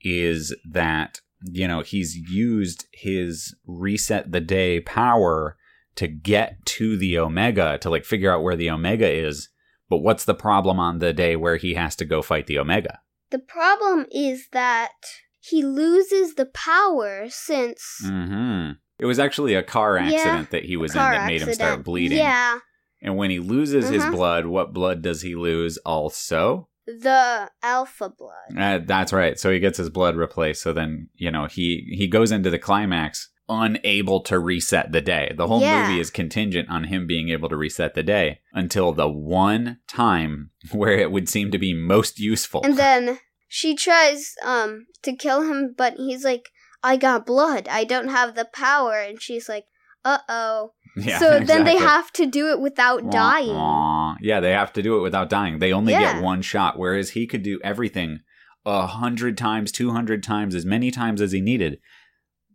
is 0.00 0.54
that 0.68 1.20
you 1.42 1.66
know 1.68 1.80
he's 1.80 2.16
used 2.16 2.86
his 2.92 3.54
reset 3.66 4.32
the 4.32 4.40
day 4.40 4.80
power 4.80 5.56
to 5.96 6.08
get 6.08 6.64
to 6.66 6.96
the 6.96 7.18
Omega 7.18 7.78
to 7.78 7.88
like 7.88 8.04
figure 8.04 8.32
out 8.32 8.42
where 8.42 8.56
the 8.56 8.70
Omega 8.70 9.10
is. 9.10 9.48
But 9.88 9.98
what's 9.98 10.24
the 10.24 10.34
problem 10.34 10.80
on 10.80 10.98
the 10.98 11.12
day 11.12 11.36
where 11.36 11.56
he 11.56 11.74
has 11.74 11.94
to 11.96 12.04
go 12.04 12.20
fight 12.20 12.46
the 12.46 12.58
Omega? 12.58 13.00
the 13.34 13.38
problem 13.40 14.06
is 14.12 14.48
that 14.52 14.92
he 15.40 15.64
loses 15.64 16.36
the 16.36 16.46
power 16.46 17.26
since 17.28 17.82
hmm 18.00 18.70
It 19.04 19.06
was 19.06 19.18
actually 19.18 19.54
a 19.54 19.62
car 19.62 19.98
Yeah, 19.98 20.08
accident 20.14 20.50
that 20.50 20.64
he 20.64 20.76
was 20.78 20.94
in 20.94 21.02
that 21.02 21.26
made 21.26 21.42
him 21.42 21.52
start 21.52 21.84
bleeding. 21.84 22.18
yeah 22.18 22.58
And 23.02 23.16
when 23.18 23.28
he 23.30 23.38
loses 23.38 23.90
his 23.90 24.02
Uh-huh. 24.02 24.16
blood, 24.16 24.46
what 24.46 24.72
blood 24.72 25.02
does 25.02 25.20
he 25.20 25.34
lose 25.34 25.76
also? 25.84 26.68
the 26.86 27.50
alpha 27.62 28.08
blood 28.10 28.58
Uh, 28.58 28.78
that's 28.86 29.12
right. 29.12 29.38
So 29.38 29.50
he 29.50 29.58
gets 29.58 29.76
his 29.78 29.90
blood 29.90 30.16
replaced. 30.16 30.62
So 30.62 30.72
then, 30.72 31.08
you 31.14 31.30
know, 31.30 31.46
he 31.46 31.86
he 32.00 32.06
goes 32.08 32.30
into 32.32 32.48
the 32.50 32.58
climax 32.58 33.30
unable 33.48 34.20
to 34.22 34.38
reset 34.38 34.92
the 34.92 35.00
day. 35.02 35.32
The 35.36 35.46
whole 35.48 35.60
Yeah. 35.60 35.82
movie 35.82 36.00
is 36.00 36.10
contingent 36.10 36.70
on 36.70 36.84
him 36.84 37.06
being 37.06 37.28
able 37.28 37.50
to 37.50 37.56
reset 37.56 37.92
the 37.94 38.02
day 38.02 38.40
until 38.54 38.92
the 38.92 39.08
one 39.08 39.80
time 39.86 40.50
where 40.72 40.96
it 40.98 41.10
would 41.12 41.28
seem 41.28 41.50
to 41.52 41.58
be 41.58 41.74
most 41.74 42.18
useful. 42.18 42.62
and 42.64 42.78
then 42.78 43.18
she 43.48 43.74
tries 43.76 44.34
um 44.44 44.86
to 45.02 45.14
kill 45.14 45.42
him 45.42 45.74
but 45.76 45.94
he's 45.94 46.24
like 46.24 46.48
i 46.84 46.96
got 46.96 47.26
blood 47.26 47.66
i 47.68 47.82
don't 47.82 48.08
have 48.08 48.34
the 48.36 48.44
power 48.44 48.94
and 49.00 49.20
she's 49.20 49.48
like 49.48 49.64
uh-oh 50.04 50.72
yeah, 50.96 51.18
so 51.18 51.40
then 51.40 51.64
they 51.64 51.76
have 51.78 52.12
to 52.12 52.26
do 52.26 52.50
it 52.52 52.60
without 52.60 53.02
Wah, 53.02 53.10
dying 53.10 53.48
wah. 53.56 54.14
Yeah, 54.20 54.38
they 54.38 54.52
have 54.52 54.72
to 54.74 54.82
do 54.82 54.96
it 54.98 55.00
without 55.00 55.28
dying. 55.28 55.58
They 55.58 55.72
only 55.72 55.92
Yeah. 55.92 56.12
get 56.12 56.22
one 56.22 56.40
shot, 56.40 56.78
whereas 56.78 57.10
he 57.10 57.26
could 57.26 57.42
do 57.42 57.58
everything 57.64 58.20
a 58.64 58.86
hundred 58.86 59.36
times, 59.36 59.72
two 59.72 59.90
hundred 59.90 60.22
times, 60.22 60.54
as 60.54 60.64
many 60.64 60.92
times 60.92 61.20
as 61.20 61.32
he 61.32 61.40
needed. 61.40 61.80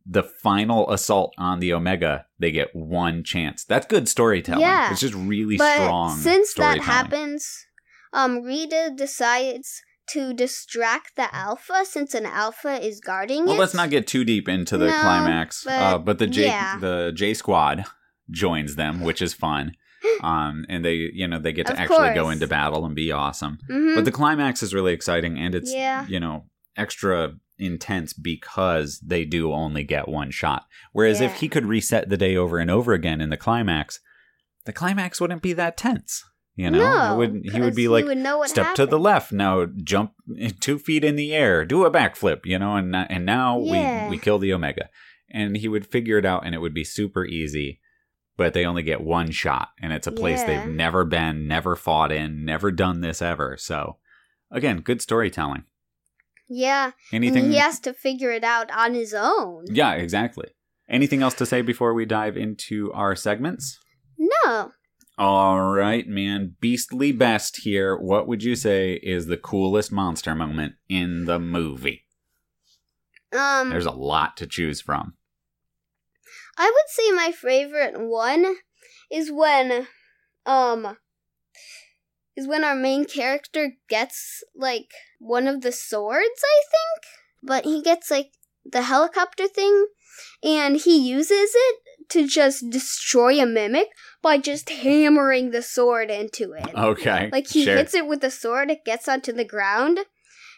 The 0.05 0.23
final 0.23 0.89
assault 0.89 1.33
on 1.37 1.59
the 1.59 1.73
Omega, 1.73 2.27
they 2.39 2.51
get 2.51 2.69
one 2.73 3.23
chance. 3.25 3.65
That's 3.65 3.85
good 3.85 4.07
storytelling. 4.07 4.61
Yeah. 4.61 4.91
It's 4.91 5.01
just 5.01 5.15
really 5.15 5.57
but 5.57 5.75
strong. 5.75 6.15
since 6.15 6.53
that 6.53 6.79
happens 6.79 7.65
um 8.13 8.41
rita 8.43 8.93
decides 8.95 9.81
to 10.11 10.33
distract 10.33 11.15
the 11.15 11.33
alpha 11.33 11.83
since 11.85 12.13
an 12.13 12.25
alpha 12.25 12.83
is 12.85 12.99
guarding 12.99 13.45
Well, 13.45 13.55
it 13.55 13.59
let's 13.59 13.73
not 13.73 13.89
get 13.89 14.07
too 14.07 14.23
deep 14.23 14.47
into 14.49 14.77
the 14.77 14.87
No, 14.87 14.99
climax. 15.01 15.63
but 15.63 15.71
uh, 15.73 15.97
but 15.97 16.19
the 16.19 16.27
J 16.27 16.45
yeah. 16.47 16.77
the 16.79 17.11
J 17.15 17.33
Squad 17.33 17.85
joins 18.29 18.75
them, 18.75 19.01
which 19.01 19.21
is 19.21 19.33
fun. 19.33 19.73
Um, 20.23 20.65
and 20.69 20.83
they, 20.85 21.09
you 21.13 21.27
know, 21.27 21.39
they 21.39 21.51
get 21.51 21.65
to 21.67 21.73
Of 21.73 21.79
actually 21.79 22.13
go 22.13 22.29
into 22.29 22.47
battle 22.47 22.85
and 22.85 22.95
be 22.95 23.11
awesome. 23.11 23.57
Mhm. 23.69 23.95
But 23.95 24.05
the 24.05 24.11
climax 24.13 24.63
is 24.63 24.73
really 24.73 24.93
exciting 24.93 25.37
and 25.37 25.53
it's 25.53 25.73
Yeah. 25.73 26.05
you 26.07 26.19
know 26.21 26.45
extra 26.77 27.33
intense 27.57 28.13
because 28.13 28.99
they 29.05 29.25
do 29.25 29.51
only 29.51 29.83
get 29.83 30.07
one 30.07 30.31
shot. 30.31 30.65
Whereas 30.93 31.19
if 31.19 31.35
he 31.41 31.49
could 31.49 31.65
reset 31.65 32.07
the 32.09 32.15
day 32.17 32.37
over 32.37 32.57
and 32.59 32.71
over 32.71 32.93
again 32.93 33.19
in 33.19 33.29
the 33.29 33.35
climax, 33.37 33.99
the 34.65 34.71
climax 34.71 35.19
wouldn't 35.19 35.41
be 35.41 35.51
that 35.53 35.75
tense. 35.75 36.23
You 36.59 36.69
know, 36.71 36.79
no, 36.79 37.13
it 37.13 37.17
would 37.17 37.45
he 37.53 37.61
would 37.61 37.73
be 37.73 37.87
like 37.87 38.03
would 38.03 38.49
step 38.49 38.75
to 38.75 38.85
the 38.85 38.99
left 38.99 39.31
now, 39.31 39.65
jump 39.65 40.11
two 40.59 40.77
feet 40.77 41.05
in 41.05 41.15
the 41.15 41.33
air, 41.33 41.63
do 41.63 41.85
a 41.85 41.91
backflip. 41.91 42.45
You 42.45 42.59
know, 42.59 42.75
and 42.75 42.93
and 42.93 43.25
now 43.25 43.61
Yeah. 43.61 44.05
we 44.09 44.09
we 44.11 44.17
kill 44.17 44.39
the 44.39 44.51
Omega, 44.51 44.89
and 45.31 45.55
he 45.55 45.69
would 45.69 45.87
figure 45.87 46.17
it 46.17 46.25
out, 46.25 46.45
and 46.45 46.53
it 46.53 46.57
would 46.57 46.73
be 46.73 46.83
super 46.83 47.23
easy. 47.25 47.79
But 48.35 48.53
they 48.53 48.65
only 48.65 48.83
get 48.83 48.99
one 48.99 49.31
shot, 49.31 49.69
and 49.81 49.93
it's 49.93 50.05
a 50.07 50.11
place 50.11 50.41
Yeah. 50.41 50.47
they've 50.65 50.73
never 50.75 51.05
been, 51.05 51.47
never 51.47 51.77
fought 51.77 52.11
in, 52.11 52.43
never 52.43 52.71
done 52.71 52.99
this 52.99 53.21
ever. 53.21 53.55
So, 53.57 53.95
again, 54.51 54.81
good 54.81 55.01
storytelling. 55.01 55.63
Yeah, 56.49 56.91
Anything? 57.13 57.43
and 57.45 57.53
he 57.53 57.59
has 57.59 57.79
to 57.81 57.93
figure 57.93 58.31
it 58.31 58.43
out 58.43 58.69
on 58.71 58.93
his 58.95 59.13
own. 59.13 59.63
Yeah, 59.71 59.93
exactly. 59.93 60.47
Anything 60.89 61.21
else 61.21 61.35
to 61.35 61.45
say 61.45 61.61
before 61.61 61.93
we 61.93 62.05
dive 62.05 62.35
into 62.35 62.91
our 62.91 63.15
segments? 63.15 63.79
No, 64.17 64.71
All 65.19 65.59
right, 65.59 66.07
man. 66.07 66.55
Beastly 66.61 67.11
best 67.11 67.57
here. 67.57 67.97
What 67.97 68.25
would 68.25 68.41
you 68.41 68.55
say 68.55 68.93
is 68.93 69.25
the 69.25 69.35
coolest 69.35 69.91
monster 69.91 70.33
moment 70.33 70.75
in 70.87 71.25
the 71.25 71.39
movie? 71.39 72.05
um, 73.33 73.69
There's 73.69 73.85
a 73.85 73.91
lot 73.91 74.37
to 74.37 74.47
choose 74.47 74.79
from. 74.79 75.15
I 76.57 76.71
would 76.73 76.87
say 76.87 77.11
my 77.11 77.33
favorite 77.33 77.99
one 77.99 78.55
is 79.11 79.29
when, 79.29 79.87
um, 80.45 80.95
is 82.37 82.47
when 82.47 82.63
our 82.63 82.75
main 82.75 83.03
character 83.03 83.73
gets 83.89 84.41
like 84.55 84.93
one 85.19 85.47
of 85.47 85.59
the 85.59 85.73
swords. 85.73 86.41
I 86.45 86.61
think, 86.71 87.05
but 87.43 87.65
he 87.65 87.81
gets 87.81 88.09
like 88.09 88.31
the 88.65 88.83
helicopter 88.83 89.49
thing, 89.49 89.87
and 90.41 90.77
he 90.77 91.09
uses 91.09 91.51
it 91.53 91.75
to 92.09 92.27
just 92.27 92.69
destroy 92.69 93.39
a 93.41 93.45
mimic 93.45 93.87
by 94.21 94.37
just 94.37 94.69
hammering 94.69 95.51
the 95.51 95.61
sword 95.61 96.09
into 96.09 96.53
it. 96.53 96.69
Okay. 96.75 97.29
Like 97.31 97.47
he 97.47 97.63
sure. 97.65 97.75
hits 97.77 97.93
it 97.93 98.07
with 98.07 98.21
the 98.21 98.31
sword, 98.31 98.69
it 98.71 98.85
gets 98.85 99.07
onto 99.07 99.31
the 99.31 99.45
ground. 99.45 99.99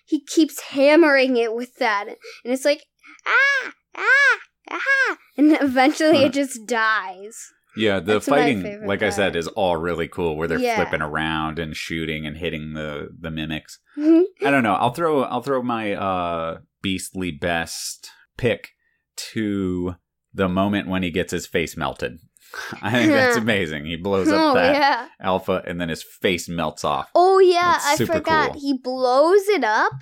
He 0.05 0.19
keeps 0.23 0.59
hammering 0.61 1.37
it 1.37 1.53
with 1.53 1.75
that, 1.75 2.07
and 2.07 2.53
it's 2.53 2.65
like 2.65 2.83
ah 3.25 3.71
ah 3.95 4.37
ah, 4.71 5.17
and 5.37 5.57
eventually 5.61 6.17
Huh. 6.17 6.25
it 6.25 6.33
just 6.33 6.65
dies. 6.65 7.37
Yeah, 7.77 7.99
the 8.01 8.13
That's 8.13 8.27
fighting, 8.27 8.85
like 8.85 9.01
I 9.01 9.11
said, 9.11 9.35
is 9.37 9.47
all 9.47 9.77
really 9.77 10.09
cool 10.09 10.35
where 10.35 10.47
they're 10.47 10.59
Yeah. 10.59 10.75
flipping 10.75 11.01
around 11.01 11.57
and 11.57 11.75
shooting 11.77 12.25
and 12.25 12.35
hitting 12.35 12.73
the 12.73 13.09
the 13.17 13.31
mimics. 13.31 13.79
Mhm. 13.97 14.23
I 14.43 14.51
don't 14.51 14.63
know. 14.63 14.73
I'll 14.73 14.91
throw 14.93 15.23
I'll 15.23 15.41
throw 15.41 15.61
my 15.61 15.93
uh 15.93 16.57
beastly 16.81 17.31
best 17.31 18.09
pick 18.37 18.71
to 19.33 19.95
the 20.33 20.47
moment 20.49 20.87
when 20.87 21.03
he 21.03 21.11
gets 21.11 21.31
his 21.31 21.45
face 21.47 21.75
melted. 21.77 22.19
I 22.81 22.91
think 22.91 23.11
that's 23.11 23.37
amazing. 23.37 23.85
He 23.85 23.95
blows 23.95 24.27
up 24.27 24.39
oh 24.39 24.53
that 24.55 24.75
yeah. 24.75 25.07
alpha 25.21 25.63
and 25.65 25.79
then 25.79 25.89
his 25.89 26.03
face 26.03 26.49
melts 26.49 26.83
off. 26.83 27.09
Oh 27.15 27.39
yeah, 27.39 27.77
I 27.81 27.97
forgot. 27.97 28.51
cool. 28.53 28.61
He 28.61 28.77
blows 28.77 29.47
it 29.47 29.63
up. 29.63 29.93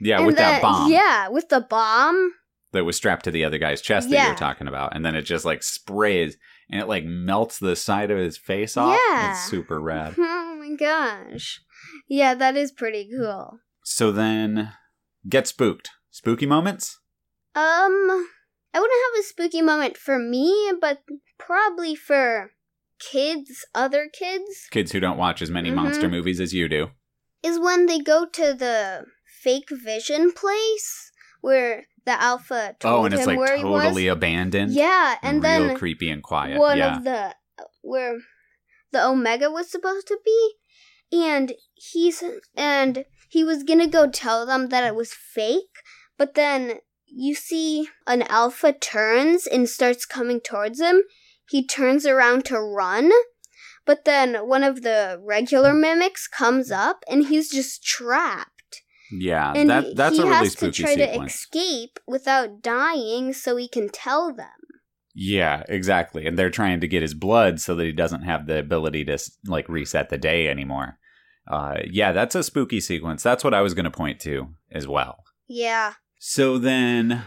Yeah, 0.00 0.20
with 0.20 0.36
that 0.36 0.60
bomb 0.62 0.90
Yeah, 0.90 1.28
with 1.28 1.48
the 1.48 1.60
bomb. 1.60 2.32
that 2.72 2.84
was 2.84 2.96
strapped 2.96 3.24
to 3.24 3.30
the 3.30 3.44
other 3.44 3.58
guy's 3.58 3.80
chest 3.80 4.10
that 4.10 4.26
you're 4.26 4.34
talking 4.36 4.66
about. 4.66 4.96
And 4.96 5.04
then 5.04 5.14
it 5.14 5.22
just 5.22 5.44
like 5.44 5.62
sprays 5.62 6.36
and 6.70 6.80
it 6.80 6.88
like 6.88 7.04
melts 7.04 7.58
the 7.58 7.76
side 7.76 8.10
of 8.10 8.18
his 8.18 8.36
face 8.36 8.76
off. 8.76 8.98
Yeah. 9.10 9.30
It's 9.32 9.44
super 9.44 9.80
rad. 9.80 10.14
Oh 10.64 10.68
my 10.68 10.76
gosh. 10.76 11.60
Yeah, 12.08 12.34
that 12.34 12.56
is 12.56 12.70
pretty 12.70 13.08
cool. 13.12 13.58
So 13.84 14.12
then 14.12 14.72
get 15.28 15.48
spooked. 15.48 15.90
Spooky 16.10 16.46
moments? 16.46 17.00
Um, 17.56 18.28
I 18.74 18.80
wouldn't 18.80 19.00
have 19.14 19.20
a 19.20 19.26
spooky 19.26 19.62
moment 19.62 19.96
for 19.96 20.18
me, 20.18 20.72
but 20.80 21.02
probably 21.38 21.94
for 21.94 22.52
kids, 22.98 23.64
other 23.74 24.08
kids, 24.12 24.68
Kids 24.70 24.92
who 24.92 25.00
don't 25.00 25.18
watch 25.18 25.42
as 25.42 25.50
many 25.50 25.70
Mhm. 25.70 25.74
monster 25.74 26.08
movies 26.08 26.40
as 26.40 26.54
you 26.54 26.68
do. 26.68 26.90
is 27.42 27.58
when 27.58 27.86
they 27.86 27.98
go 27.98 28.24
to 28.24 28.54
the 28.54 29.04
fake 29.42 29.68
vision 29.70 30.30
place 30.32 31.10
where 31.40 31.86
the 32.04 32.12
alpha 32.22 32.76
told 32.78 33.00
Oh, 33.00 33.04
and 33.04 33.12
it's 33.14 33.26
like 33.26 33.36
totally 33.36 34.06
abandoned. 34.06 34.72
Yeah, 34.72 35.18
and 35.22 35.42
real 35.42 35.66
then 35.68 35.76
creepy 35.76 36.08
and 36.08 36.22
quiet. 36.22 36.58
one 36.58 36.78
yeah. 36.78 36.96
of 36.98 37.02
the 37.04 37.34
where 37.82 38.18
the 38.92 39.04
omega 39.04 39.50
was 39.50 39.68
supposed 39.70 40.06
to 40.06 40.18
be 40.24 40.54
and 41.12 41.52
he's 41.74 42.22
and 42.56 43.04
he 43.28 43.42
was 43.42 43.64
gonna 43.64 43.88
go 43.88 44.08
tell 44.08 44.46
them 44.46 44.68
that 44.68 44.84
it 44.84 44.94
was 44.94 45.12
fake 45.12 45.74
but 46.16 46.34
then 46.34 46.78
you 47.14 47.34
see 47.34 47.88
an 48.06 48.22
alpha 48.22 48.72
turns 48.72 49.46
and 49.46 49.68
starts 49.68 50.06
coming 50.06 50.40
towards 50.40 50.80
him 50.80 51.02
he 51.48 51.66
turns 51.66 52.06
around 52.06 52.44
to 52.44 52.58
run 52.58 53.10
but 53.84 54.04
then 54.04 54.34
one 54.46 54.62
of 54.62 54.82
the 54.82 55.20
regular 55.22 55.74
mimics 55.74 56.26
comes 56.28 56.70
up 56.70 57.04
and 57.08 57.26
he's 57.26 57.50
just 57.50 57.84
trapped 57.84 58.48
yeah, 59.14 59.52
and 59.54 59.68
that 59.68 59.94
that's 59.94 60.16
he 60.16 60.22
a 60.22 60.24
really 60.24 60.36
has 60.36 60.52
spooky 60.52 60.72
to 60.72 60.82
try 60.82 60.94
to 60.94 61.22
escape 61.22 61.98
without 62.06 62.62
dying 62.62 63.34
so 63.34 63.56
he 63.56 63.68
can 63.68 63.90
tell 63.90 64.34
them 64.34 64.48
Yeah, 65.14 65.64
exactly. 65.68 66.26
And 66.26 66.38
they're 66.38 66.48
trying 66.48 66.80
to 66.80 66.88
get 66.88 67.02
his 67.02 67.12
blood 67.12 67.60
so 67.60 67.74
that 67.74 67.84
he 67.84 67.92
doesn't 67.92 68.22
have 68.22 68.46
the 68.46 68.58
ability 68.58 69.04
to 69.04 69.18
like 69.44 69.68
reset 69.68 70.08
the 70.08 70.16
day 70.16 70.48
anymore. 70.48 70.98
Uh, 71.46 71.80
yeah, 71.90 72.12
that's 72.12 72.34
a 72.34 72.42
spooky 72.42 72.80
sequence. 72.80 73.22
That's 73.22 73.44
what 73.44 73.52
I 73.52 73.60
was 73.60 73.74
going 73.74 73.84
to 73.84 73.90
point 73.90 74.18
to 74.20 74.54
as 74.70 74.88
well. 74.88 75.22
yeah 75.46 75.94
So 76.24 76.56
then, 76.56 77.24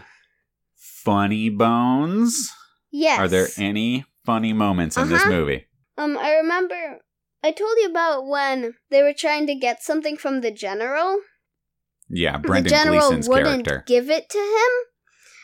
funny 0.74 1.50
bones. 1.50 2.50
yes 2.90 3.18
Are 3.18 3.28
there 3.28 3.48
any 3.58 4.06
funny 4.24 4.54
moments 4.54 4.96
in 4.96 5.10
this 5.10 5.20
Uh-huh. 5.20 5.32
movie? 5.32 5.66
Um, 5.98 6.16
I 6.16 6.32
remember 6.36 7.00
I 7.44 7.52
told 7.52 7.76
you 7.76 7.90
about 7.90 8.26
when 8.26 8.74
they 8.88 9.02
were 9.02 9.12
trying 9.12 9.46
to 9.48 9.54
get 9.54 9.82
something 9.82 10.16
from 10.16 10.40
the 10.40 10.50
general. 10.50 11.20
Yeah, 12.08 12.38
the 12.38 12.48
Brendan 12.48 12.70
general 12.70 13.10
Gleeson's 13.10 13.28
wouldn't 13.28 13.66
character. 13.66 13.84
give 13.86 14.08
it 14.08 14.30
to 14.30 14.38
him. 14.38 14.72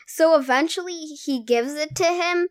So 0.07 0.35
eventually 0.35 1.05
he 1.23 1.43
gives 1.43 1.75
it 1.75 1.93
to 1.97 2.05
him 2.07 2.49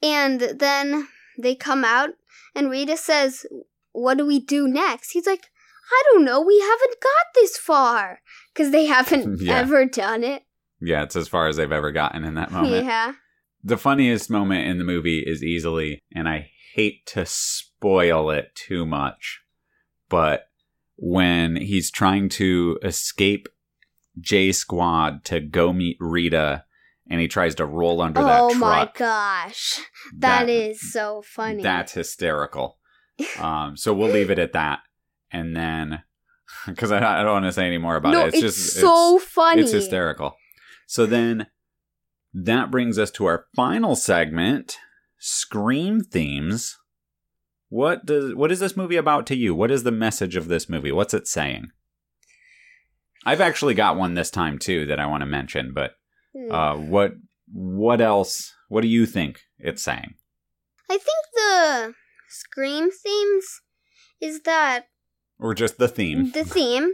and 0.00 0.40
then 0.40 1.08
they 1.36 1.56
come 1.56 1.84
out 1.84 2.10
and 2.54 2.70
Rita 2.70 2.96
says, 2.96 3.46
"What 3.90 4.16
do 4.16 4.24
we 4.24 4.38
do 4.38 4.68
next?" 4.68 5.10
He's 5.10 5.26
like, 5.26 5.50
"I 5.90 6.02
don't 6.12 6.24
know. 6.24 6.40
We 6.40 6.58
haven't 6.60 7.00
got 7.02 7.26
this 7.34 7.56
far 7.58 8.20
cuz 8.54 8.70
they 8.70 8.86
haven't 8.86 9.40
Yeah. 9.40 9.58
ever 9.58 9.84
done 9.86 10.24
it." 10.24 10.42
Yeah, 10.80 11.02
it's 11.02 11.16
as 11.16 11.28
far 11.28 11.48
as 11.48 11.56
they've 11.56 11.72
ever 11.72 11.90
gotten 11.92 12.24
in 12.24 12.34
that 12.34 12.50
moment. 12.52 12.84
Yeah. 12.84 13.14
The 13.64 13.76
funniest 13.78 14.30
moment 14.30 14.66
in 14.68 14.78
the 14.78 14.84
movie 14.84 15.20
is 15.26 15.42
easily, 15.42 16.00
and 16.14 16.28
I 16.28 16.50
hate 16.74 17.06
to 17.06 17.24
spoil 17.26 18.30
it 18.30 18.54
too 18.54 18.84
much, 18.86 19.40
but 20.08 20.48
when 20.96 21.56
he's 21.56 21.90
trying 21.90 22.28
to 22.30 22.78
escape 22.82 23.48
J 24.20 24.52
Squad 24.52 25.24
to 25.26 25.40
go 25.40 25.72
meet 25.72 25.96
Rita, 26.00 26.64
and 27.10 27.20
he 27.20 27.28
tries 27.28 27.54
to 27.56 27.66
roll 27.66 28.00
under 28.02 28.20
that 28.22 28.50
truck. 28.50 28.52
Oh 28.52 28.58
my 28.58 28.90
gosh. 28.94 29.80
that 30.18 30.48
is 30.48 30.92
so 30.92 31.22
funny. 31.22 31.62
That's 31.62 31.92
hysterical. 31.92 32.78
um, 33.38 33.76
so 33.76 33.92
we'll 33.94 34.10
leave 34.12 34.30
it 34.30 34.38
at 34.38 34.52
that, 34.52 34.80
and 35.36 35.56
then 35.56 36.02
because 36.66 36.90
I, 36.92 36.98
I 36.98 37.22
don't 37.22 37.32
want 37.32 37.44
to 37.44 37.52
say 37.52 37.66
any 37.66 37.78
more 37.78 37.96
about 37.96 38.12
no, 38.12 38.24
it. 38.24 38.28
It's, 38.28 38.36
it's, 38.36 38.56
just 38.56 38.80
so 38.80 39.18
funny. 39.18 39.62
it's 39.62 39.72
hysterical. 39.72 40.36
So 40.86 41.06
then 41.06 41.48
that 42.32 42.70
brings 42.70 42.98
us 42.98 43.10
to 43.12 43.26
our 43.26 43.46
final 43.54 43.96
segment, 43.96 44.78
Scream 45.18 46.00
themes. 46.02 46.76
What 47.68 48.06
does 48.06 48.34
what 48.34 48.52
is 48.52 48.60
this 48.60 48.76
movie 48.76 48.96
about 48.96 49.26
to 49.26 49.36
you? 49.36 49.54
What 49.54 49.70
is 49.70 49.82
the 49.82 49.90
message 49.90 50.36
of 50.36 50.46
this 50.46 50.68
movie? 50.68 50.92
What's 50.92 51.14
it 51.14 51.26
saying? 51.26 51.68
I've 53.24 53.40
actually 53.40 53.74
got 53.74 53.96
one 53.96 54.14
this 54.14 54.30
time 54.30 54.58
too 54.58 54.86
that 54.86 55.00
I 55.00 55.06
want 55.06 55.22
to 55.22 55.26
mention, 55.26 55.72
but 55.74 55.92
Hmm. 56.36 56.52
uh 56.52 56.76
what 56.76 57.12
what 57.52 58.00
else 58.00 58.52
what 58.68 58.82
do 58.82 58.88
you 58.88 59.06
think 59.06 59.40
it's 59.58 59.82
saying? 59.82 60.14
I 60.90 60.98
think 60.98 61.24
the 61.34 61.94
Scream 62.28 62.90
themes 62.90 63.62
is 64.20 64.42
that 64.42 64.86
Or 65.38 65.54
just 65.54 65.78
the 65.78 65.88
theme? 65.88 66.30
the 66.32 66.44
theme 66.44 66.92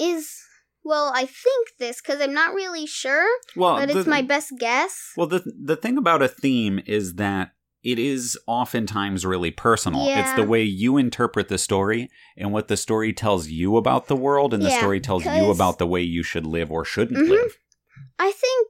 is 0.00 0.40
well, 0.86 1.10
I 1.14 1.24
think 1.24 1.68
this 1.78 2.00
because 2.02 2.20
I'm 2.20 2.34
not 2.34 2.54
really 2.54 2.86
sure, 2.86 3.26
Well, 3.56 3.76
but 3.76 3.90
it's 3.90 4.04
the- 4.04 4.10
my 4.10 4.20
best 4.22 4.52
guess. 4.58 5.12
Well, 5.16 5.26
the 5.26 5.42
the 5.60 5.76
thing 5.76 5.96
about 5.96 6.22
a 6.22 6.28
theme 6.28 6.80
is 6.86 7.14
that 7.14 7.52
it 7.82 7.98
is 7.98 8.38
oftentimes 8.46 9.26
really 9.26 9.50
personal. 9.50 10.06
Yeah. 10.06 10.20
It's 10.20 10.32
the 10.34 10.44
way 10.44 10.62
you 10.62 10.96
interpret 10.96 11.48
the 11.48 11.58
story 11.58 12.10
and 12.36 12.50
what 12.52 12.68
the 12.68 12.76
story 12.78 13.12
tells 13.12 13.48
you 13.48 13.76
about 13.76 14.06
the 14.08 14.16
world 14.16 14.54
and 14.54 14.62
the 14.62 14.70
story 14.70 15.00
tells 15.00 15.24
you 15.26 15.50
about 15.50 15.78
the 15.78 15.86
way 15.86 16.00
you 16.02 16.22
should 16.22 16.46
live 16.46 16.70
or 16.70 16.84
shouldn't 16.84 17.26
Mhm. 17.26 17.30
live. 17.30 17.58
I 18.18 18.32
think 18.32 18.68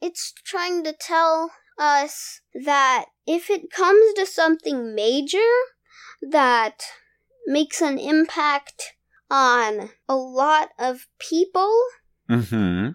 it's 0.00 0.32
trying 0.44 0.82
to 0.84 0.94
tell 0.98 1.50
us 1.78 2.40
that 2.54 3.06
if 3.26 3.50
it 3.50 3.70
comes 3.70 4.14
to 4.14 4.24
something 4.24 4.94
major 4.94 5.50
that 6.22 6.82
makes 7.46 7.80
an 7.80 7.98
impact 7.98 8.94
on 9.30 9.90
a 10.08 10.16
lot 10.16 10.70
of 10.78 11.06
people, 11.18 11.72
Mhm. 12.30 12.94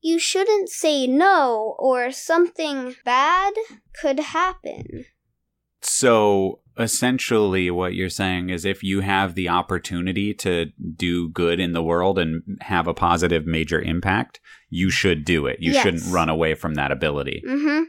you 0.00 0.18
shouldn't 0.18 0.68
say 0.68 1.06
no 1.06 1.76
or 1.78 2.10
something 2.10 2.96
bad 3.04 3.54
could 4.00 4.18
happen. 4.20 5.04
So, 5.82 6.60
essentially 6.78 7.70
what 7.70 7.94
you're 7.94 8.08
saying 8.08 8.50
is 8.50 8.64
if 8.64 8.82
you 8.82 9.00
have 9.00 9.34
the 9.34 9.48
opportunity 9.48 10.34
to 10.34 10.66
do 10.96 11.28
good 11.28 11.60
in 11.60 11.72
the 11.72 11.82
world 11.82 12.18
and 12.18 12.42
have 12.62 12.88
a 12.88 12.94
positive 12.94 13.46
major 13.46 13.80
impact, 13.80 14.40
you 14.70 14.90
should 14.90 15.24
do 15.24 15.46
it. 15.46 15.58
You 15.60 15.72
Yes. 15.72 15.82
shouldn't 15.82 16.12
run 16.12 16.28
away 16.28 16.54
from 16.54 16.74
that 16.74 16.90
ability. 16.90 17.42
Mhm. 17.46 17.84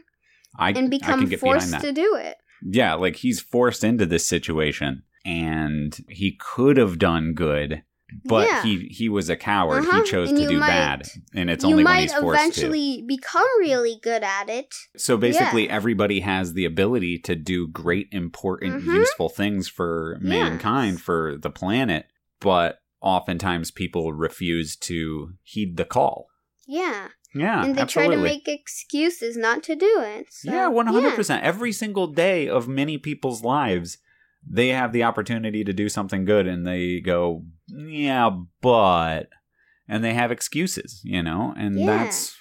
I 0.58 0.68
And 0.70 0.78
I 0.78 0.88
become 0.88 1.20
can 1.20 1.28
get 1.28 1.40
forced 1.40 1.80
to 1.80 1.92
do 1.92 2.14
it. 2.14 2.36
Yeah, 2.62 2.94
like 2.94 3.16
he's 3.16 3.40
forced 3.40 3.82
into 3.84 4.06
this 4.06 4.26
situation 4.26 5.02
and 5.26 5.96
he 6.08 6.36
could 6.38 6.76
have 6.76 6.98
done 6.98 7.34
good, 7.34 7.82
but 8.24 8.46
Yeah. 8.48 8.62
he 8.62 8.86
he 8.90 9.08
was 9.08 9.28
a 9.28 9.36
coward. 9.36 9.80
Uh-huh, 9.84 10.02
He 10.04 10.10
chose 10.10 10.30
and 10.30 10.38
to 10.38 10.46
do 10.46 10.58
might- 10.60 10.68
bad, 10.68 11.08
and 11.34 11.50
it's 11.50 11.64
only 11.64 11.82
when 11.84 12.00
he's 12.02 12.14
forced 12.14 12.40
to 12.40 12.44
eventually 12.66 13.02
become 13.06 13.46
really 13.58 13.98
good 14.02 14.22
at 14.22 14.48
it. 14.48 14.74
So 14.96 15.16
basically, 15.16 15.64
Yeah. 15.66 15.72
everybody 15.72 16.20
has 16.20 16.54
the 16.54 16.64
ability 16.64 17.18
to 17.24 17.34
do 17.34 17.66
great, 17.66 18.08
important, 18.12 18.84
Mhm. 18.84 18.94
useful 18.94 19.28
things 19.28 19.68
for 19.68 20.18
mankind, 20.20 21.00
for 21.02 21.36
the 21.36 21.50
planet, 21.50 22.06
but 22.40 22.78
oftentimes 23.02 23.70
people 23.70 24.12
refuse 24.12 24.76
to 24.76 25.32
heed 25.42 25.76
the 25.76 25.84
call. 25.84 26.28
Yeah. 26.66 27.08
Yeah, 27.34 27.64
and 27.64 27.76
they 27.76 27.82
absolutely. 27.82 28.16
try 28.16 28.16
to 28.16 28.22
make 28.34 28.48
excuses 28.48 29.36
not 29.36 29.62
to 29.64 29.76
do 29.76 30.00
it. 30.00 30.28
So, 30.30 30.50
yeah, 30.50 30.68
one 30.68 30.86
hundred 30.86 31.14
percent. 31.14 31.42
Every 31.44 31.70
single 31.70 32.06
day 32.06 32.48
of 32.48 32.66
many 32.66 32.96
people's 32.96 33.42
lives, 33.42 33.98
they 34.48 34.68
have 34.68 34.92
the 34.92 35.02
opportunity 35.04 35.64
to 35.64 35.72
do 35.72 35.88
something 35.88 36.24
good, 36.24 36.46
and 36.46 36.66
they 36.66 37.00
go, 37.00 37.44
"Yeah, 37.68 38.30
but," 38.60 39.28
and 39.88 40.02
they 40.04 40.14
have 40.14 40.30
excuses, 40.30 41.00
you 41.04 41.22
know, 41.22 41.54
and 41.56 41.78
Yeah. 41.78 41.86
that's 41.86 42.36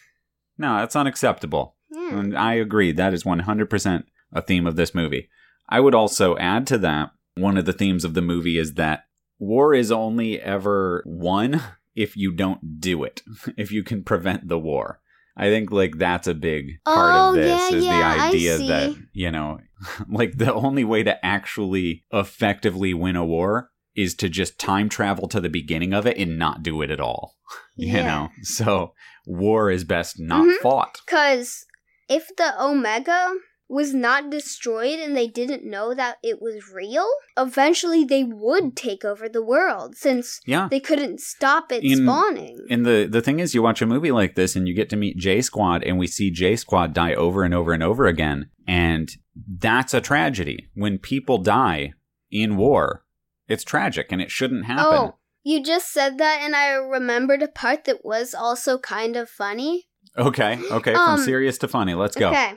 No, 0.58 0.78
that's 0.78 0.96
unacceptable. 0.96 1.76
Yeah. 1.92 2.18
And 2.18 2.38
I 2.38 2.54
agree. 2.54 2.92
That 2.94 3.14
is 3.14 3.26
100% 3.26 4.06
a 4.32 4.42
theme 4.42 4.66
of 4.66 4.78
this 4.78 4.96
movie. 4.96 5.30
I 5.68 5.82
would 5.82 5.94
also 5.96 6.38
add 6.38 6.66
to 6.68 6.78
that 6.78 7.12
one 7.36 7.58
of 7.58 7.66
the 7.66 7.74
themes 7.74 8.06
of 8.06 8.14
the 8.14 8.22
movie 8.22 8.58
is 8.58 8.76
that 8.76 9.04
war 9.38 9.74
is 9.74 9.92
only 9.92 10.40
ever 10.40 11.04
won 11.06 11.62
if 11.94 12.16
you 12.16 12.32
don't 12.32 12.80
do 12.80 13.04
it, 13.04 13.22
if 13.58 13.72
you 13.72 13.84
can 13.84 14.04
prevent 14.04 14.48
the 14.48 14.60
war. 14.60 15.02
I 15.38 15.50
think 15.50 15.72
like 15.72 15.98
that's 15.98 16.28
a 16.28 16.34
big 16.34 16.80
part 16.86 17.14
Oh, 17.16 17.30
of 17.30 17.36
this 17.36 17.70
yeah, 17.72 17.78
is 17.78 17.86
yeah, 17.86 17.92
the 17.98 18.04
idea 18.24 18.58
that, 18.60 18.92
you 19.12 19.32
know, 19.32 19.60
like 20.10 20.38
the 20.38 20.54
only 20.54 20.84
way 20.84 21.04
to 21.04 21.26
actually 21.26 22.06
effectively 22.12 22.94
win 22.94 23.16
a 23.16 23.26
war 23.26 23.70
is 23.96 24.16
to 24.16 24.30
just 24.30 24.60
time 24.60 24.90
travel 24.90 25.28
to 25.30 25.40
the 25.42 25.50
beginning 25.50 25.94
of 25.94 26.06
it 26.06 26.18
and 26.18 26.38
not 26.38 26.64
do 26.64 26.82
it 26.82 26.90
at 26.92 27.00
all. 27.00 27.36
You 27.78 28.02
know? 28.04 28.30
So 28.42 28.94
war 29.26 29.70
is 29.70 29.84
best 29.84 30.18
not 30.18 30.46
Mhm. 30.48 30.58
fought. 30.62 31.02
Because 31.06 31.66
if 32.08 32.34
the 32.38 32.54
Omega 32.64 33.34
was 33.68 33.94
not 33.94 34.30
destroyed 34.30 35.00
and 35.00 35.18
they 35.18 35.28
didn't 35.28 35.64
know 35.64 35.94
that 35.96 36.18
it 36.22 36.40
was 36.42 36.70
real, 36.72 37.08
eventually 37.36 38.04
they 38.06 38.24
would 38.24 38.76
take 38.76 39.04
over 39.04 39.28
the 39.28 39.44
world 39.44 39.96
since 39.96 40.40
Yeah. 40.46 40.68
they 40.70 40.80
couldn't 40.80 41.20
stop 41.20 41.72
it 41.72 41.84
In- 41.84 42.04
spawning. 42.04 42.60
And 42.70 42.86
the 42.86 43.08
the 43.10 43.22
thing 43.22 43.40
is, 43.40 43.56
you 43.56 43.64
watch 43.64 43.82
a 43.82 43.86
movie 43.88 44.12
like 44.12 44.36
this, 44.36 44.56
and 44.56 44.68
you 44.68 44.74
get 44.76 44.90
to 44.92 44.96
meet 44.96 45.18
J 45.18 45.42
Squad, 45.42 45.84
and 45.84 45.98
we 45.98 46.08
see 46.08 46.30
J 46.32 46.56
Squad 46.56 46.94
die 46.94 47.14
over 47.16 47.44
and 47.44 47.54
over 47.54 47.74
and 47.74 47.82
over 47.84 48.06
again, 48.06 48.50
and 48.68 49.10
that's 49.60 49.94
a 49.94 50.02
tragedy. 50.02 50.70
When 50.76 50.98
people 51.00 51.38
die 51.40 51.94
in 52.32 52.58
war, 52.58 53.04
it's 53.48 53.64
tragic, 53.64 54.12
and 54.12 54.22
it 54.22 54.30
shouldn't 54.32 54.66
happen. 54.66 54.86
Oh, 54.86 55.16
you 55.44 55.64
just 55.64 55.92
said 55.92 56.18
that, 56.20 56.42
and 56.44 56.56
I 56.56 56.74
remembered 56.74 57.42
a 57.42 57.48
part 57.48 57.86
that 57.86 58.04
was 58.06 58.34
also 58.36 58.78
kind 58.78 59.16
of 59.16 59.30
funny. 59.30 59.86
Okay, 60.18 60.60
okay, 60.72 60.94
Um, 60.94 61.18
from 61.18 61.26
serious 61.26 61.58
to 61.60 61.68
funny, 61.68 61.94
let's 61.94 62.16
go, 62.16 62.30
Okay. 62.30 62.54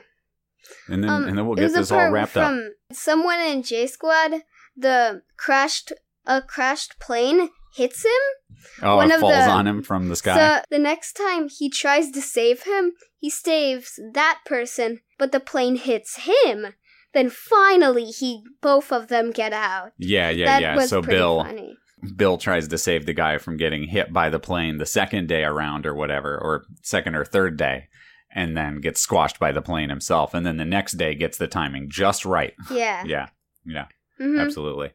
And 0.87 1.03
then 1.03 1.09
Um, 1.09 1.27
and 1.27 1.37
then 1.37 1.45
we'll 1.47 1.55
get 1.55 1.73
this 1.73 1.91
all 1.91 2.09
wrapped 2.11 2.37
up. 2.37 2.53
someone 2.91 3.39
in 3.39 3.63
J 3.63 3.87
Squad. 3.87 4.43
The 4.77 5.23
crashed 5.37 5.91
a 6.25 6.41
crashed 6.41 6.99
plane 6.99 7.49
hits 7.75 8.03
him. 8.05 8.11
Oh, 8.81 8.97
one 8.97 9.09
it 9.11 9.15
of 9.15 9.21
falls 9.21 9.33
the- 9.33 9.49
on 9.51 9.67
him 9.67 9.81
from 9.81 10.09
the 10.09 10.15
sky. 10.15 10.35
So 10.59 10.63
the 10.69 10.79
next 10.79 11.13
time 11.13 11.47
he 11.49 11.69
tries 11.69 12.11
to 12.11 12.21
save 12.21 12.63
him, 12.63 12.93
he 13.17 13.29
saves 13.29 13.99
that 14.13 14.39
person, 14.45 14.99
but 15.17 15.31
the 15.31 15.39
plane 15.39 15.75
hits 15.75 16.17
him. 16.25 16.67
Then 17.13 17.29
finally, 17.29 18.05
he 18.05 18.43
both 18.61 18.91
of 18.91 19.07
them 19.07 19.31
get 19.31 19.51
out. 19.53 19.93
yeah, 19.97 20.29
yeah, 20.29 20.45
that 20.45 20.61
yeah. 20.61 20.85
So 20.85 21.01
Bill 21.01 21.43
funny. 21.43 21.75
Bill 22.15 22.37
tries 22.37 22.67
to 22.67 22.77
save 22.77 23.05
the 23.05 23.13
guy 23.13 23.37
from 23.39 23.57
getting 23.57 23.87
hit 23.87 24.13
by 24.13 24.29
the 24.29 24.39
plane 24.39 24.77
the 24.77 24.85
second 24.85 25.27
day 25.27 25.43
around 25.43 25.85
or 25.85 25.93
whatever, 25.95 26.37
or 26.37 26.63
second 26.81 27.15
or 27.15 27.25
third 27.25 27.57
day, 27.57 27.87
and 28.31 28.55
then 28.55 28.79
gets 28.81 28.99
squashed 28.99 29.39
by 29.39 29.51
the 29.51 29.61
plane 29.61 29.89
himself, 29.89 30.33
and 30.33 30.45
then 30.45 30.57
the 30.57 30.65
next 30.65 30.93
day 30.93 31.15
gets 31.15 31.37
the 31.37 31.47
timing 31.47 31.89
just 31.89 32.25
right. 32.25 32.53
Yeah. 32.71 33.03
Yeah, 33.05 33.27
yeah, 33.65 33.85
Mhm. 34.19 34.39
absolutely. 34.39 34.91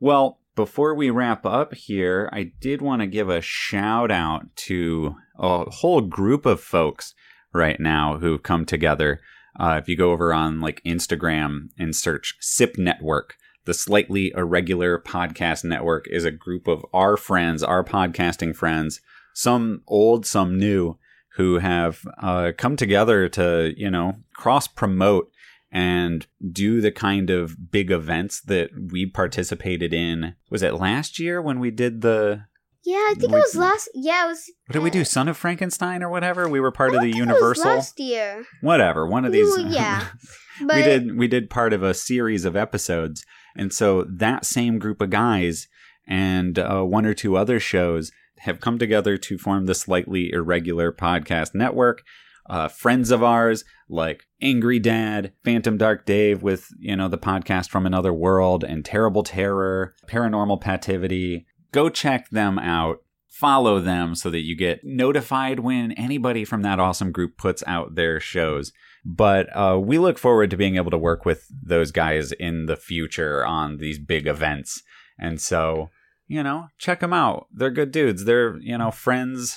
Well, 0.00 0.40
before 0.56 0.94
we 0.94 1.10
wrap 1.10 1.44
up 1.46 1.74
here, 1.74 2.28
I 2.32 2.52
did 2.60 2.80
want 2.82 3.00
to 3.00 3.06
give 3.06 3.28
a 3.28 3.40
shout 3.40 4.10
out 4.10 4.54
to 4.56 5.16
a 5.38 5.68
whole 5.70 6.00
group 6.00 6.46
of 6.46 6.60
folks 6.60 7.14
right 7.52 7.80
now 7.80 8.18
who've 8.18 8.42
come 8.42 8.64
together. 8.64 9.20
Uh, 9.58 9.78
if 9.80 9.88
you 9.88 9.96
go 9.96 10.12
over 10.12 10.32
on 10.32 10.60
like 10.60 10.82
Instagram 10.84 11.68
and 11.78 11.94
search 11.94 12.34
SIP 12.40 12.76
Network, 12.78 13.34
the 13.64 13.74
Slightly 13.74 14.32
Irregular 14.36 14.98
Podcast 15.00 15.64
Network 15.64 16.06
is 16.10 16.24
a 16.24 16.30
group 16.30 16.68
of 16.68 16.84
our 16.92 17.16
friends, 17.16 17.62
our 17.62 17.82
podcasting 17.82 18.54
friends, 18.54 19.00
some 19.32 19.82
old, 19.88 20.26
some 20.26 20.58
new, 20.58 20.98
who 21.36 21.58
have 21.58 22.00
uh, 22.18 22.52
come 22.56 22.76
together 22.76 23.28
to, 23.30 23.72
you 23.76 23.90
know, 23.90 24.14
cross 24.34 24.66
promote 24.68 25.30
and 25.72 26.26
do 26.52 26.80
the 26.80 26.92
kind 26.92 27.30
of 27.30 27.70
big 27.72 27.90
events 27.90 28.40
that 28.42 28.70
we 28.92 29.06
participated 29.06 29.92
in. 29.92 30.34
Was 30.50 30.62
it 30.62 30.74
last 30.74 31.18
year 31.18 31.42
when 31.42 31.58
we 31.58 31.70
did 31.72 32.00
the 32.02 32.44
Yeah, 32.84 32.94
I 33.10 33.14
think 33.18 33.32
We- 33.32 33.38
it 33.38 33.42
was 33.42 33.56
last. 33.56 33.88
Yeah, 33.94 34.26
it 34.26 34.28
was. 34.28 34.50
what 34.66 34.72
did 34.74 34.82
we 34.82 34.90
do? 34.90 35.04
Son 35.04 35.26
of 35.26 35.36
Frankenstein 35.36 36.02
or 36.02 36.08
whatever? 36.08 36.48
We 36.48 36.60
were 36.60 36.70
part 36.70 36.92
I 36.92 36.96
of 36.96 37.00
the 37.02 37.12
think 37.12 37.16
it 37.16 37.20
was 37.26 37.28
Universal. 37.34 37.64
last 37.64 37.98
year. 37.98 38.44
Whatever. 38.60 39.06
One 39.06 39.24
of 39.24 39.32
these. 39.32 39.52
Yeah. 39.58 40.06
We 40.60 40.82
did 40.84 41.18
we 41.18 41.26
did 41.26 41.50
part 41.50 41.72
of 41.72 41.82
a 41.82 41.92
series 41.94 42.44
of 42.44 42.54
episodes, 42.54 43.26
and 43.56 43.72
so 43.72 44.04
that 44.08 44.44
same 44.46 44.78
group 44.78 45.00
of 45.00 45.10
guys 45.10 45.66
and 46.06 46.56
uh, 46.60 46.82
one 46.82 47.04
or 47.04 47.12
two 47.12 47.36
other 47.36 47.58
shows 47.58 48.12
have 48.44 48.60
come 48.60 48.78
together 48.78 49.16
to 49.16 49.38
form 49.38 49.66
the 49.66 49.74
slightly 49.74 50.30
irregular 50.30 50.92
podcast 50.92 51.54
network. 51.54 52.02
Uh, 52.48 52.68
friends 52.68 53.10
of 53.10 53.22
ours 53.22 53.64
like 53.88 54.24
Angry 54.42 54.78
Dad, 54.78 55.32
Phantom 55.44 55.78
Dark 55.78 56.04
Dave 56.04 56.42
with 56.42 56.68
you 56.78 56.94
know 56.94 57.08
the 57.08 57.18
podcast 57.18 57.70
from 57.70 57.86
another 57.86 58.12
world, 58.12 58.62
and 58.62 58.84
Terrible 58.84 59.22
Terror, 59.22 59.94
Paranormal 60.06 60.62
Pativity. 60.62 61.46
Go 61.72 61.88
check 61.88 62.28
them 62.30 62.58
out. 62.58 62.98
Follow 63.28 63.80
them 63.80 64.14
so 64.14 64.30
that 64.30 64.42
you 64.42 64.54
get 64.56 64.84
notified 64.84 65.60
when 65.60 65.92
anybody 65.92 66.44
from 66.44 66.62
that 66.62 66.78
awesome 66.78 67.10
group 67.12 67.36
puts 67.36 67.64
out 67.66 67.94
their 67.94 68.20
shows. 68.20 68.72
But 69.04 69.48
uh, 69.56 69.78
we 69.82 69.98
look 69.98 70.18
forward 70.18 70.50
to 70.50 70.56
being 70.56 70.76
able 70.76 70.90
to 70.90 70.98
work 70.98 71.24
with 71.24 71.46
those 71.50 71.90
guys 71.90 72.30
in 72.32 72.66
the 72.66 72.76
future 72.76 73.44
on 73.44 73.78
these 73.78 73.98
big 73.98 74.26
events. 74.26 74.82
And 75.18 75.40
so, 75.40 75.90
you 76.26 76.42
know, 76.42 76.68
check 76.78 77.00
them 77.00 77.12
out. 77.12 77.46
They're 77.52 77.70
good 77.70 77.90
dudes. 77.92 78.24
They're, 78.24 78.56
you 78.58 78.78
know, 78.78 78.90
friends 78.90 79.56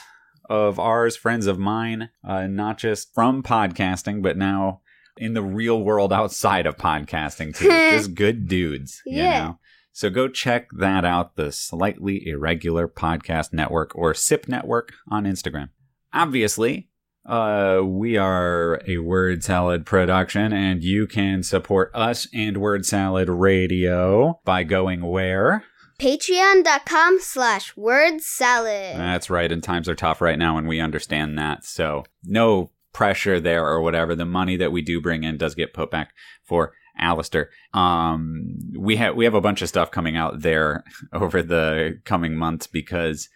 of 0.49 0.79
ours, 0.79 1.15
friends 1.15 1.45
of 1.47 1.59
mine, 1.59 2.09
uh, 2.27 2.47
not 2.47 2.77
just 2.77 3.13
from 3.13 3.43
podcasting, 3.43 4.21
but 4.21 4.37
now 4.37 4.81
in 5.17 5.33
the 5.33 5.41
real 5.41 5.81
world 5.81 6.13
outside 6.13 6.65
of 6.65 6.77
podcasting 6.77 7.55
too. 7.55 7.67
just 7.91 8.13
good 8.15 8.47
dudes, 8.47 9.01
you 9.05 9.17
Yeah. 9.17 9.39
know. 9.45 9.59
So 9.91 10.09
go 10.11 10.27
check 10.27 10.67
that 10.77 11.03
out, 11.03 11.35
the 11.37 11.51
Slightly 11.51 12.27
Irregular 12.27 12.87
Podcast 12.87 13.51
Network 13.51 13.95
or 13.95 14.13
SIP 14.13 14.47
Network 14.47 14.93
on 15.09 15.23
Instagram. 15.25 15.69
Obviously, 16.13 16.89
uh, 17.25 17.81
we 17.83 18.15
are 18.15 18.79
a 18.87 18.99
Word 18.99 19.43
Salad 19.43 19.85
production, 19.87 20.53
and 20.53 20.83
you 20.83 21.07
can 21.07 21.41
support 21.41 21.89
us 21.95 22.27
and 22.33 22.57
Word 22.57 22.85
Salad 22.85 23.27
Radio 23.27 24.39
by 24.45 24.63
going 24.63 25.01
where? 25.01 25.63
Patreon.com 25.99 27.19
slash 27.19 27.75
word 27.75 28.21
salad. 28.21 28.95
That's 28.97 29.29
right, 29.29 29.51
and 29.51 29.63
times 29.63 29.89
are 29.89 29.95
tough 29.95 30.21
right 30.21 30.37
now, 30.37 30.57
and 30.57 30.67
we 30.67 30.79
understand 30.79 31.37
that. 31.39 31.65
So, 31.65 32.03
no 32.23 32.71
pressure 32.93 33.39
there 33.39 33.65
or 33.65 33.81
whatever. 33.81 34.15
The 34.15 34.25
money 34.25 34.57
that 34.57 34.71
we 34.71 34.81
do 34.81 35.01
bring 35.01 35.23
in 35.23 35.37
does 35.37 35.55
get 35.55 35.73
put 35.73 35.89
back 35.89 36.13
for 36.43 36.73
Alistair. 36.97 37.49
Um, 37.73 38.57
we 38.77 38.95
have 38.97 39.15
we 39.15 39.25
have 39.25 39.33
a 39.33 39.41
bunch 39.41 39.61
of 39.61 39.69
stuff 39.69 39.91
coming 39.91 40.15
out 40.15 40.41
there 40.41 40.83
over 41.13 41.41
the 41.41 41.99
coming 42.05 42.35
months 42.35 42.67
because 42.67 43.29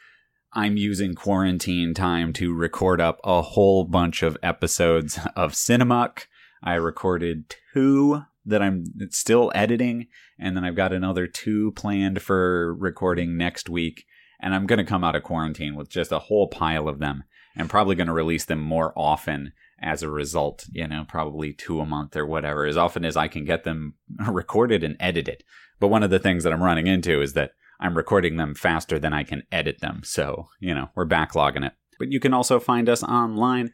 I'm 0.53 0.77
using 0.77 1.15
quarantine 1.15 1.93
time 1.93 2.33
to 2.33 2.53
record 2.53 2.99
up 2.99 3.19
a 3.23 3.41
whole 3.41 3.85
bunch 3.85 4.21
of 4.21 4.37
episodes 4.43 5.19
of 5.35 5.53
Cinemuck. 5.53 6.25
I 6.63 6.73
recorded 6.75 7.55
two 7.73 8.23
that 8.45 8.61
I'm 8.61 8.85
still 9.09 9.51
editing, 9.53 10.07
and 10.39 10.55
then 10.55 10.63
I've 10.63 10.75
got 10.75 10.93
another 10.93 11.27
two 11.27 11.71
planned 11.73 12.21
for 12.21 12.75
recording 12.75 13.37
next 13.37 13.69
week. 13.69 14.05
And 14.41 14.55
I'm 14.55 14.65
going 14.65 14.77
to 14.79 14.85
come 14.85 15.03
out 15.03 15.15
of 15.15 15.23
quarantine 15.23 15.75
with 15.75 15.89
just 15.89 16.11
a 16.11 16.17
whole 16.17 16.47
pile 16.47 16.87
of 16.87 16.97
them 16.97 17.23
and 17.55 17.69
probably 17.69 17.95
going 17.95 18.07
to 18.07 18.13
release 18.13 18.45
them 18.45 18.59
more 18.59 18.91
often 18.95 19.53
as 19.81 20.01
a 20.01 20.09
result, 20.09 20.65
you 20.71 20.87
know, 20.87 21.05
probably 21.07 21.53
two 21.53 21.79
a 21.79 21.85
month 21.85 22.15
or 22.15 22.25
whatever, 22.25 22.65
as 22.65 22.77
often 22.77 23.05
as 23.05 23.17
I 23.17 23.27
can 23.27 23.45
get 23.45 23.63
them 23.63 23.95
recorded 24.27 24.83
and 24.83 24.95
edited. 24.99 25.43
But 25.79 25.89
one 25.89 26.03
of 26.03 26.09
the 26.09 26.19
things 26.19 26.43
that 26.43 26.53
I'm 26.53 26.63
running 26.63 26.87
into 26.87 27.21
is 27.21 27.33
that 27.33 27.51
I'm 27.79 27.97
recording 27.97 28.37
them 28.37 28.53
faster 28.53 28.99
than 28.99 29.13
I 29.13 29.23
can 29.23 29.43
edit 29.51 29.81
them. 29.81 30.01
So, 30.03 30.47
you 30.59 30.73
know, 30.73 30.89
we're 30.95 31.07
backlogging 31.07 31.65
it. 31.65 31.73
But 31.97 32.11
you 32.11 32.19
can 32.19 32.33
also 32.33 32.59
find 32.59 32.87
us 32.87 33.03
online 33.03 33.73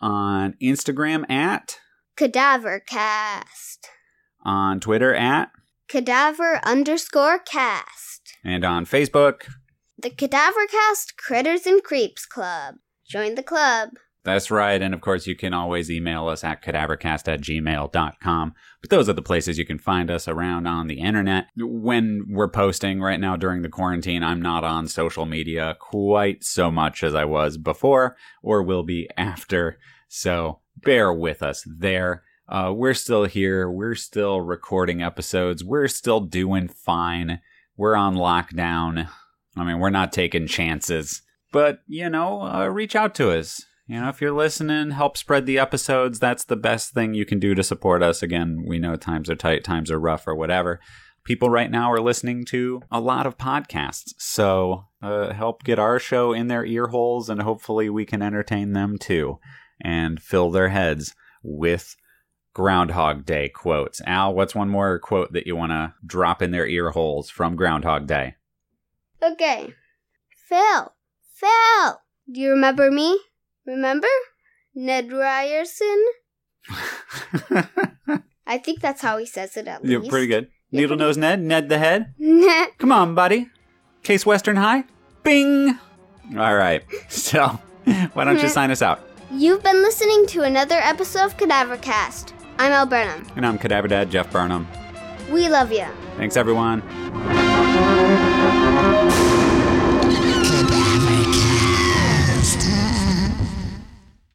on 0.00 0.54
Instagram 0.62 1.28
at, 1.30 1.78
Cadaver 2.16 2.80
cast. 2.80 3.88
On 4.46 4.80
Twitter 4.80 5.14
at, 5.14 5.50
Cadaver 5.88 6.60
underscore 6.64 7.38
cast. 7.40 8.34
and 8.44 8.64
on 8.64 8.86
Facebook. 8.86 9.42
The 9.98 10.10
Cadaver 10.10 10.66
Cast 10.70 11.16
Critters 11.16 11.66
and 11.66 11.82
Creeps 11.82 12.24
Club. 12.26 12.76
Join 13.08 13.34
the 13.34 13.42
club. 13.42 13.90
That's 14.24 14.50
right. 14.50 14.82
And 14.82 14.92
of 14.92 15.00
course, 15.00 15.28
you 15.28 15.36
can 15.36 15.54
always 15.54 15.88
email 15.90 16.26
us 16.26 16.42
at 16.42 16.60
cadavercast 16.60 17.32
at 17.32 17.40
gmail.com. 17.40 18.54
But 18.80 18.90
those 18.90 19.08
are 19.08 19.12
the 19.12 19.22
places 19.22 19.56
you 19.56 19.64
can 19.64 19.78
find 19.78 20.10
us 20.10 20.26
around 20.26 20.66
on 20.66 20.88
the 20.88 20.98
internet. 20.98 21.46
When 21.56 22.24
we're 22.28 22.48
posting 22.48 23.00
right 23.00 23.20
now 23.20 23.36
during 23.36 23.62
the 23.62 23.68
quarantine, 23.68 24.24
I'm 24.24 24.42
not 24.42 24.64
on 24.64 24.88
social 24.88 25.26
media 25.26 25.76
quite 25.78 26.42
so 26.42 26.72
much 26.72 27.04
as 27.04 27.14
I 27.14 27.24
was 27.24 27.56
before 27.56 28.16
or 28.42 28.64
will 28.64 28.82
be 28.82 29.08
after. 29.16 29.78
So 30.08 30.58
bear 30.76 31.12
with 31.12 31.40
us 31.42 31.64
there. 31.78 32.24
Uh, 32.48 32.72
we're 32.74 32.94
still 32.94 33.24
here. 33.24 33.68
We're 33.70 33.94
still 33.94 34.40
recording 34.40 35.02
episodes. 35.02 35.64
We're 35.64 35.88
still 35.88 36.20
doing 36.20 36.68
fine. 36.68 37.40
We're 37.76 37.96
on 37.96 38.14
lockdown. 38.14 39.08
I 39.56 39.64
mean, 39.64 39.78
we're 39.78 39.90
not 39.90 40.12
taking 40.12 40.46
chances. 40.46 41.22
But, 41.52 41.80
you 41.86 42.08
know, 42.08 42.42
uh, 42.42 42.68
reach 42.68 42.94
out 42.94 43.14
to 43.16 43.30
us 43.30 43.64
You 43.88 44.00
know, 44.00 44.08
if 44.08 44.20
you're 44.20 44.32
listening, 44.32 44.90
help 44.90 45.16
spread 45.16 45.46
the 45.46 45.60
episodes. 45.60 46.18
That's 46.18 46.44
the 46.44 46.56
best 46.56 46.92
thing 46.92 47.14
you 47.14 47.24
can 47.24 47.38
do 47.38 47.54
to 47.54 47.62
support 47.62 48.02
us. 48.02 48.20
Again, 48.20 48.64
we 48.66 48.80
know 48.80 48.96
times 48.96 49.30
are 49.30 49.36
tight, 49.36 49.62
times 49.62 49.92
are 49.92 50.00
rough, 50.00 50.26
or 50.26 50.34
whatever. 50.34 50.80
People 51.22 51.50
right 51.50 51.70
now 51.70 51.92
are 51.92 52.00
listening 52.00 52.44
to 52.46 52.82
a 52.90 53.00
lot 53.00 53.26
of 53.26 53.38
podcasts. 53.38 54.14
So 54.18 54.86
uh, 55.00 55.32
help 55.32 55.62
get 55.62 55.78
our 55.78 56.00
show 56.00 56.32
in 56.32 56.48
their 56.48 56.64
ear 56.64 56.88
holes, 56.88 57.28
and 57.28 57.42
hopefully 57.42 57.88
we 57.88 58.04
can 58.04 58.22
entertain 58.22 58.72
them 58.72 58.98
too 58.98 59.38
and 59.80 60.20
fill 60.20 60.50
their 60.50 60.70
heads 60.70 61.14
with 61.42 61.96
Groundhog 62.56 63.26
Day 63.26 63.50
quotes. 63.50 64.00
Al, 64.06 64.32
what's 64.34 64.54
one 64.54 64.70
more 64.70 64.98
quote 64.98 65.30
that 65.34 65.46
you 65.46 65.54
want 65.54 65.72
to 65.72 65.92
drop 66.06 66.40
in 66.40 66.52
their 66.52 66.66
ear 66.66 66.88
holes 66.88 67.28
from 67.28 67.54
Groundhog 67.54 68.06
Day? 68.06 68.36
Okay. 69.22 69.74
Phil. 70.48 70.94
Phil. 71.34 72.00
Do 72.32 72.40
you 72.40 72.48
remember 72.52 72.90
me? 72.90 73.20
Remember? 73.66 74.08
Ned 74.74 75.12
Ryerson? 75.12 76.02
I 78.46 78.56
think 78.56 78.80
that's 78.80 79.02
how 79.02 79.18
he 79.18 79.26
says 79.26 79.54
it 79.58 79.68
at 79.68 79.84
You're 79.84 80.00
least. 80.00 80.10
pretty 80.10 80.26
good. 80.26 80.48
Yeah, 80.70 80.80
Needle 80.80 80.96
pretty- 80.96 81.08
nose 81.08 81.18
Ned, 81.18 81.42
Ned 81.42 81.68
the 81.68 81.76
head. 81.78 82.14
good. 82.18 82.68
Come 82.78 82.90
on, 82.90 83.14
buddy. 83.14 83.48
Case 84.02 84.24
Western 84.24 84.56
High. 84.56 84.84
Bing. 85.22 85.78
All 86.38 86.54
right. 86.56 86.82
So, 87.10 87.60
why 88.14 88.24
don't 88.24 88.40
you 88.40 88.48
sign 88.58 88.70
us 88.70 88.80
out? 88.80 89.00
You've 89.30 89.62
been 89.62 89.82
listening 89.82 90.26
to 90.28 90.40
another 90.42 90.76
episode 90.76 91.26
of 91.26 91.36
Cadavercast. 91.36 92.32
I'm 92.58 92.72
Al 92.72 92.86
Burnham. 92.86 93.26
And 93.36 93.46
I'm 93.46 93.58
Cadaver 93.58 93.88
Dad 93.88 94.10
Jeff 94.10 94.30
Burnham. 94.32 94.66
We 95.30 95.48
love 95.48 95.72
you. 95.72 95.86
Thanks, 96.16 96.36
everyone. 96.36 96.82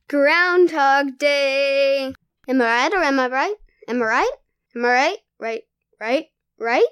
Groundhog 0.07 1.17
Day. 1.17 2.13
Am 2.47 2.61
I 2.61 2.65
right 2.65 2.93
or 2.93 3.03
am 3.03 3.19
I 3.19 3.27
right? 3.27 3.55
Am 3.87 4.01
I 4.01 4.05
right? 4.05 4.31
Am 4.75 4.85
I 4.85 4.89
right? 4.89 5.17
Right, 5.39 5.63
right, 5.99 6.25
right? 6.59 6.85